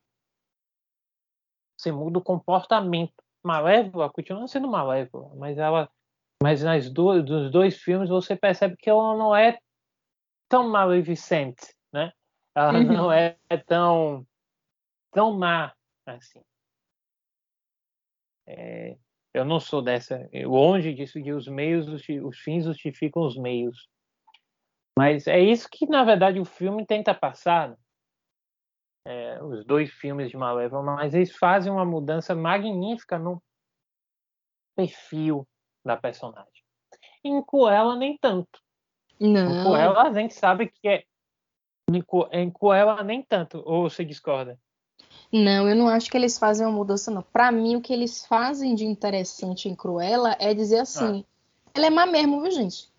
Você 1.77 1.93
muda 1.93 2.19
o 2.19 2.23
comportamento. 2.23 3.15
Malévola 3.45 4.11
continua 4.11 4.49
sendo 4.49 4.69
Malévola, 4.69 5.35
mas 5.37 5.59
ela, 5.59 5.89
mas 6.43 6.63
nas 6.63 6.91
duas, 6.91 7.25
dos 7.25 7.51
dois 7.51 7.79
filmes 7.79 8.09
você 8.09 8.37
percebe 8.37 8.77
que 8.77 8.91
ela 8.91 9.17
não 9.17 9.35
é 9.35 9.59
tão 10.49 10.69
maleficente, 10.69 11.75
né? 11.93 12.13
Ela 12.55 12.73
uhum. 12.73 12.85
não 12.85 13.13
é 13.13 13.39
tão 13.65 14.27
tão 15.13 15.39
má 15.39 15.73
assim. 16.05 16.43
É, 18.47 18.97
eu 19.39 19.45
não 19.45 19.61
sou 19.61 19.81
dessa. 19.81 20.29
Longe 20.45 20.93
disso 20.93 21.21
de 21.23 21.33
os 21.33 21.47
meios, 21.47 21.87
os 21.89 22.39
fins 22.39 22.65
justificam 22.65 23.23
os 23.23 23.37
meios. 23.37 23.89
Mas 24.97 25.27
é 25.27 25.39
isso 25.39 25.69
que, 25.71 25.87
na 25.87 26.03
verdade, 26.03 26.41
o 26.41 26.45
filme 26.45 26.85
tenta 26.85 27.15
passar. 27.15 27.71
Né? 27.71 27.77
É, 29.07 29.43
os 29.43 29.65
dois 29.65 29.91
filmes 29.91 30.29
de 30.31 30.37
Malévola, 30.37 30.83
mas 30.97 31.15
eles 31.15 31.35
fazem 31.37 31.73
uma 31.73 31.85
mudança 31.85 32.35
magnífica 32.35 33.19
no 33.19 33.43
perfil 34.77 35.49
da 35.85 35.97
personagem. 35.97 36.65
Em 37.25 37.43
Cruella, 37.43 37.97
nem 37.97 38.19
tanto. 38.19 38.61
Não. 39.21 39.61
Em 39.61 39.63
Cruella, 39.63 40.03
a 40.03 40.13
gente 40.13 40.35
sabe 40.35 40.69
que 40.69 40.89
é. 40.89 41.05
Em 42.33 42.51
Cruella, 42.51 43.03
nem 43.03 43.23
tanto. 43.23 43.63
Ou 43.65 43.89
você 43.89 44.05
discorda? 44.05 44.59
Não, 45.33 45.69
eu 45.69 45.77
não 45.77 45.89
acho 45.89 46.11
que 46.11 46.17
eles 46.17 46.39
fazem 46.39 46.67
uma 46.67 46.73
mudança, 46.73 47.11
não. 47.11 47.23
Para 47.23 47.53
mim, 47.53 47.77
o 47.77 47.81
que 47.81 47.93
eles 47.93 48.25
fazem 48.25 48.75
de 48.75 48.85
interessante 48.85 49.69
em 49.69 49.75
Cruella 49.75 50.35
é 50.39 50.55
dizer 50.55 50.79
assim: 50.79 51.25
ah. 51.27 51.71
ela 51.75 51.87
é 51.87 51.91
má 51.91 52.07
mesmo, 52.07 52.41
viu, 52.41 52.51
gente? 52.51 52.91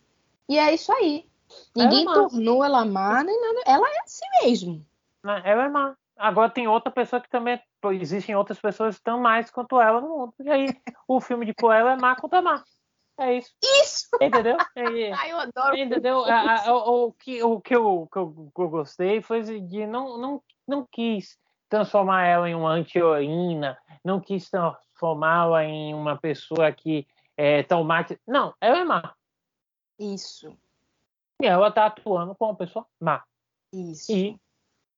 E 0.48 0.58
é 0.58 0.74
isso 0.74 0.92
aí. 0.92 1.28
Ninguém 1.76 2.04
ela 2.04 2.12
é 2.12 2.14
tornou 2.14 2.64
ela 2.64 2.86
má, 2.86 3.24
nem 3.24 3.42
nada. 3.42 3.64
Ela 3.66 3.88
é 3.88 4.00
assim 4.04 4.26
mesmo. 4.44 4.86
Ela 5.24 5.66
é 5.66 5.70
má. 5.70 5.96
agora 6.16 6.52
tem 6.52 6.68
outra 6.68 6.92
pessoa 6.92 7.20
que 7.20 7.30
também. 7.30 7.60
Existem 7.94 8.36
outras 8.36 8.60
pessoas 8.60 8.96
estão 8.96 9.20
mais 9.20 9.50
quanto 9.50 9.80
ela 9.80 10.02
no 10.02 10.10
mundo. 10.10 10.34
E 10.42 10.50
aí, 10.50 10.68
o 11.08 11.20
filme 11.20 11.46
de 11.46 11.54
Cruella 11.54 11.94
é 11.94 11.98
má 11.98 12.16
contra 12.16 12.42
má. 12.42 12.64
É 13.18 13.38
isso. 13.38 13.52
Isso! 13.84 14.08
Entendeu? 14.22 14.56
É, 14.76 15.12
Ai, 15.14 15.32
eu 15.32 15.40
adoro. 15.40 15.76
entendeu? 15.76 16.24
A- 16.26 16.68
a- 16.68 16.74
o, 16.74 17.08
o 17.08 17.14
que, 17.14 17.44
o 17.44 17.60
que, 17.60 17.76
eu, 17.76 18.08
que, 18.12 18.18
eu, 18.18 18.52
que 18.56 18.62
eu 18.62 18.70
gostei 18.70 19.22
foi 19.22 19.42
de 19.42 19.86
não, 19.88 20.18
não, 20.18 20.44
não 20.68 20.88
quis 20.90 21.38
transformar 21.70 22.26
ela 22.26 22.50
em 22.50 22.56
uma 22.56 22.72
anti-heroína, 22.72 23.78
não 24.04 24.20
quis 24.20 24.50
transformá-la 24.50 25.64
em 25.66 25.94
uma 25.94 26.18
pessoa 26.18 26.72
que 26.72 27.08
é 27.38 27.64
traumática. 27.64 28.20
Não, 28.28 28.54
ela 28.60 28.80
é 28.80 28.84
má. 28.84 29.14
Isso, 30.00 30.58
E 31.42 31.46
ela 31.46 31.72
tá 31.72 31.86
atuando 31.86 32.36
como 32.36 32.52
uma 32.52 32.58
pessoa 32.58 32.86
má. 33.00 33.24
isso. 33.74 34.12
E, 34.12 34.38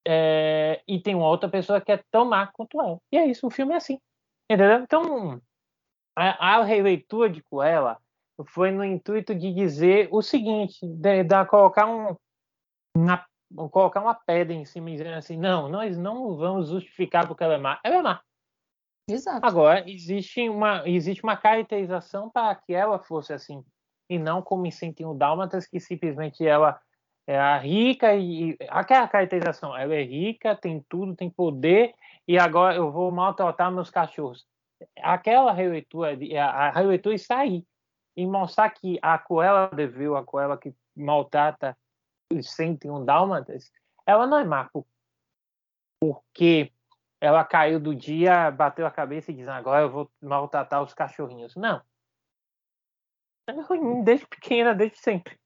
é, 0.08 0.82
e 0.88 1.00
tem 1.00 1.14
uma 1.16 1.28
outra 1.28 1.50
pessoa 1.50 1.82
que 1.82 1.92
é 1.92 2.04
tão 2.10 2.26
má 2.26 2.48
quanto 2.48 2.80
ela. 2.82 2.98
E 3.12 3.18
é 3.18 3.26
isso, 3.26 3.46
o 3.46 3.52
filme 3.52 3.74
é 3.74 3.78
assim. 3.78 4.00
Entendeu? 4.50 4.80
Então, 4.80 5.42
a, 6.16 6.58
a 6.58 6.64
releitura 6.64 7.30
de 7.30 7.44
Cruella 7.44 8.00
foi 8.48 8.72
no 8.72 8.84
intuito 8.84 9.36
de 9.36 9.54
dizer 9.54 10.08
o 10.12 10.22
seguinte, 10.22 10.86
de, 10.86 11.24
de 11.24 11.46
colocar 11.46 11.86
um 11.88 12.16
na- 12.98 13.26
colocar 13.72 14.02
uma 14.02 14.16
pedra 14.16 14.54
em 14.54 14.66
cima 14.66 14.90
e 14.90 14.94
dizer 14.94 15.14
assim, 15.14 15.38
não, 15.38 15.70
nós 15.70 15.98
não 15.98 16.36
vamos 16.36 16.70
justificar 16.70 17.28
porque 17.28 17.44
ela 17.44 17.56
é 17.56 17.58
má. 17.58 17.80
Ela 17.84 17.96
é 17.98 18.02
má. 18.02 18.22
Exato. 19.08 19.46
Agora, 19.46 19.90
existe 19.90 20.48
uma, 20.48 20.88
existe 20.88 21.24
uma 21.24 21.36
caracterização 21.36 22.30
para 22.30 22.56
que 22.56 22.74
ela 22.74 23.00
fosse 23.00 23.34
assim, 23.34 23.64
e 24.10 24.18
não 24.18 24.42
como 24.42 24.70
101 24.72 25.18
Dálmatas, 25.18 25.68
que 25.68 25.80
simplesmente 25.80 26.46
ela 26.46 26.80
é 27.28 27.38
a 27.38 27.58
rica 27.58 28.16
e. 28.16 28.58
Aquela 28.70 29.08
caracterização, 29.08 29.76
ela 29.76 29.96
é 29.96 30.04
rica, 30.04 30.56
tem 30.56 30.84
tudo, 30.90 31.16
tem 31.16 31.30
poder, 31.30 31.94
e 32.28 32.38
agora 32.38 32.76
eu 32.76 32.92
vou 32.92 33.12
maltratar 33.12 33.72
meus 33.72 33.90
cachorros. 33.90 34.46
Aquela 35.02 35.52
releitura, 35.52 36.18
a, 36.42 36.72
releitura 36.72 37.16
está 37.16 37.40
aí, 37.40 37.64
em 38.16 38.28
mostrar 38.28 38.70
que 38.70 38.98
a 39.02 39.18
Coela 39.18 39.70
deveu, 39.74 40.16
a 40.16 40.24
Coela 40.24 40.58
que 40.58 40.74
maltrata 40.96 41.78
os 42.32 42.50
101 42.52 43.06
Dálmatas, 43.06 43.72
ela 44.06 44.26
não 44.26 44.38
é 44.40 44.44
má 44.44 44.70
por- 44.70 44.86
porque 46.00 46.72
ela 47.20 47.46
caiu 47.46 47.80
do 47.80 47.94
dia, 47.94 48.50
bateu 48.50 48.86
a 48.86 48.92
cabeça 48.92 49.32
e 49.32 49.36
diz: 49.36 49.48
agora 49.48 49.84
eu 49.84 49.92
vou 49.92 50.12
maltratar 50.20 50.82
os 50.82 50.94
cachorrinhos. 50.94 51.56
Não. 51.56 51.82
É 53.48 53.54
ruim 53.62 54.04
desde 54.04 54.28
pequena, 54.28 54.74
desde 54.74 54.98
sempre. 55.00 55.40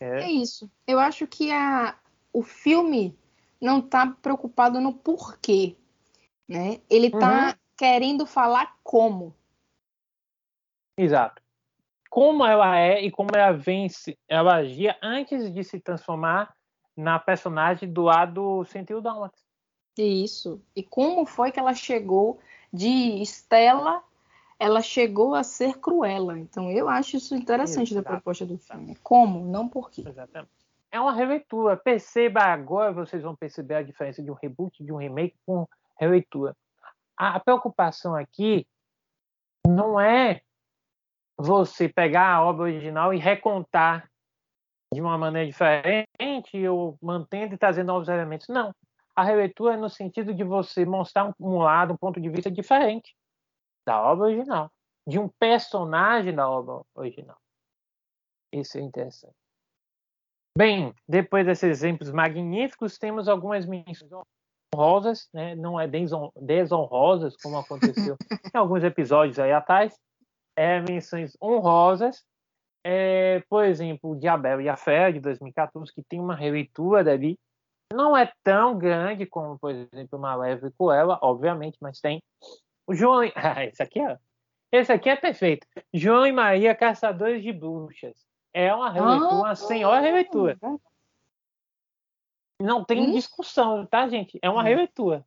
É 0.00 0.24
É, 0.24 0.30
isso. 0.30 0.70
Eu 0.86 0.98
acho 0.98 1.26
que 1.26 1.50
a, 1.50 1.98
o 2.32 2.42
filme 2.42 3.18
não 3.60 3.80
tá 3.80 4.06
preocupado 4.06 4.80
no 4.80 4.92
porquê, 4.92 5.76
né? 6.48 6.82
Ele 6.90 7.10
tá 7.10 7.56
querendo 7.76 8.26
falar 8.26 8.76
como. 8.82 9.34
exato. 10.98 11.43
Como 12.14 12.46
ela 12.46 12.78
é 12.78 13.00
e 13.02 13.10
como 13.10 13.30
ela 13.34 13.50
vence, 13.50 14.16
ela 14.28 14.54
agia 14.54 14.96
antes 15.02 15.52
de 15.52 15.64
se 15.64 15.80
transformar 15.80 16.54
na 16.96 17.18
personagem 17.18 17.92
do 17.92 18.02
lado 18.02 18.64
Sentiu 18.66 19.00
Dálmatas. 19.00 19.42
Isso. 19.98 20.62
E 20.76 20.82
como 20.84 21.26
foi 21.26 21.50
que 21.50 21.58
ela 21.58 21.74
chegou 21.74 22.38
de 22.72 23.20
Estela, 23.20 24.00
ela 24.60 24.80
chegou 24.80 25.34
a 25.34 25.42
ser 25.42 25.80
Cruella. 25.80 26.38
Então 26.38 26.70
eu 26.70 26.88
acho 26.88 27.16
isso 27.16 27.34
interessante 27.34 27.92
da 27.92 27.98
Exato. 27.98 28.14
proposta 28.14 28.46
do 28.46 28.58
filme. 28.58 28.94
Como, 29.02 29.50
não 29.50 29.68
porquê. 29.68 30.04
Exatamente. 30.06 30.52
É 30.92 31.00
uma 31.00 31.12
releitura. 31.12 31.76
Perceba 31.76 32.42
agora, 32.42 32.92
vocês 32.92 33.24
vão 33.24 33.34
perceber 33.34 33.74
a 33.74 33.82
diferença 33.82 34.22
de 34.22 34.30
um 34.30 34.38
reboot, 34.40 34.84
de 34.84 34.92
um 34.92 34.98
remake 34.98 35.34
com 35.44 35.66
releitura. 35.98 36.56
A 37.16 37.40
preocupação 37.40 38.14
aqui 38.14 38.68
não 39.66 39.98
é 39.98 40.42
você 41.36 41.88
pegar 41.88 42.34
a 42.34 42.44
obra 42.44 42.64
original 42.64 43.12
e 43.12 43.18
recontar 43.18 44.08
de 44.92 45.00
uma 45.00 45.18
maneira 45.18 45.48
diferente 45.50 46.68
ou 46.68 46.96
mantendo 47.02 47.54
e 47.54 47.58
trazendo 47.58 47.88
novos 47.88 48.08
elementos. 48.08 48.46
Não. 48.48 48.72
A 49.16 49.24
releitura 49.24 49.74
é 49.74 49.76
no 49.76 49.88
sentido 49.88 50.34
de 50.34 50.44
você 50.44 50.84
mostrar 50.84 51.26
um, 51.26 51.32
um 51.40 51.58
lado, 51.58 51.94
um 51.94 51.96
ponto 51.96 52.20
de 52.20 52.28
vista 52.28 52.50
diferente 52.50 53.14
da 53.86 54.00
obra 54.00 54.26
original, 54.26 54.70
de 55.06 55.18
um 55.18 55.28
personagem 55.38 56.34
da 56.34 56.48
obra 56.48 56.82
original. 56.94 57.36
Isso 58.52 58.78
é 58.78 58.80
interessante. 58.80 59.34
Bem, 60.56 60.94
depois 61.08 61.44
desses 61.44 61.64
exemplos 61.64 62.10
magníficos, 62.12 62.96
temos 62.96 63.28
algumas 63.28 63.66
menções 63.66 64.10
honrosas, 64.74 65.28
né? 65.32 65.54
não 65.56 65.80
é 65.80 65.88
deson- 65.88 66.30
desonrosas, 66.40 67.36
como 67.36 67.58
aconteceu 67.58 68.16
em 68.54 68.58
alguns 68.58 68.84
episódios 68.84 69.38
aí 69.38 69.52
atrás, 69.52 69.98
é, 70.56 70.80
menções 70.80 71.36
honrosas, 71.42 72.24
é, 72.84 73.40
por 73.48 73.64
exemplo, 73.64 74.10
o 74.10 74.16
Diabel 74.16 74.60
e 74.60 74.68
a 74.68 74.76
Fé, 74.76 75.10
de 75.12 75.20
2014, 75.20 75.92
que 75.92 76.02
tem 76.02 76.20
uma 76.20 76.34
releitura 76.34 77.02
dali, 77.02 77.38
não 77.92 78.16
é 78.16 78.30
tão 78.42 78.76
grande 78.76 79.26
como, 79.26 79.58
por 79.58 79.70
exemplo, 79.70 80.18
Malévola 80.18 80.68
e 80.68 80.72
Cruella, 80.72 81.18
obviamente, 81.22 81.78
mas 81.80 82.00
tem. 82.00 82.22
O 82.86 82.94
João... 82.94 83.20
Ah, 83.36 83.64
esse 83.64 83.82
aqui 83.82 84.00
é... 84.00 84.18
Esse 84.72 84.92
aqui 84.92 85.08
é 85.08 85.14
perfeito. 85.14 85.66
João 85.92 86.26
e 86.26 86.32
Maria, 86.32 86.74
Caçadores 86.74 87.42
de 87.42 87.52
Bruxas. 87.52 88.26
É 88.52 88.74
uma 88.74 88.90
releitura, 88.90 89.34
uma 89.34 89.54
senhora 89.54 90.00
releitura. 90.00 90.58
Não 92.60 92.84
tem 92.84 93.12
discussão, 93.12 93.86
tá, 93.86 94.08
gente? 94.08 94.38
É 94.42 94.50
uma 94.50 94.62
Hum. 94.62 94.64
releitura. 94.64 95.24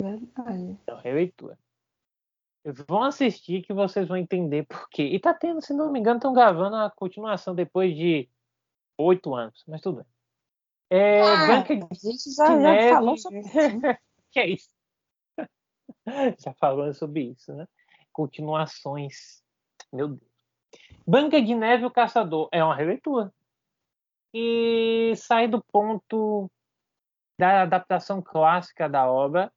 Verdade. 0.00 0.78
É 0.86 0.92
uma 0.92 1.00
releitura. 1.00 1.58
Vão 2.88 3.02
assistir 3.04 3.62
que 3.62 3.72
vocês 3.72 4.08
vão 4.08 4.16
entender 4.16 4.66
por 4.66 4.88
quê. 4.88 5.04
E 5.04 5.20
tá 5.20 5.32
tendo, 5.32 5.60
se 5.62 5.72
não 5.72 5.92
me 5.92 6.00
engano, 6.00 6.16
estão 6.18 6.32
gravando 6.32 6.76
a 6.76 6.90
continuação 6.90 7.54
depois 7.54 7.94
de 7.94 8.28
oito 8.98 9.34
anos, 9.34 9.62
mas 9.68 9.80
tudo 9.80 9.98
bem. 9.98 10.06
É, 10.90 11.20
Ah, 11.22 11.46
Branca 11.46 11.72
a 11.74 11.94
gente 11.94 12.30
já, 12.34 12.44
de 12.46 12.62
já 12.62 12.72
Neve- 12.72 12.94
falou 12.94 13.16
sobre 13.18 13.40
isso. 13.40 13.78
né? 13.80 13.98
que 14.32 14.40
é 14.40 14.48
isso? 14.48 14.68
Já 16.38 16.54
falando 16.54 16.94
sobre 16.94 17.22
isso, 17.22 17.52
né? 17.52 17.66
Continuações. 18.12 19.42
Meu 19.92 20.08
Deus. 20.08 20.30
Branca 21.06 21.40
de 21.42 21.54
Neve 21.54 21.82
e 21.84 21.86
o 21.86 21.90
Caçador 21.90 22.48
é 22.52 22.62
uma 22.62 22.74
releitura. 22.74 23.32
E 24.34 25.14
sai 25.16 25.48
do 25.48 25.62
ponto 25.72 26.50
da 27.38 27.62
adaptação 27.62 28.20
clássica 28.22 28.88
da 28.88 29.10
obra. 29.10 29.52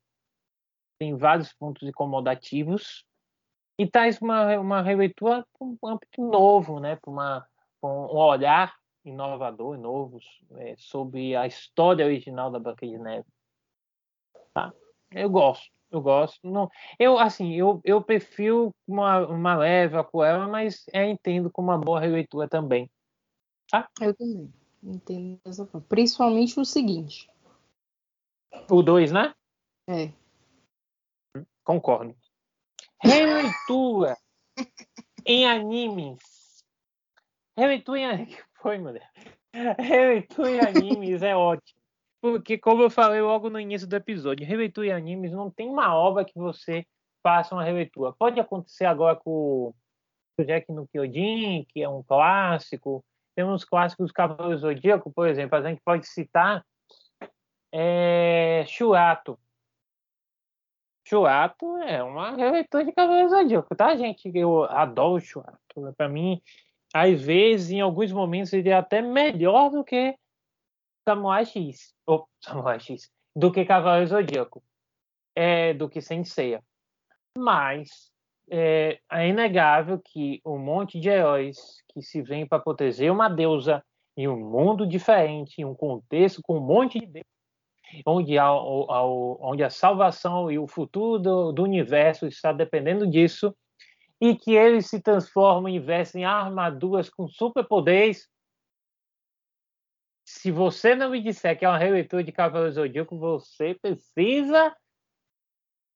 Tem 0.99 1.15
vários 1.15 1.53
pontos 1.53 1.87
incomodativos. 1.87 3.05
E 3.77 3.87
traz 3.87 4.21
uma, 4.21 4.59
uma 4.59 4.81
releitura 4.81 5.45
para 5.57 5.67
um 5.67 5.77
âmbito 5.85 6.21
novo, 6.21 6.79
né? 6.79 6.97
Para 6.97 7.11
uma, 7.11 7.47
pra 7.79 7.89
um 7.89 8.13
olhar 8.13 8.75
inovador 9.05 9.75
e 9.75 9.79
novo 9.79 10.19
é, 10.57 10.75
sobre 10.77 11.35
a 11.35 11.47
história 11.47 12.05
original 12.05 12.51
da 12.51 12.59
Branca 12.59 12.85
de 12.85 12.97
Neve. 12.97 13.25
Tá? 14.53 14.73
Eu 15.11 15.29
gosto, 15.29 15.71
eu 15.89 16.01
gosto. 16.01 16.39
Não, 16.43 16.69
eu 16.99 17.17
assim, 17.17 17.53
eu, 17.55 17.79
eu 17.83 18.01
prefiro 18.01 18.75
uma, 18.87 19.25
uma 19.27 19.55
leve 19.55 19.97
a 19.97 20.03
Cruella, 20.03 20.47
mas 20.47 20.85
eu 20.93 21.05
entendo 21.05 21.49
como 21.49 21.69
uma 21.69 21.77
boa 21.77 21.99
releitura 21.99 22.47
também. 22.47 22.89
Eu 24.01 24.13
também. 24.15 24.53
Entendo 24.81 25.39
dessa 25.45 25.65
forma. 25.65 25.85
Principalmente 25.87 26.59
o 26.59 26.65
seguinte. 26.65 27.29
O 28.69 28.81
2, 28.81 29.11
né? 29.11 29.33
É. 29.87 30.11
Concordo. 31.63 32.15
Releitura 33.01 34.17
em 35.25 35.45
animes. 35.45 36.19
Releitura 37.57 37.99
em 37.99 38.05
animes. 38.05 38.43
Foi, 38.61 38.77
mulher. 38.77 39.09
Releitura 39.77 40.49
em 40.49 40.59
animes 40.59 41.21
é 41.21 41.35
ótimo. 41.35 41.79
Porque, 42.21 42.57
como 42.57 42.83
eu 42.83 42.89
falei 42.89 43.21
logo 43.21 43.49
no 43.49 43.59
início 43.59 43.87
do 43.87 43.95
episódio, 43.95 44.45
releitura 44.45 44.87
em 44.87 44.91
animes 44.91 45.31
não 45.31 45.49
tem 45.49 45.69
uma 45.69 45.95
obra 45.95 46.25
que 46.25 46.37
você 46.37 46.85
faça 47.23 47.55
uma 47.55 47.63
releitura. 47.63 48.13
Pode 48.13 48.39
acontecer 48.39 48.85
agora 48.85 49.15
com 49.15 49.73
o 50.37 50.43
Jack 50.43 50.71
no 50.71 50.87
Kyojin, 50.87 51.65
que 51.69 51.81
é 51.81 51.87
um 51.87 52.03
clássico. 52.03 53.03
Temos 53.35 53.63
clássicos 53.63 54.07
do 54.07 54.13
Cavaleiro 54.13 54.57
Zodíaco, 54.57 55.11
por 55.11 55.27
exemplo. 55.27 55.57
A 55.57 55.61
gente 55.61 55.81
pode 55.83 56.07
citar 56.07 56.65
é, 57.71 58.65
Churato. 58.67 59.39
Churato 61.09 61.77
é 61.79 62.03
uma 62.03 62.35
releitura 62.35 62.85
de 62.85 62.91
Cavaleiro 62.91 63.29
Zodíaco, 63.29 63.75
tá, 63.75 63.95
gente? 63.95 64.29
Eu 64.31 64.65
adoro 64.65 65.19
Churato. 65.19 65.57
Para 65.97 66.07
mim, 66.07 66.39
às 66.93 67.19
vezes, 67.19 67.71
em 67.71 67.81
alguns 67.81 68.11
momentos, 68.11 68.53
ele 68.53 68.69
é 68.69 68.73
até 68.73 69.01
melhor 69.01 69.71
do 69.71 69.83
que 69.83 70.15
Samurai 71.03 71.47
X. 71.47 71.95
Ou 72.05 72.29
Samurai 72.39 72.79
X. 72.79 73.09
Do 73.35 73.51
que 73.51 73.65
Cavaleiro 73.65 74.05
Zodíaco. 74.05 74.61
É, 75.35 75.73
do 75.73 75.89
que 75.89 75.99
Senseiya. 75.99 76.63
Mas 77.35 78.11
é, 78.47 78.99
é 79.11 79.27
inegável 79.27 79.99
que 79.99 80.39
um 80.45 80.59
monte 80.59 80.99
de 80.99 81.09
heróis 81.09 81.57
que 81.91 82.03
se 82.03 82.21
vêm 82.21 82.45
para 82.45 82.61
proteger 82.61 83.11
uma 83.11 83.27
deusa 83.27 83.83
em 84.15 84.27
um 84.27 84.37
mundo 84.37 84.85
diferente, 84.85 85.59
em 85.59 85.65
um 85.65 85.73
contexto 85.73 86.39
com 86.43 86.57
um 86.57 86.61
monte 86.61 86.99
de 86.99 87.07
deus, 87.07 87.25
onde 88.05 88.37
a, 88.37 88.51
onde 88.53 89.63
a 89.63 89.69
salvação 89.69 90.51
e 90.51 90.57
o 90.57 90.67
futuro 90.67 91.19
do, 91.19 91.51
do 91.51 91.63
universo 91.63 92.27
está 92.27 92.51
dependendo 92.51 93.09
disso, 93.09 93.55
e 94.21 94.35
que 94.35 94.53
eles 94.53 94.87
se 94.87 95.01
transformam 95.01 95.69
e 95.69 95.79
vestem 95.79 96.25
armaduras 96.25 97.09
com 97.09 97.27
superpoderes. 97.27 98.27
Se 100.25 100.51
você 100.51 100.93
não 100.93 101.09
me 101.09 101.21
disser 101.21 101.57
que 101.57 101.65
é 101.65 101.69
uma 101.69 101.77
releitura 101.77 102.23
de 102.23 102.31
Cavaleiro 102.31 102.73
Zodíaco, 102.73 103.17
você 103.17 103.75
precisa 103.81 104.75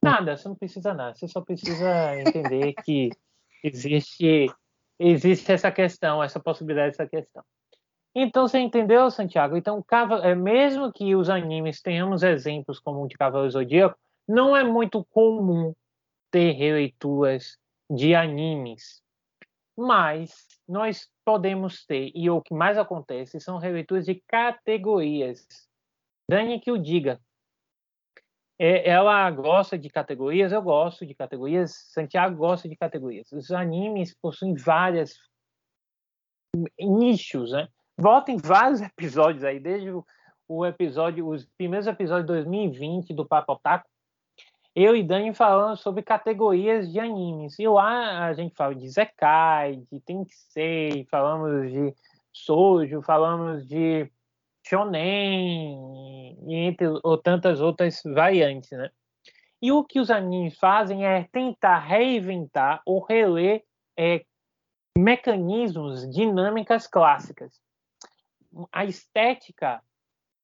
nada, 0.02 0.36
você 0.36 0.48
não 0.48 0.56
precisa 0.56 0.94
nada, 0.94 1.16
você 1.16 1.28
só 1.28 1.42
precisa 1.42 2.20
entender 2.20 2.74
que 2.84 3.10
existe 3.64 4.48
existe 5.00 5.52
essa 5.52 5.72
questão, 5.72 6.24
essa 6.24 6.40
possibilidade 6.40 6.92
dessa 6.92 7.08
questão. 7.08 7.44
Então 8.16 8.48
você 8.48 8.60
entendeu, 8.60 9.10
Santiago? 9.10 9.58
Então, 9.58 9.84
é, 10.22 10.36
mesmo 10.36 10.92
que 10.92 11.16
os 11.16 11.30
animes 11.30 11.82
tenhamos 11.82 12.22
exemplos 12.22 12.80
como 12.80 13.04
o 13.04 13.08
de 13.08 13.18
Cavaleiro 13.18 13.52
Zodíaco, 13.52 13.98
não 14.28 14.56
é 14.56 14.64
muito 14.64 15.04
comum 15.06 15.74
ter 16.30 16.52
releituras 16.52 17.58
de 17.90 18.14
animes. 18.14 19.02
Mas 19.76 20.48
nós 20.68 21.10
podemos 21.26 21.86
ter, 21.86 22.12
e 22.14 22.30
o 22.30 22.42
que 22.42 22.54
mais 22.54 22.78
acontece, 22.78 23.40
são 23.40 23.58
releituras 23.58 24.06
de 24.06 24.22
categorias. 24.28 25.48
Dani 26.30 26.60
que 26.60 26.72
o 26.72 26.78
diga. 26.78 27.20
É, 28.60 28.88
ela 28.88 29.30
gosta 29.32 29.78
de 29.78 29.90
categorias, 29.90 30.52
eu 30.52 30.62
gosto 30.62 31.06
de 31.06 31.16
categorias, 31.16 31.74
Santiago 31.90 32.38
gosta 32.38 32.70
de 32.70 32.76
categorias. 32.76 33.32
Os 33.32 33.52
animes 33.52 34.16
possuem 34.22 34.54
várias 34.54 35.18
nichos, 36.80 37.52
né? 37.52 37.68
Volta 37.98 38.32
em 38.32 38.38
vários 38.38 38.82
episódios 38.82 39.44
aí, 39.44 39.60
desde 39.60 39.92
o, 40.48 40.66
episódio, 40.66 41.28
os 41.28 41.46
primeiros 41.58 41.88
episódios 41.88 42.26
de 42.26 42.34
2020 42.34 43.14
do 43.14 43.26
Papo 43.26 43.54
Otaku, 43.54 43.88
eu 44.76 44.96
e 44.96 45.04
Dani 45.04 45.34
falando 45.36 45.78
sobre 45.78 46.02
categorias 46.02 46.92
de 46.92 47.00
animes. 47.00 47.60
E 47.60 47.68
lá 47.68 48.26
a 48.26 48.34
gente 48.34 48.56
fala 48.56 48.74
de 48.74 48.90
Zekai, 48.90 49.84
de 49.92 50.00
Tensei, 50.00 51.06
falamos 51.12 51.72
de 51.72 51.94
Sojo, 52.32 53.02
falamos 53.04 53.68
de 53.68 54.12
Shonen, 54.66 56.38
entre 56.48 56.88
ou 57.04 57.18
tantas 57.20 57.62
outras 57.62 58.02
variantes, 58.04 58.72
né? 58.72 58.90
E 59.62 59.72
o 59.72 59.84
que 59.84 60.00
os 60.00 60.10
animes 60.10 60.58
fazem 60.58 61.06
é 61.06 61.30
tentar 61.32 61.78
reinventar 61.78 62.82
ou 62.86 63.00
reler 63.00 63.64
é, 63.98 64.26
mecanismos, 64.98 66.10
dinâmicas 66.10 66.88
clássicas 66.88 67.62
a 68.72 68.86
estética 68.86 69.82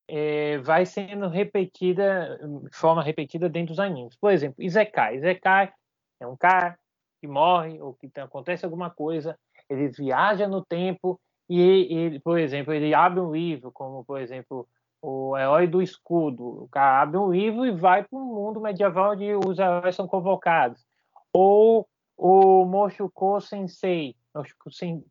é, 0.08 0.58
vai 0.60 0.86
sendo 0.86 1.28
repetida 1.28 2.40
de 2.64 2.76
forma 2.76 3.04
repetida 3.04 3.48
dentro 3.48 3.70
dos 3.70 3.80
animes. 3.80 4.16
Por 4.16 4.32
exemplo, 4.32 4.64
Izekai. 4.64 5.18
Izekai 5.18 5.72
é 6.20 6.28
um 6.28 6.36
cara 6.36 6.78
que 7.22 7.28
morre 7.28 7.80
ou 7.82 7.94
que 7.94 8.10
acontece 8.20 8.66
alguma 8.66 8.90
coisa, 8.90 9.38
ele 9.70 9.90
viaja 9.90 10.48
no 10.48 10.64
tempo 10.66 11.20
e, 11.50 11.60
ele, 11.62 12.20
por 12.20 12.40
exemplo, 12.40 12.74
ele 12.74 12.94
abre 12.94 13.20
um 13.20 13.32
livro, 13.32 13.72
como 13.72 14.04
por 14.06 14.20
exemplo 14.20 14.68
o 15.02 15.38
Herói 15.38 15.68
do 15.68 15.82
Escudo. 15.82 16.64
O 16.64 16.70
cara 16.70 17.02
abre 17.02 17.18
um 17.18 17.32
livro 17.32 17.66
e 17.66 17.72
vai 17.72 18.04
para 18.04 18.18
um 18.18 18.26
mundo 18.26 18.62
medieval 18.62 19.14
onde 19.14 19.34
os 19.34 19.58
heróis 19.58 19.96
são 19.96 20.08
convocados. 20.08 20.86
Ou 21.34 21.88
o 22.18 22.66
Moshuko 22.66 23.40
Sensei, 23.40 24.16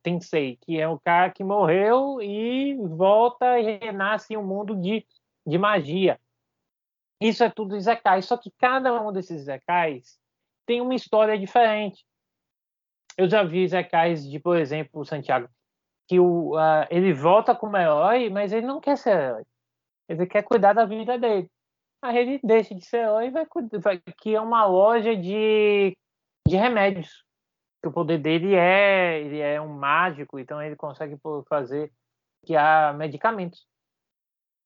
Tensei, 0.03 0.57
que 0.57 0.81
é 0.81 0.89
o 0.89 0.99
cara 0.99 1.31
que 1.31 1.43
morreu 1.43 2.21
e 2.23 2.77
volta 2.77 3.59
e 3.59 3.79
renasce 3.79 4.35
em 4.35 4.37
um 4.37 4.47
mundo 4.47 4.77
de, 4.77 5.05
de 5.47 5.59
magia. 5.59 6.21
Isso 7.21 7.43
é 7.43 7.51
tudo 7.51 7.79
Zekais, 7.81 8.27
só 8.27 8.37
que 8.37 8.51
cada 8.59 8.93
um 9.03 9.13
desses 9.13 9.43
Zekais 9.43 10.19
tem 10.65 10.81
uma 10.81 10.95
história 10.95 11.37
diferente. 11.37 12.05
Eu 13.17 13.29
já 13.29 13.43
vi 13.43 13.67
Zekais 13.67 14.29
de, 14.29 14.39
por 14.39 14.57
exemplo, 14.57 15.01
o 15.01 15.05
Santiago, 15.05 15.49
que 16.07 16.21
o, 16.21 16.55
uh, 16.55 16.87
ele 16.89 17.13
volta 17.13 17.57
como 17.57 17.77
herói, 17.77 18.31
mas 18.31 18.53
ele 18.53 18.67
não 18.67 18.81
quer 18.81 18.97
ser 18.97 19.19
herói. 19.19 19.45
Ele 20.09 20.27
quer 20.27 20.43
cuidar 20.43 20.73
da 20.73 20.85
vida 20.85 21.19
dele. 21.19 21.51
Aí 22.01 22.17
ele 22.17 22.41
deixa 22.45 22.73
de 22.73 22.85
ser 22.85 22.99
herói 22.99 23.27
e 23.27 23.31
vai, 23.31 23.47
vai 23.81 24.01
que 24.17 24.37
é 24.37 24.41
uma 24.41 24.65
loja 24.65 25.17
de, 25.17 25.97
de 26.47 26.57
remédios 26.57 27.28
que 27.81 27.89
o 27.89 27.93
poder 27.93 28.19
dele 28.19 28.55
é 28.55 29.21
ele 29.21 29.39
é 29.41 29.61
um 29.61 29.69
mágico, 29.69 30.39
então 30.39 30.63
ele 30.63 30.77
consegue 30.77 31.17
fazer 31.49 31.93
que 32.45 32.57
há 32.57 32.93
medicamentos. 32.93 33.67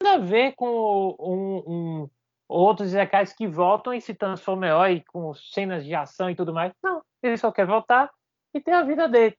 Nada 0.03 0.23
a 0.23 0.27
ver 0.27 0.53
com 0.53 1.17
um, 1.19 1.63
um, 1.67 2.11
outros 2.49 2.91
Zekais 2.91 3.33
que 3.33 3.47
voltam 3.47 3.95
e 3.95 4.01
se 4.01 4.15
transformam 4.15 4.65
em 4.65 4.69
herói 4.69 5.05
com 5.09 5.33
cenas 5.35 5.85
de 5.85 5.95
ação 5.95 6.31
e 6.31 6.35
tudo 6.35 6.53
mais. 6.53 6.73
Não, 6.83 7.03
ele 7.23 7.37
só 7.37 7.53
quer 7.53 7.67
voltar 7.67 8.11
e 8.55 8.61
ter 8.61 8.73
a 8.73 8.83
vida 8.83 9.09
dele. 9.09 9.37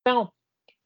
Então, 0.00 0.32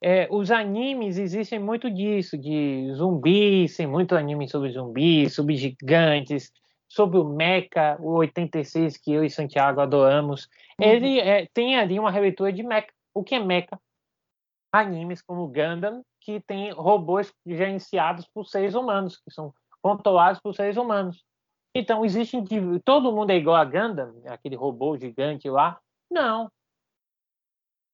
é, 0.03 0.29
os 0.31 0.51
animes 0.51 1.17
existem 1.17 1.59
muito 1.59 1.91
disso, 1.91 2.37
de 2.37 2.93
zumbis, 2.95 3.77
tem 3.77 3.87
muito 3.87 4.15
anime 4.15 4.49
sobre 4.49 4.71
zumbis, 4.71 5.35
sobre 5.35 5.57
gigantes, 5.57 6.53
sobre 6.89 7.19
o 7.19 7.25
Mecha, 7.25 7.97
o 8.01 8.15
86 8.15 8.97
que 8.97 9.13
eu 9.13 9.25
e 9.25 9.31
Santiago 9.31 9.81
adoramos. 9.81 10.49
Uhum. 10.81 10.87
Ele 10.87 11.21
é, 11.21 11.47
tem 11.53 11.79
ali 11.79 11.99
uma 11.99 12.11
releitura 12.11 12.53
de 12.53 12.63
Mecha. 12.63 12.89
O 13.15 13.25
que 13.25 13.35
é 13.35 13.41
Mecha? 13.41 13.79
Animes 14.73 15.23
como 15.23 15.47
Gundam, 15.49 16.05
que 16.21 16.41
tem 16.41 16.71
robôs 16.73 17.33
gerenciados 17.47 18.27
por 18.29 18.45
seres 18.47 18.75
humanos, 18.75 19.17
que 19.17 19.31
são 19.31 19.55
controlados 19.81 20.41
por 20.41 20.55
seres 20.55 20.77
humanos. 20.77 21.25
Então, 21.75 22.05
existe 22.05 22.37
todo 22.85 23.13
mundo 23.13 23.31
é 23.31 23.37
igual 23.37 23.57
a 23.57 23.65
Gundam, 23.65 24.23
aquele 24.27 24.57
robô 24.57 24.97
gigante 24.97 25.49
lá? 25.49 25.79
Não. 26.11 26.51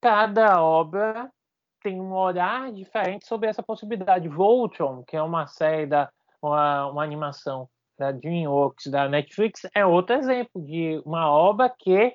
Cada 0.00 0.62
obra 0.62 1.30
tem 1.82 2.00
um 2.00 2.12
olhar 2.12 2.72
diferente 2.72 3.26
sobre 3.26 3.48
essa 3.48 3.62
possibilidade. 3.62 4.28
Voltron, 4.28 5.02
que 5.04 5.16
é 5.16 5.22
uma 5.22 5.46
série 5.46 5.86
da 5.86 6.10
uma, 6.40 6.86
uma 6.86 7.04
animação 7.04 7.68
da 8.02 8.10
DreamWorks, 8.10 8.90
da 8.90 9.08
Netflix, 9.08 9.62
é 9.72 9.86
outro 9.86 10.16
exemplo 10.16 10.60
de 10.60 11.00
uma 11.06 11.30
obra 11.30 11.70
que 11.70 12.12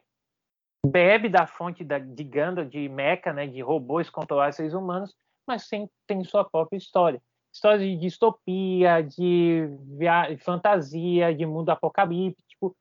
bebe 0.85 1.29
da 1.29 1.47
fonte 1.47 1.81
da, 1.81 1.97
de 1.97 2.23
Gandalf, 2.25 2.67
de 2.67 2.89
Mecha, 2.89 3.31
né, 3.31 3.47
de 3.47 3.61
robôs 3.61 4.09
controlar 4.09 4.51
seres 4.51 4.73
humanos, 4.73 5.15
mas 5.47 5.63
sem, 5.63 5.89
tem 6.05 6.21
sua 6.25 6.43
própria 6.43 6.77
história. 6.77 7.21
História 7.53 7.79
de 7.79 7.95
distopia, 7.95 9.01
de, 9.01 9.67
de 9.97 10.37
fantasia, 10.43 11.33
de 11.33 11.45
mundo 11.45 11.69
apocalíptico, 11.69 12.75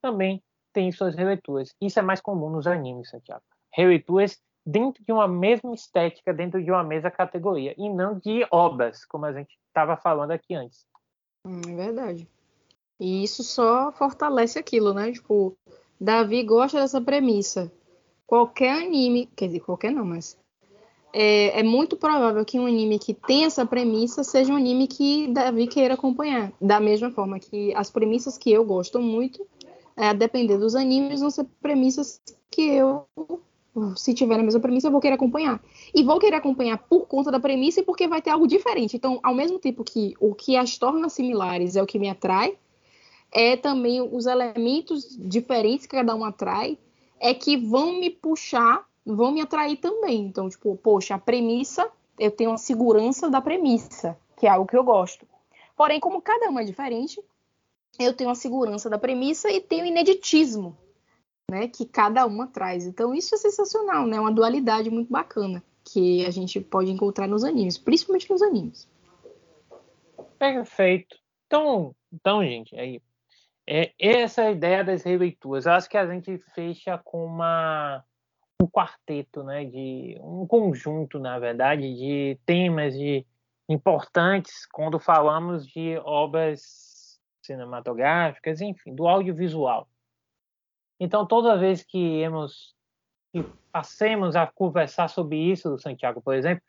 também 0.00 0.40
tem 0.72 0.92
suas 0.92 1.16
releituras. 1.16 1.74
Isso 1.80 1.98
é 1.98 2.02
mais 2.02 2.20
comum 2.20 2.48
nos 2.48 2.68
animes, 2.68 3.10
Santiago. 3.10 3.42
Releituras 3.74 4.40
dentro 4.64 5.04
de 5.04 5.12
uma 5.12 5.26
mesma 5.26 5.74
estética, 5.74 6.32
dentro 6.32 6.62
de 6.62 6.70
uma 6.70 6.84
mesma 6.84 7.10
categoria, 7.10 7.74
e 7.76 7.88
não 7.88 8.18
de 8.20 8.46
obras, 8.52 9.04
como 9.04 9.26
a 9.26 9.32
gente 9.32 9.58
estava 9.66 9.96
falando 9.96 10.30
aqui 10.30 10.54
antes. 10.54 10.86
Hum, 11.44 11.60
é 11.66 11.74
verdade. 11.74 12.28
E 13.02 13.24
isso 13.24 13.42
só 13.42 13.90
fortalece 13.90 14.60
aquilo, 14.60 14.94
né? 14.94 15.10
Tipo, 15.10 15.56
Davi 16.00 16.44
gosta 16.44 16.78
dessa 16.78 17.00
premissa. 17.00 17.68
Qualquer 18.24 18.80
anime, 18.80 19.28
quer 19.34 19.48
dizer, 19.48 19.58
qualquer 19.58 19.90
não, 19.90 20.04
mas 20.04 20.38
é, 21.12 21.58
é, 21.58 21.62
muito 21.64 21.96
provável 21.96 22.44
que 22.44 22.60
um 22.60 22.66
anime 22.66 23.00
que 23.00 23.12
tem 23.12 23.44
essa 23.44 23.66
premissa 23.66 24.22
seja 24.22 24.52
um 24.52 24.56
anime 24.56 24.86
que 24.86 25.26
Davi 25.32 25.66
queira 25.66 25.94
acompanhar. 25.94 26.52
Da 26.60 26.78
mesma 26.78 27.10
forma 27.10 27.40
que 27.40 27.74
as 27.74 27.90
premissas 27.90 28.38
que 28.38 28.52
eu 28.52 28.64
gosto 28.64 29.00
muito, 29.00 29.44
é, 29.96 30.06
a 30.06 30.12
depender 30.12 30.56
dos 30.56 30.76
animes, 30.76 31.22
vão 31.22 31.30
ser 31.30 31.44
premissas 31.60 32.22
que 32.48 32.62
eu, 32.62 33.04
se 33.96 34.14
tiver 34.14 34.38
a 34.38 34.44
mesma 34.44 34.60
premissa, 34.60 34.86
eu 34.86 34.92
vou 34.92 35.00
querer 35.00 35.14
acompanhar. 35.14 35.60
E 35.92 36.04
vou 36.04 36.20
querer 36.20 36.36
acompanhar 36.36 36.78
por 36.78 37.08
conta 37.08 37.32
da 37.32 37.40
premissa 37.40 37.80
e 37.80 37.82
porque 37.82 38.06
vai 38.06 38.22
ter 38.22 38.30
algo 38.30 38.46
diferente. 38.46 38.96
Então, 38.96 39.18
ao 39.24 39.34
mesmo 39.34 39.58
tempo 39.58 39.82
que 39.82 40.14
o 40.20 40.36
que 40.36 40.56
as 40.56 40.78
torna 40.78 41.08
similares 41.08 41.74
é 41.74 41.82
o 41.82 41.86
que 41.86 41.98
me 41.98 42.08
atrai, 42.08 42.56
é 43.32 43.56
também 43.56 44.00
os 44.00 44.26
elementos 44.26 45.16
diferentes 45.18 45.86
que 45.86 45.96
cada 45.96 46.14
um 46.14 46.24
atrai, 46.24 46.78
é 47.18 47.32
que 47.32 47.56
vão 47.56 47.98
me 47.98 48.10
puxar, 48.10 48.84
vão 49.04 49.32
me 49.32 49.40
atrair 49.40 49.76
também. 49.76 50.26
Então, 50.26 50.48
tipo, 50.48 50.76
poxa, 50.76 51.14
a 51.14 51.18
premissa, 51.18 51.88
eu 52.18 52.30
tenho 52.30 52.52
a 52.52 52.58
segurança 52.58 53.30
da 53.30 53.40
premissa, 53.40 54.18
que 54.36 54.46
é 54.46 54.50
algo 54.50 54.66
que 54.66 54.76
eu 54.76 54.84
gosto. 54.84 55.26
Porém, 55.76 55.98
como 55.98 56.20
cada 56.20 56.50
um 56.50 56.58
é 56.58 56.64
diferente, 56.64 57.22
eu 57.98 58.12
tenho 58.12 58.30
a 58.30 58.34
segurança 58.34 58.90
da 58.90 58.98
premissa 58.98 59.50
e 59.50 59.60
tenho 59.60 59.84
o 59.84 59.86
ineditismo, 59.86 60.76
né, 61.50 61.68
que 61.68 61.86
cada 61.86 62.26
uma 62.26 62.46
traz. 62.46 62.86
Então, 62.86 63.14
isso 63.14 63.34
é 63.34 63.38
sensacional, 63.38 64.06
né? 64.06 64.16
É 64.16 64.20
uma 64.20 64.32
dualidade 64.32 64.90
muito 64.90 65.10
bacana 65.10 65.62
que 65.84 66.24
a 66.24 66.30
gente 66.30 66.60
pode 66.60 66.90
encontrar 66.90 67.26
nos 67.26 67.44
animes, 67.44 67.78
principalmente 67.78 68.30
nos 68.30 68.42
animes. 68.42 68.88
Perfeito. 70.38 71.16
Então, 71.46 71.94
então 72.12 72.42
gente, 72.42 72.74
aí 72.76 73.00
é, 73.66 73.92
essa 73.98 74.42
é 74.42 74.46
a 74.48 74.50
ideia 74.52 74.84
das 74.84 75.02
releituras. 75.02 75.66
Eu 75.66 75.72
acho 75.72 75.88
que 75.88 75.96
a 75.96 76.06
gente 76.06 76.38
fecha 76.54 76.98
com 76.98 77.24
uma, 77.24 78.04
um 78.60 78.66
quarteto, 78.66 79.42
né, 79.42 79.64
de 79.64 80.18
um 80.20 80.46
conjunto, 80.46 81.18
na 81.18 81.38
verdade, 81.38 81.82
de 81.94 82.38
temas 82.44 82.94
de, 82.94 83.26
importantes 83.68 84.66
quando 84.66 84.98
falamos 84.98 85.66
de 85.66 85.96
obras 86.04 87.20
cinematográficas, 87.42 88.60
enfim, 88.60 88.94
do 88.94 89.08
audiovisual. 89.08 89.88
Então, 91.00 91.26
toda 91.26 91.58
vez 91.58 91.82
que 91.82 91.98
iremos 91.98 92.74
que 93.32 93.42
passemos 93.72 94.36
a 94.36 94.46
conversar 94.46 95.08
sobre 95.08 95.38
isso, 95.38 95.78
Santiago, 95.78 96.20
por 96.20 96.34
exemplo, 96.34 96.62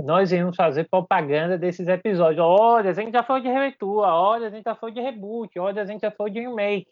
nós 0.00 0.32
iremos 0.32 0.56
fazer 0.56 0.88
propaganda 0.88 1.58
desses 1.58 1.86
episódios. 1.88 2.44
Olha, 2.44 2.90
a 2.90 2.94
gente 2.94 3.12
já 3.12 3.22
foi 3.22 3.40
de 3.40 3.48
releitura, 3.48 4.08
olha, 4.08 4.46
a 4.46 4.50
gente 4.50 4.64
já 4.64 4.74
foi 4.74 4.92
de 4.92 5.00
reboot, 5.00 5.58
olha, 5.58 5.82
a 5.82 5.84
gente 5.84 6.00
já 6.00 6.10
foi 6.10 6.30
de 6.30 6.40
remake. 6.40 6.88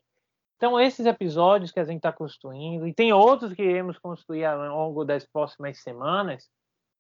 Então, 0.57 0.78
esses 0.78 1.07
episódios 1.07 1.72
que 1.72 1.80
a 1.80 1.84
gente 1.84 1.96
está 1.96 2.12
construindo, 2.12 2.86
e 2.86 2.92
tem 2.92 3.12
outros 3.12 3.55
que 3.55 3.62
iremos 3.62 3.98
construir 3.98 4.44
ao 4.44 4.59
longo 4.59 5.05
das 5.05 5.24
próximas 5.24 5.82
semanas 5.82 6.51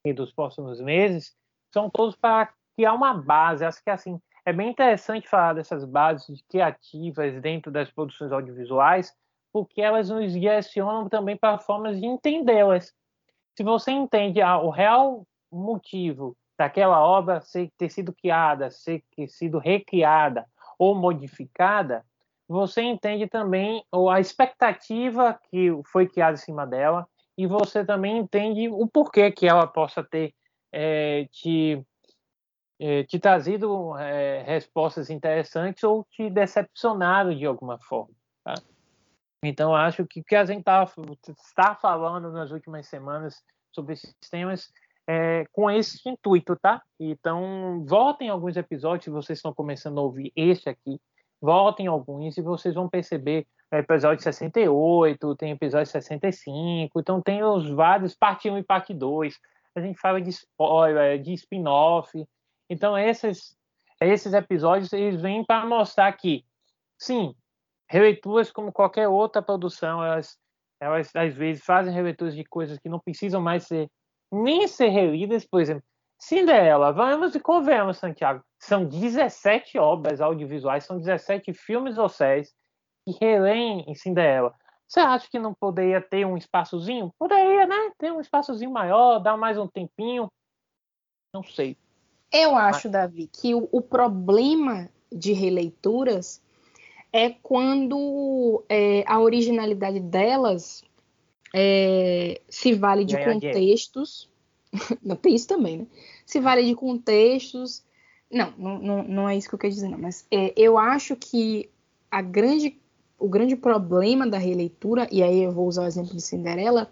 e 0.04 0.14
dos 0.14 0.32
próximos 0.32 0.80
meses, 0.80 1.36
são 1.70 1.90
todos 1.90 2.16
para 2.16 2.50
criar 2.74 2.94
uma 2.94 3.12
base. 3.12 3.64
Acho 3.64 3.82
que 3.84 3.90
assim 3.90 4.18
é 4.46 4.52
bem 4.52 4.70
interessante 4.70 5.28
falar 5.28 5.52
dessas 5.52 5.84
bases 5.84 6.42
criativas 6.48 7.38
dentro 7.42 7.70
das 7.70 7.90
produções 7.90 8.32
audiovisuais, 8.32 9.12
porque 9.52 9.82
elas 9.82 10.08
nos 10.08 10.32
direcionam 10.32 11.08
também 11.08 11.36
para 11.36 11.58
formas 11.58 12.00
de 12.00 12.06
entendê-las. 12.06 12.94
Se 13.54 13.62
você 13.62 13.90
entende 13.90 14.40
o 14.42 14.70
real 14.70 15.26
motivo 15.50 16.36
daquela 16.58 17.00
obra 17.00 17.40
ser, 17.40 17.70
ter 17.78 17.88
sido 17.88 18.12
criada, 18.12 18.70
ser 18.70 19.02
ter 19.16 19.28
sido 19.28 19.58
recriada 19.58 20.46
ou 20.78 20.94
modificada, 20.94 22.04
você 22.48 22.82
entende 22.82 23.26
também 23.26 23.84
a 24.10 24.20
expectativa 24.20 25.38
que 25.50 25.70
foi 25.90 26.08
criada 26.08 26.34
em 26.34 26.36
cima 26.36 26.66
dela 26.66 27.06
e 27.38 27.46
você 27.46 27.84
também 27.84 28.18
entende 28.18 28.68
o 28.68 28.86
porquê 28.86 29.30
que 29.30 29.46
ela 29.46 29.66
possa 29.66 30.02
ter 30.02 30.34
é, 30.72 31.26
te, 31.30 31.82
é, 32.78 33.04
te 33.04 33.18
trazido 33.18 33.96
é, 33.96 34.42
respostas 34.42 35.10
interessantes 35.10 35.82
ou 35.84 36.04
te 36.10 36.28
decepcionado 36.28 37.34
de 37.34 37.46
alguma 37.46 37.78
forma. 37.78 38.14
Tá? 38.44 38.54
Então, 39.42 39.74
acho 39.74 40.04
que 40.06 40.20
o 40.20 40.24
que 40.24 40.36
a 40.36 40.44
gente 40.44 40.64
tá, 40.64 40.86
está 41.26 41.74
falando 41.74 42.30
nas 42.30 42.50
últimas 42.50 42.86
semanas 42.86 43.42
sobre 43.72 43.94
esses 43.94 44.14
temas 44.30 44.70
é 45.12 45.44
com 45.50 45.68
esse 45.68 46.08
intuito, 46.08 46.56
tá? 46.56 46.80
Então, 46.98 47.84
voltem 47.84 48.28
alguns 48.28 48.56
episódios, 48.56 49.12
vocês 49.12 49.38
estão 49.38 49.52
começando 49.52 49.98
a 49.98 50.02
ouvir 50.02 50.32
este 50.36 50.68
aqui, 50.68 51.00
voltem 51.40 51.88
alguns 51.88 52.38
e 52.38 52.42
vocês 52.42 52.76
vão 52.76 52.88
perceber 52.88 53.44
o 53.72 53.76
episódio 53.76 54.22
68, 54.22 55.34
tem 55.34 55.50
episódio 55.50 55.90
65, 55.90 57.00
então 57.00 57.20
tem 57.20 57.42
os 57.42 57.68
vários, 57.70 58.14
parte 58.14 58.48
1 58.48 58.58
e 58.58 58.62
parte 58.62 58.94
2. 58.94 59.36
A 59.74 59.80
gente 59.80 59.98
fala 59.98 60.20
de 60.20 60.30
spoiler, 60.30 61.20
de 61.20 61.32
spin-off. 61.34 62.24
Então, 62.68 62.96
esses, 62.96 63.56
esses 64.00 64.32
episódios 64.32 64.92
eles 64.92 65.20
vêm 65.20 65.44
para 65.44 65.66
mostrar 65.66 66.12
que, 66.12 66.44
sim, 66.96 67.34
releituras 67.88 68.52
como 68.52 68.72
qualquer 68.72 69.08
outra 69.08 69.42
produção, 69.42 70.04
elas, 70.04 70.38
elas 70.80 71.10
às 71.16 71.34
vezes 71.34 71.64
fazem 71.64 71.92
releituras 71.92 72.36
de 72.36 72.44
coisas 72.44 72.78
que 72.78 72.88
não 72.88 73.00
precisam 73.00 73.40
mais 73.40 73.64
ser 73.64 73.90
nem 74.32 74.66
ser 74.68 74.88
relidas, 74.88 75.44
por 75.44 75.60
exemplo, 75.60 75.82
Cinderela, 76.18 76.92
vamos 76.92 77.34
e 77.34 77.40
convenhamos, 77.40 77.96
Santiago, 77.96 78.42
são 78.58 78.84
17 78.84 79.78
obras 79.78 80.20
audiovisuais, 80.20 80.84
são 80.84 80.98
17 80.98 81.54
filmes 81.54 81.96
ou 81.96 82.08
séries 82.08 82.54
que 83.06 83.16
releem 83.18 83.84
em 83.88 83.94
Cinderela. 83.94 84.54
Você 84.86 85.00
acha 85.00 85.28
que 85.30 85.38
não 85.38 85.54
poderia 85.54 86.00
ter 86.00 86.26
um 86.26 86.36
espaçozinho? 86.36 87.14
Poderia, 87.18 87.66
né? 87.66 87.92
Ter 87.96 88.12
um 88.12 88.20
espaçozinho 88.20 88.70
maior, 88.70 89.18
dar 89.18 89.36
mais 89.36 89.56
um 89.56 89.66
tempinho. 89.66 90.28
Não 91.32 91.42
sei. 91.42 91.76
Eu 92.32 92.54
acho, 92.54 92.88
Mas... 92.88 92.92
Davi, 92.92 93.26
que 93.32 93.54
o, 93.54 93.68
o 93.72 93.80
problema 93.80 94.90
de 95.10 95.32
releituras 95.32 96.42
é 97.12 97.30
quando 97.30 98.64
é, 98.68 99.04
a 99.06 99.20
originalidade 99.20 100.00
delas 100.00 100.84
é, 101.54 102.40
se 102.48 102.74
vale 102.74 103.04
de 103.04 103.16
contextos. 103.22 104.28
não, 105.02 105.16
tem 105.16 105.34
isso 105.34 105.48
também, 105.48 105.78
né? 105.78 105.86
Se 106.24 106.40
vale 106.40 106.64
de 106.64 106.74
contextos. 106.74 107.82
Não, 108.30 108.52
não, 108.56 109.02
não 109.02 109.28
é 109.28 109.36
isso 109.36 109.48
que 109.48 109.54
eu 109.54 109.58
quero 109.58 109.72
dizer, 109.72 109.88
não. 109.88 109.98
Mas 109.98 110.26
é, 110.30 110.52
eu 110.56 110.78
acho 110.78 111.16
que 111.16 111.68
a 112.10 112.22
grande, 112.22 112.78
o 113.18 113.28
grande 113.28 113.56
problema 113.56 114.26
da 114.26 114.38
releitura, 114.38 115.08
e 115.10 115.22
aí 115.22 115.42
eu 115.42 115.52
vou 115.52 115.66
usar 115.66 115.82
o 115.82 115.86
exemplo 115.86 116.14
de 116.14 116.22
Cinderela, 116.22 116.90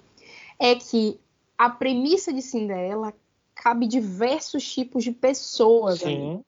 é 0.59 0.75
que 0.75 1.21
a 1.57 1.71
premissa 1.71 2.33
de 2.33 2.43
Cinderela 2.43 3.15
cabe 3.55 3.87
diversos 3.87 4.69
tipos 4.73 5.05
de 5.05 5.13
pessoas. 5.13 6.01
Sim. 6.01 6.07
Ali. 6.07 6.41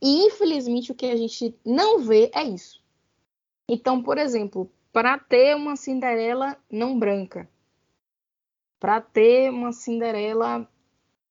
E 0.00 0.26
infelizmente 0.26 0.92
o 0.92 0.94
que 0.94 1.06
a 1.06 1.16
gente 1.16 1.54
não 1.64 2.00
vê 2.00 2.30
é 2.34 2.44
isso. 2.44 2.82
Então, 3.68 4.02
por 4.02 4.18
exemplo, 4.18 4.70
para 4.96 5.18
ter 5.18 5.54
uma 5.54 5.76
Cinderela 5.76 6.56
não 6.72 6.98
branca, 6.98 7.46
para 8.80 8.98
ter 8.98 9.50
uma 9.50 9.70
Cinderela 9.70 10.66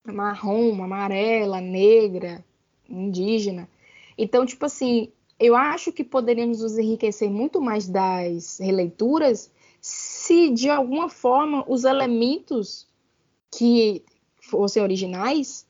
marrom, 0.05 0.83
amarela, 0.83 1.59
negra, 1.59 2.45
indígena. 2.87 3.67
Então, 4.15 4.45
tipo 4.45 4.67
assim, 4.67 5.11
eu 5.39 5.55
acho 5.55 5.91
que 5.91 6.03
poderíamos 6.03 6.61
nos 6.61 6.77
enriquecer 6.77 7.27
muito 7.27 7.59
mais 7.59 7.87
das 7.87 8.59
releituras 8.59 9.51
se 9.81 10.51
de 10.51 10.69
alguma 10.69 11.09
forma 11.09 11.65
os 11.67 11.85
elementos 11.85 12.87
que 13.51 14.05
fossem 14.35 14.83
originais, 14.83 15.67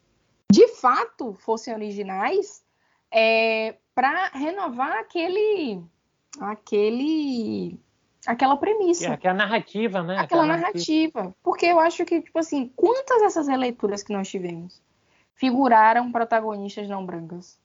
de 0.52 0.68
fato 0.68 1.34
fossem 1.36 1.74
originais, 1.74 2.62
é, 3.10 3.78
para 3.94 4.32
renovar 4.34 4.98
aquele 4.98 5.82
aquele 6.42 7.80
aquela 8.26 8.58
premissa. 8.58 9.08
É, 9.08 9.12
aquela 9.14 9.34
narrativa, 9.34 10.02
né? 10.02 10.18
Aquela, 10.18 10.44
aquela 10.44 10.46
narrativa. 10.46 11.20
narrativa. 11.20 11.36
Porque 11.44 11.66
eu 11.66 11.80
acho 11.80 12.06
que, 12.06 12.22
tipo 12.22 12.40
assim, 12.40 12.72
quantas 12.76 13.22
dessas 13.22 13.48
releituras 13.48 14.04
que 14.04 14.14
nós 14.14 14.28
tivemos 14.28 14.82
figuraram 15.36 16.12
protagonistas 16.12 16.88
não 16.88 17.06
brancas? 17.06 17.60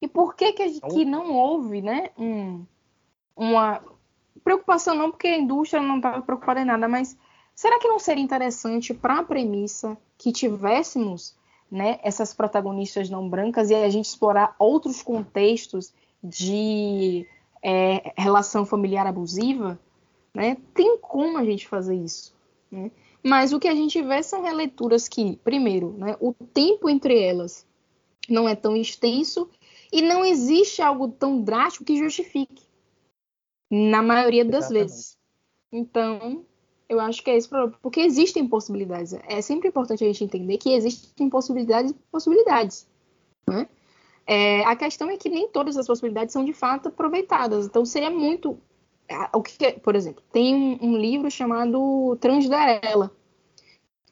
E 0.00 0.06
por 0.06 0.34
que 0.34 0.52
que, 0.52 0.68
gente, 0.68 0.88
que 0.88 1.04
não 1.04 1.34
houve, 1.34 1.82
né, 1.82 2.10
um, 2.16 2.64
uma 3.36 3.82
preocupação 4.44 4.94
não 4.94 5.10
porque 5.10 5.26
a 5.26 5.36
indústria 5.36 5.82
não 5.82 5.96
estava 5.96 6.22
preocupada 6.22 6.60
em 6.60 6.64
nada, 6.64 6.88
mas 6.88 7.16
será 7.54 7.78
que 7.80 7.88
não 7.88 7.98
seria 7.98 8.22
interessante 8.22 8.94
para 8.94 9.18
a 9.18 9.24
premissa 9.24 9.98
que 10.16 10.30
tivéssemos, 10.30 11.36
né, 11.70 11.98
essas 12.02 12.32
protagonistas 12.32 13.10
não 13.10 13.28
brancas 13.28 13.70
e 13.70 13.74
a 13.74 13.88
gente 13.90 14.06
explorar 14.06 14.54
outros 14.58 15.02
contextos 15.02 15.92
de 16.22 17.26
é, 17.62 18.12
relação 18.16 18.64
familiar 18.64 19.06
abusiva, 19.06 19.78
né? 20.38 20.56
Tem 20.72 20.96
como 20.98 21.36
a 21.36 21.44
gente 21.44 21.66
fazer 21.66 21.96
isso, 21.96 22.32
né? 22.70 22.92
Mas 23.24 23.52
o 23.52 23.58
que 23.58 23.66
a 23.66 23.74
gente 23.74 24.00
vê 24.00 24.22
são 24.22 24.40
releituras 24.40 25.08
que, 25.08 25.36
primeiro, 25.38 25.94
né, 25.98 26.16
o 26.20 26.32
tempo 26.32 26.88
entre 26.88 27.20
elas 27.20 27.66
não 28.28 28.48
é 28.48 28.54
tão 28.54 28.76
extenso 28.76 29.50
e 29.92 30.00
não 30.00 30.24
existe 30.24 30.80
algo 30.80 31.08
tão 31.08 31.42
drástico 31.42 31.84
que 31.84 31.98
justifique, 31.98 32.62
na 33.68 34.00
maioria 34.00 34.44
das 34.44 34.66
Exatamente. 34.66 34.82
vezes. 34.84 35.18
Então, 35.72 36.44
eu 36.88 37.00
acho 37.00 37.20
que 37.24 37.30
é 37.30 37.36
esse 37.36 37.48
problema, 37.48 37.76
porque 37.82 38.00
existem 38.00 38.46
possibilidades. 38.46 39.14
É 39.26 39.42
sempre 39.42 39.68
importante 39.68 40.04
a 40.04 40.06
gente 40.06 40.22
entender 40.22 40.56
que 40.56 40.70
existem 40.72 41.28
possibilidades 41.28 41.90
e 41.90 41.94
possibilidades. 42.12 42.86
Né? 43.48 43.68
É, 44.24 44.64
a 44.64 44.76
questão 44.76 45.10
é 45.10 45.16
que 45.16 45.28
nem 45.28 45.48
todas 45.48 45.76
as 45.76 45.86
possibilidades 45.88 46.32
são 46.32 46.44
de 46.44 46.52
fato 46.52 46.90
aproveitadas. 46.90 47.66
Então 47.66 47.84
seria 47.84 48.10
muito. 48.10 48.56
O 49.32 49.42
que, 49.42 49.72
por 49.72 49.96
exemplo, 49.96 50.22
tem 50.32 50.54
um, 50.54 50.78
um 50.82 50.96
livro 50.96 51.30
chamado 51.30 52.16
Transderela, 52.20 53.10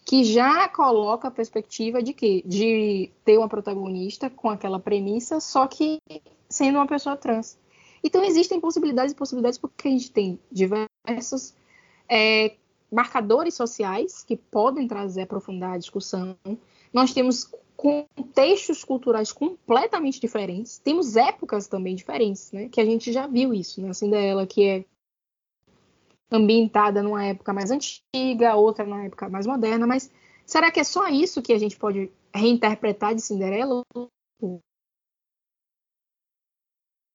que 0.05 0.24
já 0.24 0.68
coloca 0.68 1.28
a 1.28 1.30
perspectiva 1.30 2.03
de 2.03 2.12
que 2.12 2.42
de 2.47 3.11
ter 3.24 3.36
uma 3.36 3.49
protagonista 3.49 4.30
com 4.30 4.49
aquela 4.49 4.78
premissa, 4.78 5.40
só 5.40 5.66
que 5.66 6.01
sendo 6.49 6.76
uma 6.76 6.86
pessoa 6.86 7.16
trans. 7.16 7.59
Então 8.03 8.24
existem 8.24 8.61
possibilidades 8.61 9.12
e 9.12 9.16
possibilidades 9.16 9.59
porque 9.59 9.88
a 9.88 9.90
gente 9.90 10.12
tem 10.12 10.38
diversos 10.51 11.55
é, 12.09 12.55
marcadores 12.90 13.55
sociais 13.55 14.22
que 14.22 14.36
podem 14.36 14.86
trazer 14.86 15.22
aprofundar 15.22 15.72
a 15.72 15.78
discussão. 15.78 16.36
Nós 16.92 17.12
temos 17.12 17.51
contextos 17.77 18.83
culturais 18.83 19.33
completamente 19.33 20.20
diferentes. 20.20 20.79
Temos 20.79 21.16
épocas 21.16 21.68
também 21.68 21.95
diferentes, 21.95 22.51
né? 22.51 22.68
Que 22.68 22.81
a 22.81 22.85
gente 22.85 23.12
já 23.12 23.27
viu 23.27 23.53
isso, 23.53 23.81
né? 23.81 23.91
A 23.91 23.95
Cinderela, 23.95 24.47
que 24.47 24.64
é 24.64 24.85
ambientada 26.31 27.03
numa 27.03 27.24
época 27.24 27.53
mais 27.53 27.70
antiga, 27.70 28.57
outra 28.57 28.85
numa 28.85 29.05
época 29.05 29.29
mais 29.29 29.47
moderna, 29.47 29.87
mas 29.87 30.11
será 30.45 30.70
que 30.70 30.81
é 30.81 30.85
só 30.85 31.09
isso 31.09 31.43
que 31.43 31.53
a 31.53 31.59
gente 31.59 31.77
pode 31.77 32.11
reinterpretar 32.35 33.14
de 33.14 33.20
Cinderela? 33.20 33.83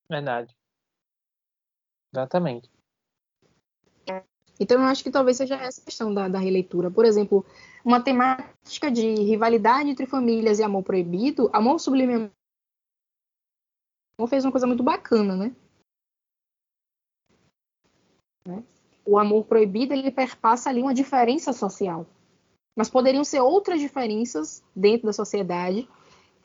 Verdade. 0.09 0.55
Exatamente. 2.14 2.70
Então, 4.60 4.80
eu 4.80 4.88
acho 4.88 5.04
que 5.04 5.12
talvez 5.12 5.38
seja 5.38 5.56
essa 5.56 5.82
questão 5.82 6.14
da, 6.14 6.28
da 6.28 6.39
releitura. 6.39 6.91
Por 6.91 7.06
exemplo, 7.06 7.45
uma 7.84 8.02
temática 8.02 8.91
de 8.91 9.16
rivalidade 9.16 9.89
entre 9.89 10.06
famílias 10.06 10.60
e 10.60 10.64
amor 10.64 10.84
proibido, 10.84 11.49
Amor 11.52 11.80
Sublime 11.80 12.32
fez 14.28 14.45
uma 14.45 14.52
coisa 14.52 14.68
muito 14.68 14.84
bacana, 14.84 15.36
né? 15.36 15.56
né? 18.45 18.64
O 19.06 19.18
amor 19.18 19.45
proibido 19.45 19.93
ele 19.93 20.12
perpassa 20.12 20.70
ali 20.70 20.82
uma 20.82 20.93
diferença 20.93 21.52
social, 21.54 22.06
mas 22.76 22.89
poderiam 22.89 23.24
ser 23.24 23.41
outras 23.41 23.80
diferenças 23.80 24.64
dentro 24.76 25.08
da 25.08 25.14
sociedade 25.14 25.89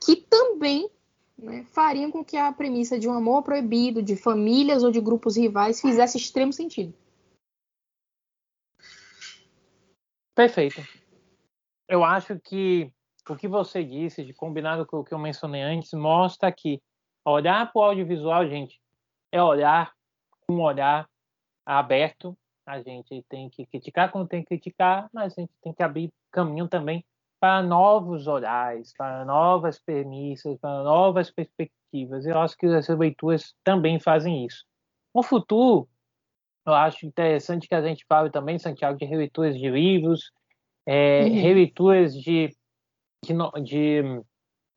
que 0.01 0.17
também 0.17 0.91
né, 1.37 1.65
fariam 1.71 2.11
com 2.11 2.25
que 2.25 2.37
a 2.37 2.51
premissa 2.53 2.99
de 2.99 3.09
um 3.09 3.13
amor 3.13 3.43
proibido, 3.43 4.03
de 4.03 4.17
famílias 4.17 4.83
ou 4.83 4.91
de 4.91 5.01
grupos 5.01 5.37
rivais, 5.37 5.81
fizesse 5.81 6.17
extremo 6.17 6.53
sentido. 6.53 6.95
Perfeito. 10.37 10.83
Eu 11.89 12.05
acho 12.05 12.39
que 12.39 12.93
o 13.27 13.35
que 13.35 13.49
você 13.49 13.83
disse, 13.83 14.23
de 14.23 14.35
combinado 14.35 14.85
com 14.87 14.99
o 14.99 15.05
que 15.05 15.15
eu 15.15 15.19
mencionei 15.19 15.63
antes, 15.63 15.95
mostra 15.95 16.53
que 16.53 16.81
olhar 17.25 17.73
para 17.73 17.81
o 17.81 17.85
audiovisual, 17.85 18.47
gente, 18.47 18.79
é 19.33 19.43
olhar 19.43 19.95
com 20.47 20.57
um 20.57 20.61
olhar 20.61 21.09
aberto. 21.65 22.37
A 22.67 22.83
gente 22.83 23.25
tem 23.31 23.49
que 23.49 23.65
criticar 23.65 24.13
quando 24.13 24.29
tem 24.29 24.43
que 24.43 24.49
criticar, 24.49 25.09
mas 25.11 25.33
a 25.33 25.41
gente 25.41 25.53
tem 25.63 25.73
que 25.73 25.83
abrir 25.83 26.13
caminho 26.31 26.69
também 26.69 27.03
para 27.41 27.63
novos 27.63 28.27
olhares, 28.27 28.93
para 28.93 29.25
novas 29.25 29.79
premissas, 29.79 30.59
para 30.59 30.83
novas 30.83 31.31
perspectivas. 31.31 32.27
Eu 32.27 32.39
acho 32.39 32.57
que 32.59 32.67
essas 32.67 32.99
leituras 32.99 33.55
também 33.65 33.99
fazem 33.99 34.45
isso. 34.45 34.67
No 35.15 35.23
futuro, 35.23 35.89
eu 36.67 36.75
acho 36.75 37.07
interessante 37.07 37.69
que 37.69 37.75
a 37.75 37.83
gente 37.83 38.05
fale 38.09 38.31
também, 38.31 38.59
Santiago, 38.59 38.99
de 38.99 39.05
releituras 39.05 39.57
de 39.57 39.71
livros, 39.71 40.33
é, 40.85 41.25
uhum. 41.25 41.35
releituras 41.41 42.15
de, 42.15 42.51
de, 43.25 43.63
de, 43.63 44.23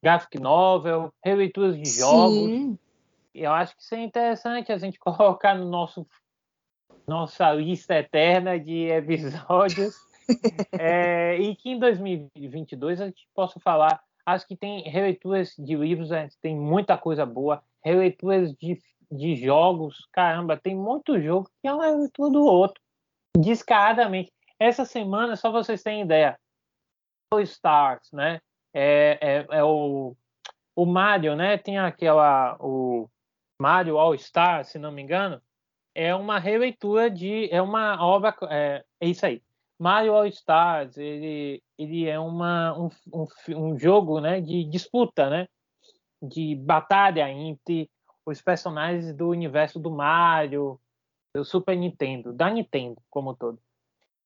graphic 0.02 0.40
novel, 0.40 1.12
releituras 1.24 1.76
de 1.76 1.90
jogos. 1.90 2.50
Sim. 2.50 2.78
Eu 3.34 3.52
acho 3.52 3.76
que 3.76 3.82
isso 3.82 3.96
é 3.96 4.04
interessante 4.04 4.72
a 4.72 4.78
gente 4.78 4.98
colocar 5.00 5.56
no 5.56 5.70
nosso 5.70 6.06
nossa 7.08 7.52
lista 7.52 7.96
eterna 7.96 8.60
de 8.60 8.86
episódios 8.94 9.96
é, 10.78 11.38
e 11.40 11.56
que 11.56 11.70
em 11.70 11.80
2022 11.80 13.02
a 13.02 13.06
gente 13.06 13.28
possa 13.34 13.60
falar. 13.60 14.00
Acho 14.24 14.48
que 14.48 14.56
tem 14.56 14.84
releituras 14.84 15.56
de 15.58 15.76
livros, 15.76 16.12
a 16.12 16.22
gente 16.22 16.38
tem 16.40 16.56
muita 16.56 16.96
coisa 16.96 17.26
boa, 17.26 17.64
releituras 17.84 18.54
de, 18.54 18.80
de 19.12 19.36
jogos, 19.36 20.08
caramba, 20.12 20.58
tem 20.58 20.76
muito 20.76 21.20
jogo 21.22 21.50
que 21.62 21.68
é 21.68 21.74
uma 21.74 21.86
releitura 21.86 22.32
do 22.32 22.44
outro, 22.44 22.82
descaradamente. 23.38 24.32
Essa 24.60 24.86
semana, 24.86 25.36
só 25.36 25.52
vocês 25.52 25.82
terem 25.82 26.02
ideia, 26.02 26.38
All 27.32 27.42
Stars, 27.42 28.12
né? 28.12 28.42
É, 28.74 29.18
é, 29.22 29.58
é, 29.58 29.64
o, 29.64 30.16
o 30.76 30.86
Mario, 30.86 31.36
né? 31.36 31.58
Tem 31.58 31.78
aquela 31.78 32.58
o 32.60 33.10
Mario 33.62 33.98
All 33.98 34.18
Star, 34.18 34.66
se 34.66 34.78
não 34.78 34.92
me 34.92 35.02
engano, 35.02 35.42
é 35.96 36.14
uma 36.14 36.40
releitura 36.40 37.10
de 37.10 37.50
é 37.52 37.62
uma 37.62 38.04
obra 38.06 38.36
é, 38.50 38.84
é 39.02 39.08
isso 39.08 39.26
aí 39.26 39.42
Mario 39.80 40.14
All 40.14 40.26
Stars 40.28 40.98
ele, 40.98 41.64
ele 41.78 42.06
é 42.06 42.20
uma, 42.20 42.78
um, 42.78 42.90
um, 43.14 43.28
um, 43.56 43.80
jogo 43.80 44.20
né, 44.20 44.42
de 44.42 44.66
disputa, 44.66 45.30
né, 45.30 45.48
de 46.22 46.54
batalha 46.54 47.30
entre 47.32 47.90
os 48.30 48.42
personagens 48.42 49.14
do 49.14 49.30
universo 49.30 49.80
do 49.80 49.92
Mario, 49.92 50.80
do 51.36 51.44
Super 51.44 51.76
Nintendo, 51.76 52.34
da 52.34 52.50
Nintendo 52.50 53.02
como 53.10 53.36
todo. 53.36 53.60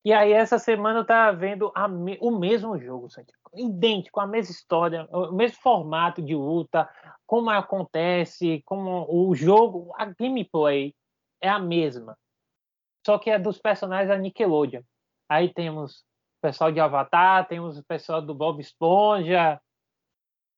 E 0.06 0.12
aí 0.12 0.34
essa 0.34 0.60
semana 0.60 1.02
estava 1.02 1.36
vendo 1.36 1.72
me, 1.90 2.18
o 2.20 2.32
mesmo 2.32 2.78
jogo, 2.78 3.10
Santiago, 3.10 3.50
idêntico, 3.54 4.20
a 4.20 4.28
mesma 4.28 4.52
história, 4.52 5.08
o 5.10 5.32
mesmo 5.32 5.62
formato 5.62 6.22
de 6.22 6.36
luta, 6.36 6.90
como 7.26 7.50
acontece, 7.50 8.62
como 8.66 9.08
o 9.10 9.34
jogo, 9.34 9.94
a 9.96 10.06
gameplay 10.06 10.94
é 11.42 11.48
a 11.48 11.58
mesma, 11.58 12.18
só 13.06 13.18
que 13.18 13.30
é 13.30 13.40
dos 13.40 13.58
personagens 13.60 14.10
da 14.10 14.18
Nickelodeon. 14.18 14.82
Aí 15.30 15.54
temos 15.54 16.00
o 16.00 16.42
pessoal 16.42 16.72
de 16.72 16.82
Avatar, 16.82 17.48
temos 17.48 17.78
o 17.78 17.84
pessoal 17.84 18.22
do 18.22 18.34
Bob 18.34 18.60
Esponja, 18.60 19.62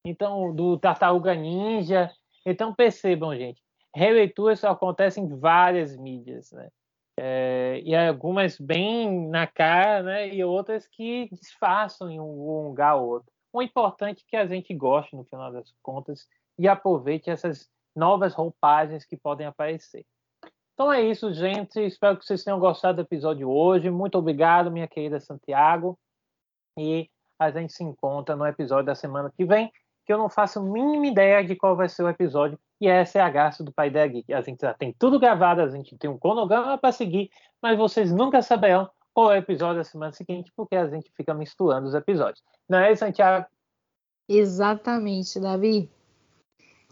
então 0.04 0.54
do 0.54 0.78
Tartaruga 0.80 1.36
Ninja. 1.36 2.12
Então 2.46 2.74
percebam, 2.74 3.36
gente, 3.36 3.62
releituras 3.94 4.64
acontecem 4.64 5.24
em 5.24 5.40
várias 5.40 5.96
mídias, 5.98 6.52
né? 6.52 6.70
É, 7.18 7.80
e 7.84 7.96
algumas 7.96 8.60
bem 8.60 9.30
na 9.30 9.48
cara, 9.48 10.04
né? 10.04 10.28
E 10.28 10.44
outras 10.44 10.86
que 10.88 11.30
disfarçam 11.32 12.10
em 12.10 12.20
um 12.20 12.68
lugar 12.68 12.96
ou 12.96 13.08
outro. 13.08 13.32
O 13.54 13.62
importante 13.62 14.22
é 14.22 14.30
que 14.30 14.36
a 14.36 14.46
gente 14.46 14.74
goste, 14.74 15.16
no 15.16 15.24
final 15.24 15.52
das 15.52 15.74
contas, 15.82 16.28
e 16.60 16.68
aproveite 16.68 17.30
essas 17.30 17.70
novas 17.96 18.34
roupagens 18.34 19.06
que 19.06 19.16
podem 19.16 19.48
aparecer. 19.48 20.06
Então 20.74 20.92
é 20.92 21.02
isso, 21.02 21.34
gente. 21.34 21.80
Espero 21.80 22.18
que 22.18 22.26
vocês 22.26 22.44
tenham 22.44 22.60
gostado 22.60 22.98
do 22.98 23.08
episódio 23.08 23.50
hoje. 23.50 23.90
Muito 23.90 24.18
obrigado, 24.18 24.70
minha 24.70 24.90
querida 24.90 25.22
Santiago. 25.22 25.98
E 26.78 27.10
a 27.40 27.50
gente 27.50 27.72
se 27.72 27.82
encontra 27.82 28.36
no 28.36 28.46
episódio 28.46 28.88
da 28.88 28.96
semana 28.96 29.32
que 29.34 29.46
vem, 29.46 29.72
que 30.06 30.14
eu 30.14 30.18
não 30.18 30.30
faço 30.30 30.60
a 30.60 30.62
mínima 30.62 31.08
ideia 31.08 31.44
de 31.44 31.56
qual 31.56 31.76
vai 31.76 31.90
ser 31.90 32.04
o 32.04 32.10
episódio. 32.10 32.60
E 32.80 32.88
essa 32.88 33.20
é 33.20 33.22
a 33.22 33.30
graça 33.30 33.64
do 33.64 33.72
Pai 33.74 33.90
da 33.90 34.06
Geek. 34.06 34.32
A 34.34 34.42
gente 34.42 34.62
já 34.62 34.74
tem 34.74 34.94
tudo 34.98 35.20
gravado, 35.20 35.62
a 35.62 35.70
gente 35.70 35.98
tem 35.98 36.10
um 36.10 36.18
cronograma 36.18 36.78
para 36.78 36.92
seguir, 36.92 37.30
mas 37.62 37.78
vocês 37.78 38.12
nunca 38.12 38.42
saberão 38.42 38.90
qual 39.14 39.32
é 39.32 39.36
o 39.36 39.40
episódio 39.40 39.78
da 39.78 39.84
semana 39.84 40.12
seguinte, 40.12 40.52
porque 40.56 40.76
a 40.76 40.88
gente 40.88 41.12
fica 41.16 41.34
misturando 41.34 41.88
os 41.88 41.96
episódios. 41.96 42.44
Não 42.70 42.80
é, 42.80 42.94
Santiago? 42.96 43.46
Exatamente, 44.28 45.40
Davi. 45.40 45.90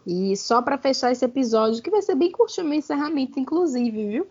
E 0.06 0.36
só 0.36 0.60
para 0.62 0.78
fechar 0.78 1.12
esse 1.12 1.24
episódio, 1.24 1.82
que 1.82 1.90
vai 1.90 2.02
ser 2.02 2.14
bem 2.14 2.30
curtinho 2.30 2.66
meu 2.66 2.78
encerramento, 2.78 3.38
inclusive, 3.38 4.08
viu? 4.08 4.26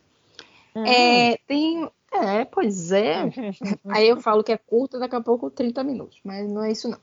Uhum. 0.75 0.85
É, 0.85 1.37
tem. 1.47 1.89
É, 2.11 2.45
pois 2.45 2.91
é. 2.91 3.23
Aí 3.89 4.07
eu 4.07 4.19
falo 4.19 4.43
que 4.43 4.51
é 4.51 4.57
curto, 4.57 4.99
daqui 4.99 5.15
a 5.15 5.21
pouco 5.21 5.49
30 5.49 5.83
minutos, 5.83 6.19
mas 6.23 6.49
não 6.51 6.63
é 6.63 6.71
isso 6.71 6.89
não. 6.89 6.99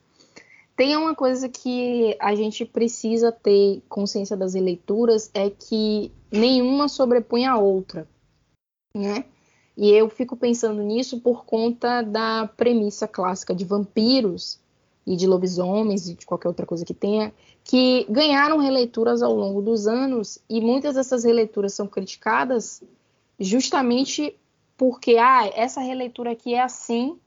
Tem 0.80 0.96
uma 0.96 1.14
coisa 1.14 1.46
que 1.46 2.16
a 2.18 2.34
gente 2.34 2.64
precisa 2.64 3.30
ter 3.30 3.82
consciência 3.86 4.34
das 4.34 4.54
leituras 4.54 5.30
é 5.34 5.50
que 5.50 6.10
nenhuma 6.32 6.88
sobrepõe 6.88 7.44
a 7.44 7.58
outra, 7.58 8.08
né? 8.96 9.26
E 9.76 9.90
eu 9.90 10.08
fico 10.08 10.38
pensando 10.38 10.82
nisso 10.82 11.20
por 11.20 11.44
conta 11.44 12.00
da 12.00 12.48
premissa 12.56 13.06
clássica 13.06 13.54
de 13.54 13.62
vampiros 13.62 14.58
e 15.06 15.16
de 15.16 15.26
lobisomens 15.26 16.08
e 16.08 16.14
de 16.14 16.24
qualquer 16.24 16.48
outra 16.48 16.64
coisa 16.64 16.82
que 16.82 16.94
tenha, 16.94 17.30
que 17.62 18.06
ganharam 18.08 18.56
releituras 18.56 19.20
ao 19.20 19.34
longo 19.34 19.60
dos 19.60 19.86
anos 19.86 20.38
e 20.48 20.62
muitas 20.62 20.94
dessas 20.94 21.24
releituras 21.24 21.74
são 21.74 21.86
criticadas 21.86 22.82
justamente 23.38 24.34
porque 24.78 25.18
ah, 25.18 25.46
essa 25.54 25.82
releitura 25.82 26.32
aqui 26.32 26.54
é 26.54 26.62
assim 26.62 27.20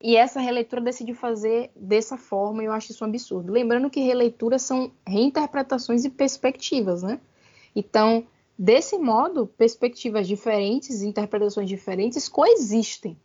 e 0.00 0.16
essa 0.16 0.40
releitura 0.40 0.80
decidiu 0.80 1.14
fazer 1.14 1.70
dessa 1.74 2.16
forma 2.16 2.62
e 2.62 2.66
eu 2.66 2.72
acho 2.72 2.92
isso 2.92 3.04
um 3.04 3.08
absurdo. 3.08 3.52
Lembrando 3.52 3.90
que 3.90 4.00
releituras 4.00 4.62
são 4.62 4.92
reinterpretações 5.06 6.04
e 6.04 6.10
perspectivas, 6.10 7.02
né? 7.02 7.20
Então, 7.74 8.24
desse 8.56 8.96
modo, 8.96 9.46
perspectivas 9.46 10.28
diferentes, 10.28 11.02
interpretações 11.02 11.68
diferentes 11.68 12.28
coexistem. 12.28 13.16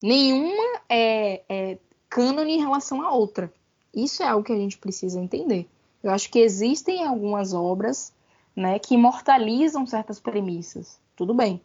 Nenhuma 0.00 0.80
é, 0.88 1.42
é 1.48 1.78
cânone 2.08 2.54
em 2.54 2.60
relação 2.60 3.02
à 3.02 3.12
outra. 3.12 3.52
Isso 3.92 4.22
é 4.22 4.28
algo 4.28 4.44
que 4.44 4.52
a 4.52 4.56
gente 4.56 4.78
precisa 4.78 5.18
entender. 5.18 5.68
Eu 6.02 6.12
acho 6.12 6.30
que 6.30 6.38
existem 6.38 7.04
algumas 7.04 7.52
obras 7.52 8.12
né, 8.54 8.78
que 8.78 8.94
imortalizam 8.94 9.84
certas 9.84 10.20
premissas. 10.20 11.00
Tudo 11.16 11.34
bem. 11.34 11.60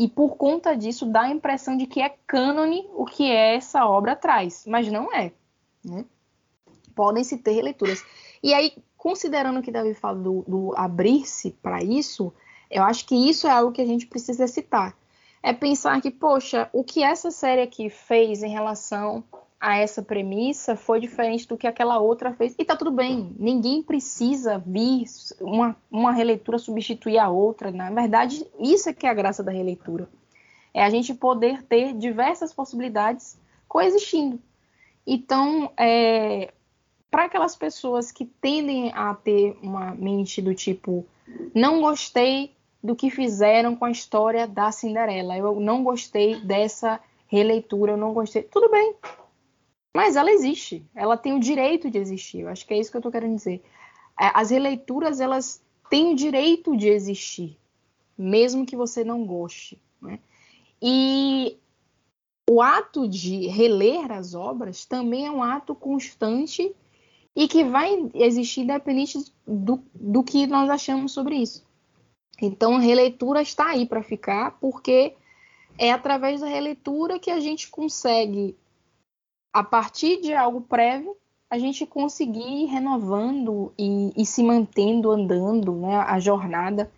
E 0.00 0.08
por 0.08 0.38
conta 0.38 0.74
disso 0.74 1.04
dá 1.04 1.24
a 1.24 1.30
impressão 1.30 1.76
de 1.76 1.86
que 1.86 2.00
é 2.00 2.08
cânone 2.26 2.88
o 2.94 3.04
que 3.04 3.30
é 3.30 3.56
essa 3.56 3.84
obra 3.84 4.16
traz, 4.16 4.64
mas 4.66 4.90
não 4.90 5.12
é. 5.12 5.30
Né? 5.84 6.06
Podem 6.96 7.22
se 7.22 7.36
ter 7.36 7.50
releituras. 7.50 8.02
E 8.42 8.54
aí, 8.54 8.72
considerando 8.96 9.60
que 9.60 9.70
Davi 9.70 9.92
fala 9.92 10.18
do, 10.18 10.42
do 10.48 10.72
abrir-se 10.74 11.50
para 11.50 11.82
isso, 11.82 12.32
eu 12.70 12.82
acho 12.82 13.04
que 13.04 13.14
isso 13.14 13.46
é 13.46 13.50
algo 13.50 13.72
que 13.72 13.82
a 13.82 13.86
gente 13.86 14.06
precisa 14.06 14.46
citar. 14.46 14.96
É 15.42 15.52
pensar 15.52 16.00
que, 16.00 16.10
poxa, 16.10 16.70
o 16.72 16.82
que 16.82 17.02
essa 17.02 17.30
série 17.30 17.60
aqui 17.60 17.90
fez 17.90 18.42
em 18.42 18.48
relação 18.48 19.22
a 19.60 19.76
essa 19.76 20.02
premissa 20.02 20.74
foi 20.74 20.98
diferente 20.98 21.46
do 21.46 21.56
que 21.56 21.66
aquela 21.66 21.98
outra 21.98 22.32
fez. 22.32 22.54
E 22.58 22.64
tá 22.64 22.74
tudo 22.74 22.90
bem, 22.90 23.36
ninguém 23.38 23.82
precisa 23.82 24.58
vir 24.58 25.04
uma, 25.38 25.76
uma 25.90 26.12
releitura 26.12 26.58
substituir 26.58 27.18
a 27.18 27.28
outra. 27.28 27.70
Na 27.70 27.90
verdade, 27.90 28.46
isso 28.58 28.88
é 28.88 28.94
que 28.94 29.06
é 29.06 29.10
a 29.10 29.14
graça 29.14 29.42
da 29.42 29.52
releitura. 29.52 30.08
É 30.72 30.82
a 30.82 30.88
gente 30.88 31.12
poder 31.12 31.62
ter 31.64 31.92
diversas 31.92 32.54
possibilidades 32.54 33.38
coexistindo. 33.68 34.40
Então, 35.06 35.70
é, 35.76 36.52
para 37.10 37.24
aquelas 37.24 37.54
pessoas 37.54 38.10
que 38.10 38.24
tendem 38.24 38.90
a 38.94 39.14
ter 39.14 39.58
uma 39.62 39.94
mente 39.94 40.40
do 40.40 40.54
tipo, 40.54 41.04
não 41.54 41.82
gostei 41.82 42.54
do 42.82 42.96
que 42.96 43.10
fizeram 43.10 43.76
com 43.76 43.84
a 43.84 43.90
história 43.90 44.46
da 44.46 44.72
Cinderela, 44.72 45.36
eu 45.36 45.60
não 45.60 45.84
gostei 45.84 46.40
dessa 46.40 46.98
releitura, 47.26 47.92
eu 47.92 47.96
não 47.96 48.14
gostei. 48.14 48.42
Tudo 48.42 48.70
bem, 48.70 48.94
mas 49.94 50.16
ela 50.16 50.30
existe, 50.30 50.84
ela 50.94 51.16
tem 51.16 51.32
o 51.32 51.40
direito 51.40 51.90
de 51.90 51.98
existir. 51.98 52.40
Eu 52.40 52.48
acho 52.48 52.66
que 52.66 52.74
é 52.74 52.78
isso 52.78 52.90
que 52.90 52.96
eu 52.96 53.00
estou 53.00 53.12
querendo 53.12 53.36
dizer. 53.36 53.62
as 54.16 54.50
releituras 54.50 55.20
elas 55.20 55.62
têm 55.88 56.12
o 56.12 56.16
direito 56.16 56.76
de 56.76 56.88
existir, 56.88 57.58
mesmo 58.16 58.64
que 58.66 58.76
você 58.76 59.02
não 59.02 59.24
goste. 59.24 59.80
Né? 60.00 60.20
E 60.80 61.58
o 62.48 62.62
ato 62.62 63.08
de 63.08 63.46
reler 63.48 64.10
as 64.10 64.34
obras 64.34 64.84
também 64.84 65.26
é 65.26 65.30
um 65.30 65.42
ato 65.42 65.74
constante 65.74 66.74
e 67.34 67.46
que 67.46 67.64
vai 67.64 68.10
existir 68.14 68.62
independente 68.62 69.18
do, 69.46 69.82
do 69.94 70.22
que 70.22 70.46
nós 70.46 70.68
achamos 70.68 71.12
sobre 71.12 71.36
isso. 71.36 71.64
Então, 72.42 72.76
a 72.76 72.80
releitura 72.80 73.42
está 73.42 73.70
aí 73.70 73.86
para 73.86 74.02
ficar, 74.02 74.58
porque 74.60 75.14
é 75.78 75.92
através 75.92 76.40
da 76.40 76.46
releitura 76.46 77.18
que 77.18 77.30
a 77.30 77.38
gente 77.38 77.68
consegue, 77.68 78.56
a 79.52 79.62
partir 79.62 80.20
de 80.20 80.32
algo 80.32 80.60
prévio, 80.60 81.16
a 81.50 81.58
gente 81.58 81.84
conseguir 81.84 82.64
ir 82.64 82.66
renovando 82.66 83.72
e, 83.76 84.12
e 84.16 84.24
se 84.24 84.42
mantendo 84.42 85.10
andando, 85.10 85.74
né? 85.74 85.96
A 85.96 86.18
jornada 86.20 86.90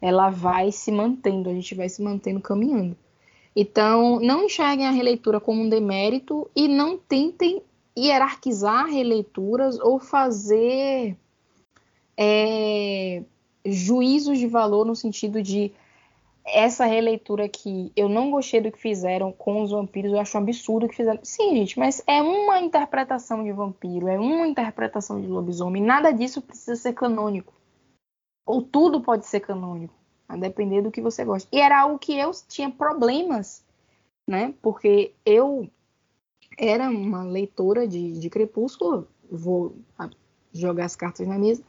ela 0.00 0.28
vai 0.28 0.72
se 0.72 0.90
mantendo, 0.90 1.48
a 1.48 1.54
gente 1.54 1.74
vai 1.76 1.88
se 1.88 2.02
mantendo 2.02 2.40
caminhando. 2.40 2.96
Então, 3.54 4.18
não 4.18 4.46
enxerguem 4.46 4.86
a 4.86 4.90
releitura 4.90 5.38
como 5.38 5.62
um 5.62 5.68
demérito 5.68 6.50
e 6.56 6.66
não 6.66 6.98
tentem 6.98 7.62
hierarquizar 7.96 8.86
releituras 8.86 9.78
ou 9.78 10.00
fazer 10.00 11.16
é, 12.16 13.22
juízos 13.64 14.38
de 14.38 14.46
valor 14.46 14.84
no 14.84 14.96
sentido 14.96 15.42
de 15.42 15.70
essa 16.44 16.84
releitura 16.84 17.44
aqui, 17.44 17.92
eu 17.94 18.08
não 18.08 18.30
gostei 18.30 18.60
do 18.60 18.72
que 18.72 18.78
fizeram 18.78 19.32
com 19.32 19.62
os 19.62 19.70
vampiros, 19.70 20.12
eu 20.12 20.20
acho 20.20 20.36
um 20.36 20.40
absurdo 20.40 20.88
que 20.88 20.96
fizeram. 20.96 21.20
Sim, 21.22 21.56
gente, 21.56 21.78
mas 21.78 22.02
é 22.06 22.20
uma 22.20 22.58
interpretação 22.58 23.44
de 23.44 23.52
vampiro, 23.52 24.08
é 24.08 24.18
uma 24.18 24.46
interpretação 24.46 25.20
de 25.20 25.26
lobisomem, 25.26 25.82
nada 25.82 26.10
disso 26.10 26.42
precisa 26.42 26.76
ser 26.76 26.94
canônico. 26.94 27.52
Ou 28.44 28.62
tudo 28.62 29.00
pode 29.00 29.26
ser 29.26 29.40
canônico, 29.40 29.94
a 30.28 30.36
depender 30.36 30.82
do 30.82 30.90
que 30.90 31.00
você 31.00 31.24
gosta. 31.24 31.48
E 31.52 31.60
era 31.60 31.80
algo 31.80 31.98
que 31.98 32.18
eu 32.18 32.32
tinha 32.48 32.70
problemas, 32.70 33.64
né? 34.26 34.52
Porque 34.60 35.14
eu 35.24 35.70
era 36.58 36.90
uma 36.90 37.22
leitora 37.22 37.86
de, 37.86 38.12
de 38.18 38.28
Crepúsculo, 38.28 39.06
vou 39.30 39.76
jogar 40.52 40.84
as 40.84 40.96
cartas 40.96 41.26
na 41.26 41.38
mesa, 41.38 41.62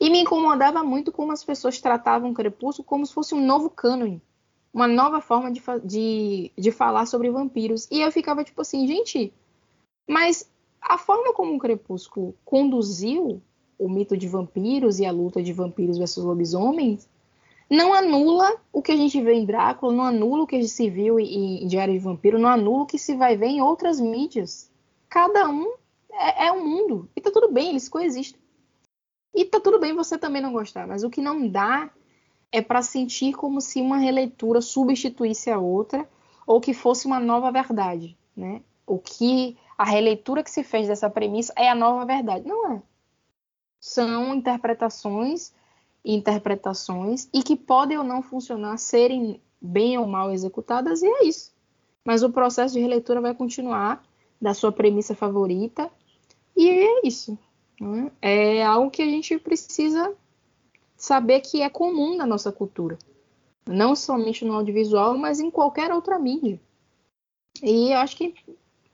e 0.00 0.08
me 0.08 0.20
incomodava 0.20 0.82
muito 0.82 1.12
como 1.12 1.30
as 1.30 1.44
pessoas 1.44 1.78
tratavam 1.78 2.30
o 2.30 2.34
Crepúsculo 2.34 2.88
como 2.88 3.04
se 3.04 3.12
fosse 3.12 3.34
um 3.34 3.44
novo 3.44 3.68
cânone, 3.68 4.22
uma 4.72 4.88
nova 4.88 5.20
forma 5.20 5.52
de, 5.52 5.62
de, 5.84 6.50
de 6.56 6.72
falar 6.72 7.04
sobre 7.06 7.30
vampiros. 7.30 7.86
E 7.90 8.00
eu 8.00 8.10
ficava 8.10 8.42
tipo 8.42 8.62
assim, 8.62 8.86
gente, 8.86 9.32
mas 10.08 10.50
a 10.80 10.96
forma 10.96 11.34
como 11.34 11.54
o 11.54 11.58
Crepúsculo 11.58 12.34
conduziu 12.44 13.42
o 13.78 13.88
mito 13.88 14.16
de 14.16 14.26
vampiros 14.26 14.98
e 14.98 15.06
a 15.06 15.12
luta 15.12 15.42
de 15.42 15.52
vampiros 15.52 15.98
versus 15.98 16.24
lobisomens 16.24 17.08
não 17.70 17.94
anula 17.94 18.56
o 18.72 18.82
que 18.82 18.90
a 18.90 18.96
gente 18.96 19.20
vê 19.20 19.34
em 19.34 19.44
Drácula, 19.44 19.92
não 19.92 20.04
anula 20.04 20.42
o 20.42 20.46
que 20.46 20.66
se 20.66 20.90
viu 20.90 21.20
em, 21.20 21.62
em 21.62 21.66
Diário 21.68 21.94
de 21.94 22.00
Vampiro, 22.00 22.38
não 22.38 22.48
anula 22.48 22.82
o 22.82 22.86
que 22.86 22.98
se 22.98 23.14
vai 23.14 23.36
ver 23.36 23.46
em 23.46 23.62
outras 23.62 24.00
mídias. 24.00 24.68
Cada 25.08 25.48
um 25.48 25.72
é, 26.12 26.46
é 26.46 26.52
um 26.52 26.66
mundo. 26.66 27.08
E 27.14 27.20
tá 27.20 27.30
tudo 27.30 27.52
bem, 27.52 27.70
eles 27.70 27.88
coexistem. 27.88 28.39
E 29.34 29.44
tá 29.44 29.60
tudo 29.60 29.78
bem 29.78 29.94
você 29.94 30.18
também 30.18 30.42
não 30.42 30.52
gostar, 30.52 30.86
mas 30.86 31.04
o 31.04 31.10
que 31.10 31.20
não 31.20 31.48
dá 31.48 31.90
é 32.52 32.60
para 32.60 32.82
sentir 32.82 33.34
como 33.34 33.60
se 33.60 33.80
uma 33.80 33.98
releitura 33.98 34.60
substituísse 34.60 35.50
a 35.50 35.58
outra 35.58 36.08
ou 36.46 36.60
que 36.60 36.74
fosse 36.74 37.06
uma 37.06 37.20
nova 37.20 37.50
verdade, 37.52 38.16
né? 38.36 38.60
O 38.86 38.98
que 38.98 39.56
a 39.78 39.84
releitura 39.84 40.42
que 40.42 40.50
se 40.50 40.64
fez 40.64 40.88
dessa 40.88 41.08
premissa 41.08 41.52
é 41.56 41.68
a 41.68 41.74
nova 41.74 42.04
verdade. 42.04 42.46
Não 42.46 42.72
é. 42.72 42.82
São 43.78 44.34
interpretações 44.34 45.54
interpretações 46.04 47.28
e 47.32 47.42
que 47.42 47.56
podem 47.56 47.98
ou 47.98 48.04
não 48.04 48.22
funcionar, 48.22 48.78
serem 48.78 49.40
bem 49.60 49.98
ou 49.98 50.06
mal 50.06 50.32
executadas, 50.32 51.02
e 51.02 51.06
é 51.06 51.24
isso. 51.24 51.52
Mas 52.04 52.22
o 52.22 52.30
processo 52.30 52.74
de 52.74 52.80
releitura 52.80 53.20
vai 53.20 53.34
continuar 53.34 54.02
da 54.40 54.54
sua 54.54 54.72
premissa 54.72 55.14
favorita, 55.14 55.90
e 56.56 56.68
é 56.68 57.06
isso. 57.06 57.38
Né? 57.80 58.12
É 58.20 58.62
algo 58.62 58.90
que 58.90 59.00
a 59.00 59.06
gente 59.06 59.38
precisa 59.38 60.14
saber 60.94 61.40
que 61.40 61.62
é 61.62 61.70
comum 61.70 62.14
na 62.14 62.26
nossa 62.26 62.52
cultura. 62.52 62.98
Não 63.66 63.96
somente 63.96 64.44
no 64.44 64.52
audiovisual, 64.52 65.16
mas 65.16 65.40
em 65.40 65.50
qualquer 65.50 65.90
outra 65.90 66.18
mídia. 66.18 66.60
E 67.62 67.92
eu 67.92 67.98
acho 67.98 68.16
que 68.16 68.34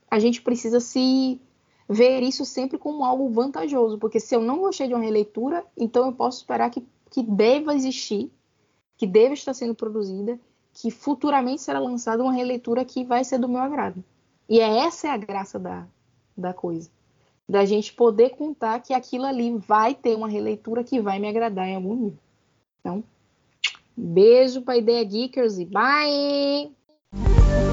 a 0.08 0.20
gente 0.20 0.40
precisa 0.40 0.78
se 0.78 1.40
ver 1.88 2.22
isso 2.22 2.44
sempre 2.44 2.78
como 2.78 3.04
algo 3.04 3.28
vantajoso, 3.28 3.98
porque 3.98 4.20
se 4.20 4.34
eu 4.34 4.40
não 4.40 4.58
gostei 4.58 4.86
de 4.86 4.94
uma 4.94 5.02
releitura, 5.02 5.64
então 5.76 6.06
eu 6.06 6.12
posso 6.12 6.38
esperar 6.38 6.70
que, 6.70 6.84
que 7.10 7.22
deva 7.22 7.74
existir, 7.74 8.30
que 8.96 9.06
deva 9.06 9.34
estar 9.34 9.54
sendo 9.54 9.74
produzida, 9.74 10.38
que 10.72 10.90
futuramente 10.90 11.62
será 11.62 11.78
lançada 11.78 12.22
uma 12.22 12.32
releitura 12.32 12.84
que 12.84 13.04
vai 13.04 13.24
ser 13.24 13.38
do 13.38 13.48
meu 13.48 13.60
agrado. 13.60 14.02
E 14.48 14.60
é 14.60 14.78
essa 14.78 15.08
é 15.08 15.10
a 15.10 15.16
graça 15.16 15.58
da, 15.58 15.86
da 16.36 16.52
coisa 16.52 16.90
da 17.48 17.64
gente 17.64 17.92
poder 17.92 18.30
contar 18.30 18.80
que 18.80 18.92
aquilo 18.92 19.24
ali 19.24 19.56
vai 19.56 19.94
ter 19.94 20.16
uma 20.16 20.28
releitura 20.28 20.82
que 20.82 21.00
vai 21.00 21.18
me 21.18 21.28
agradar 21.28 21.68
em 21.68 21.76
algum 21.76 21.94
nível. 21.94 22.18
Então, 22.80 23.04
beijo 23.96 24.62
para 24.62 24.76
Ideia 24.76 25.04
Geekers 25.04 25.58
e 25.58 25.64
bye! 25.64 27.65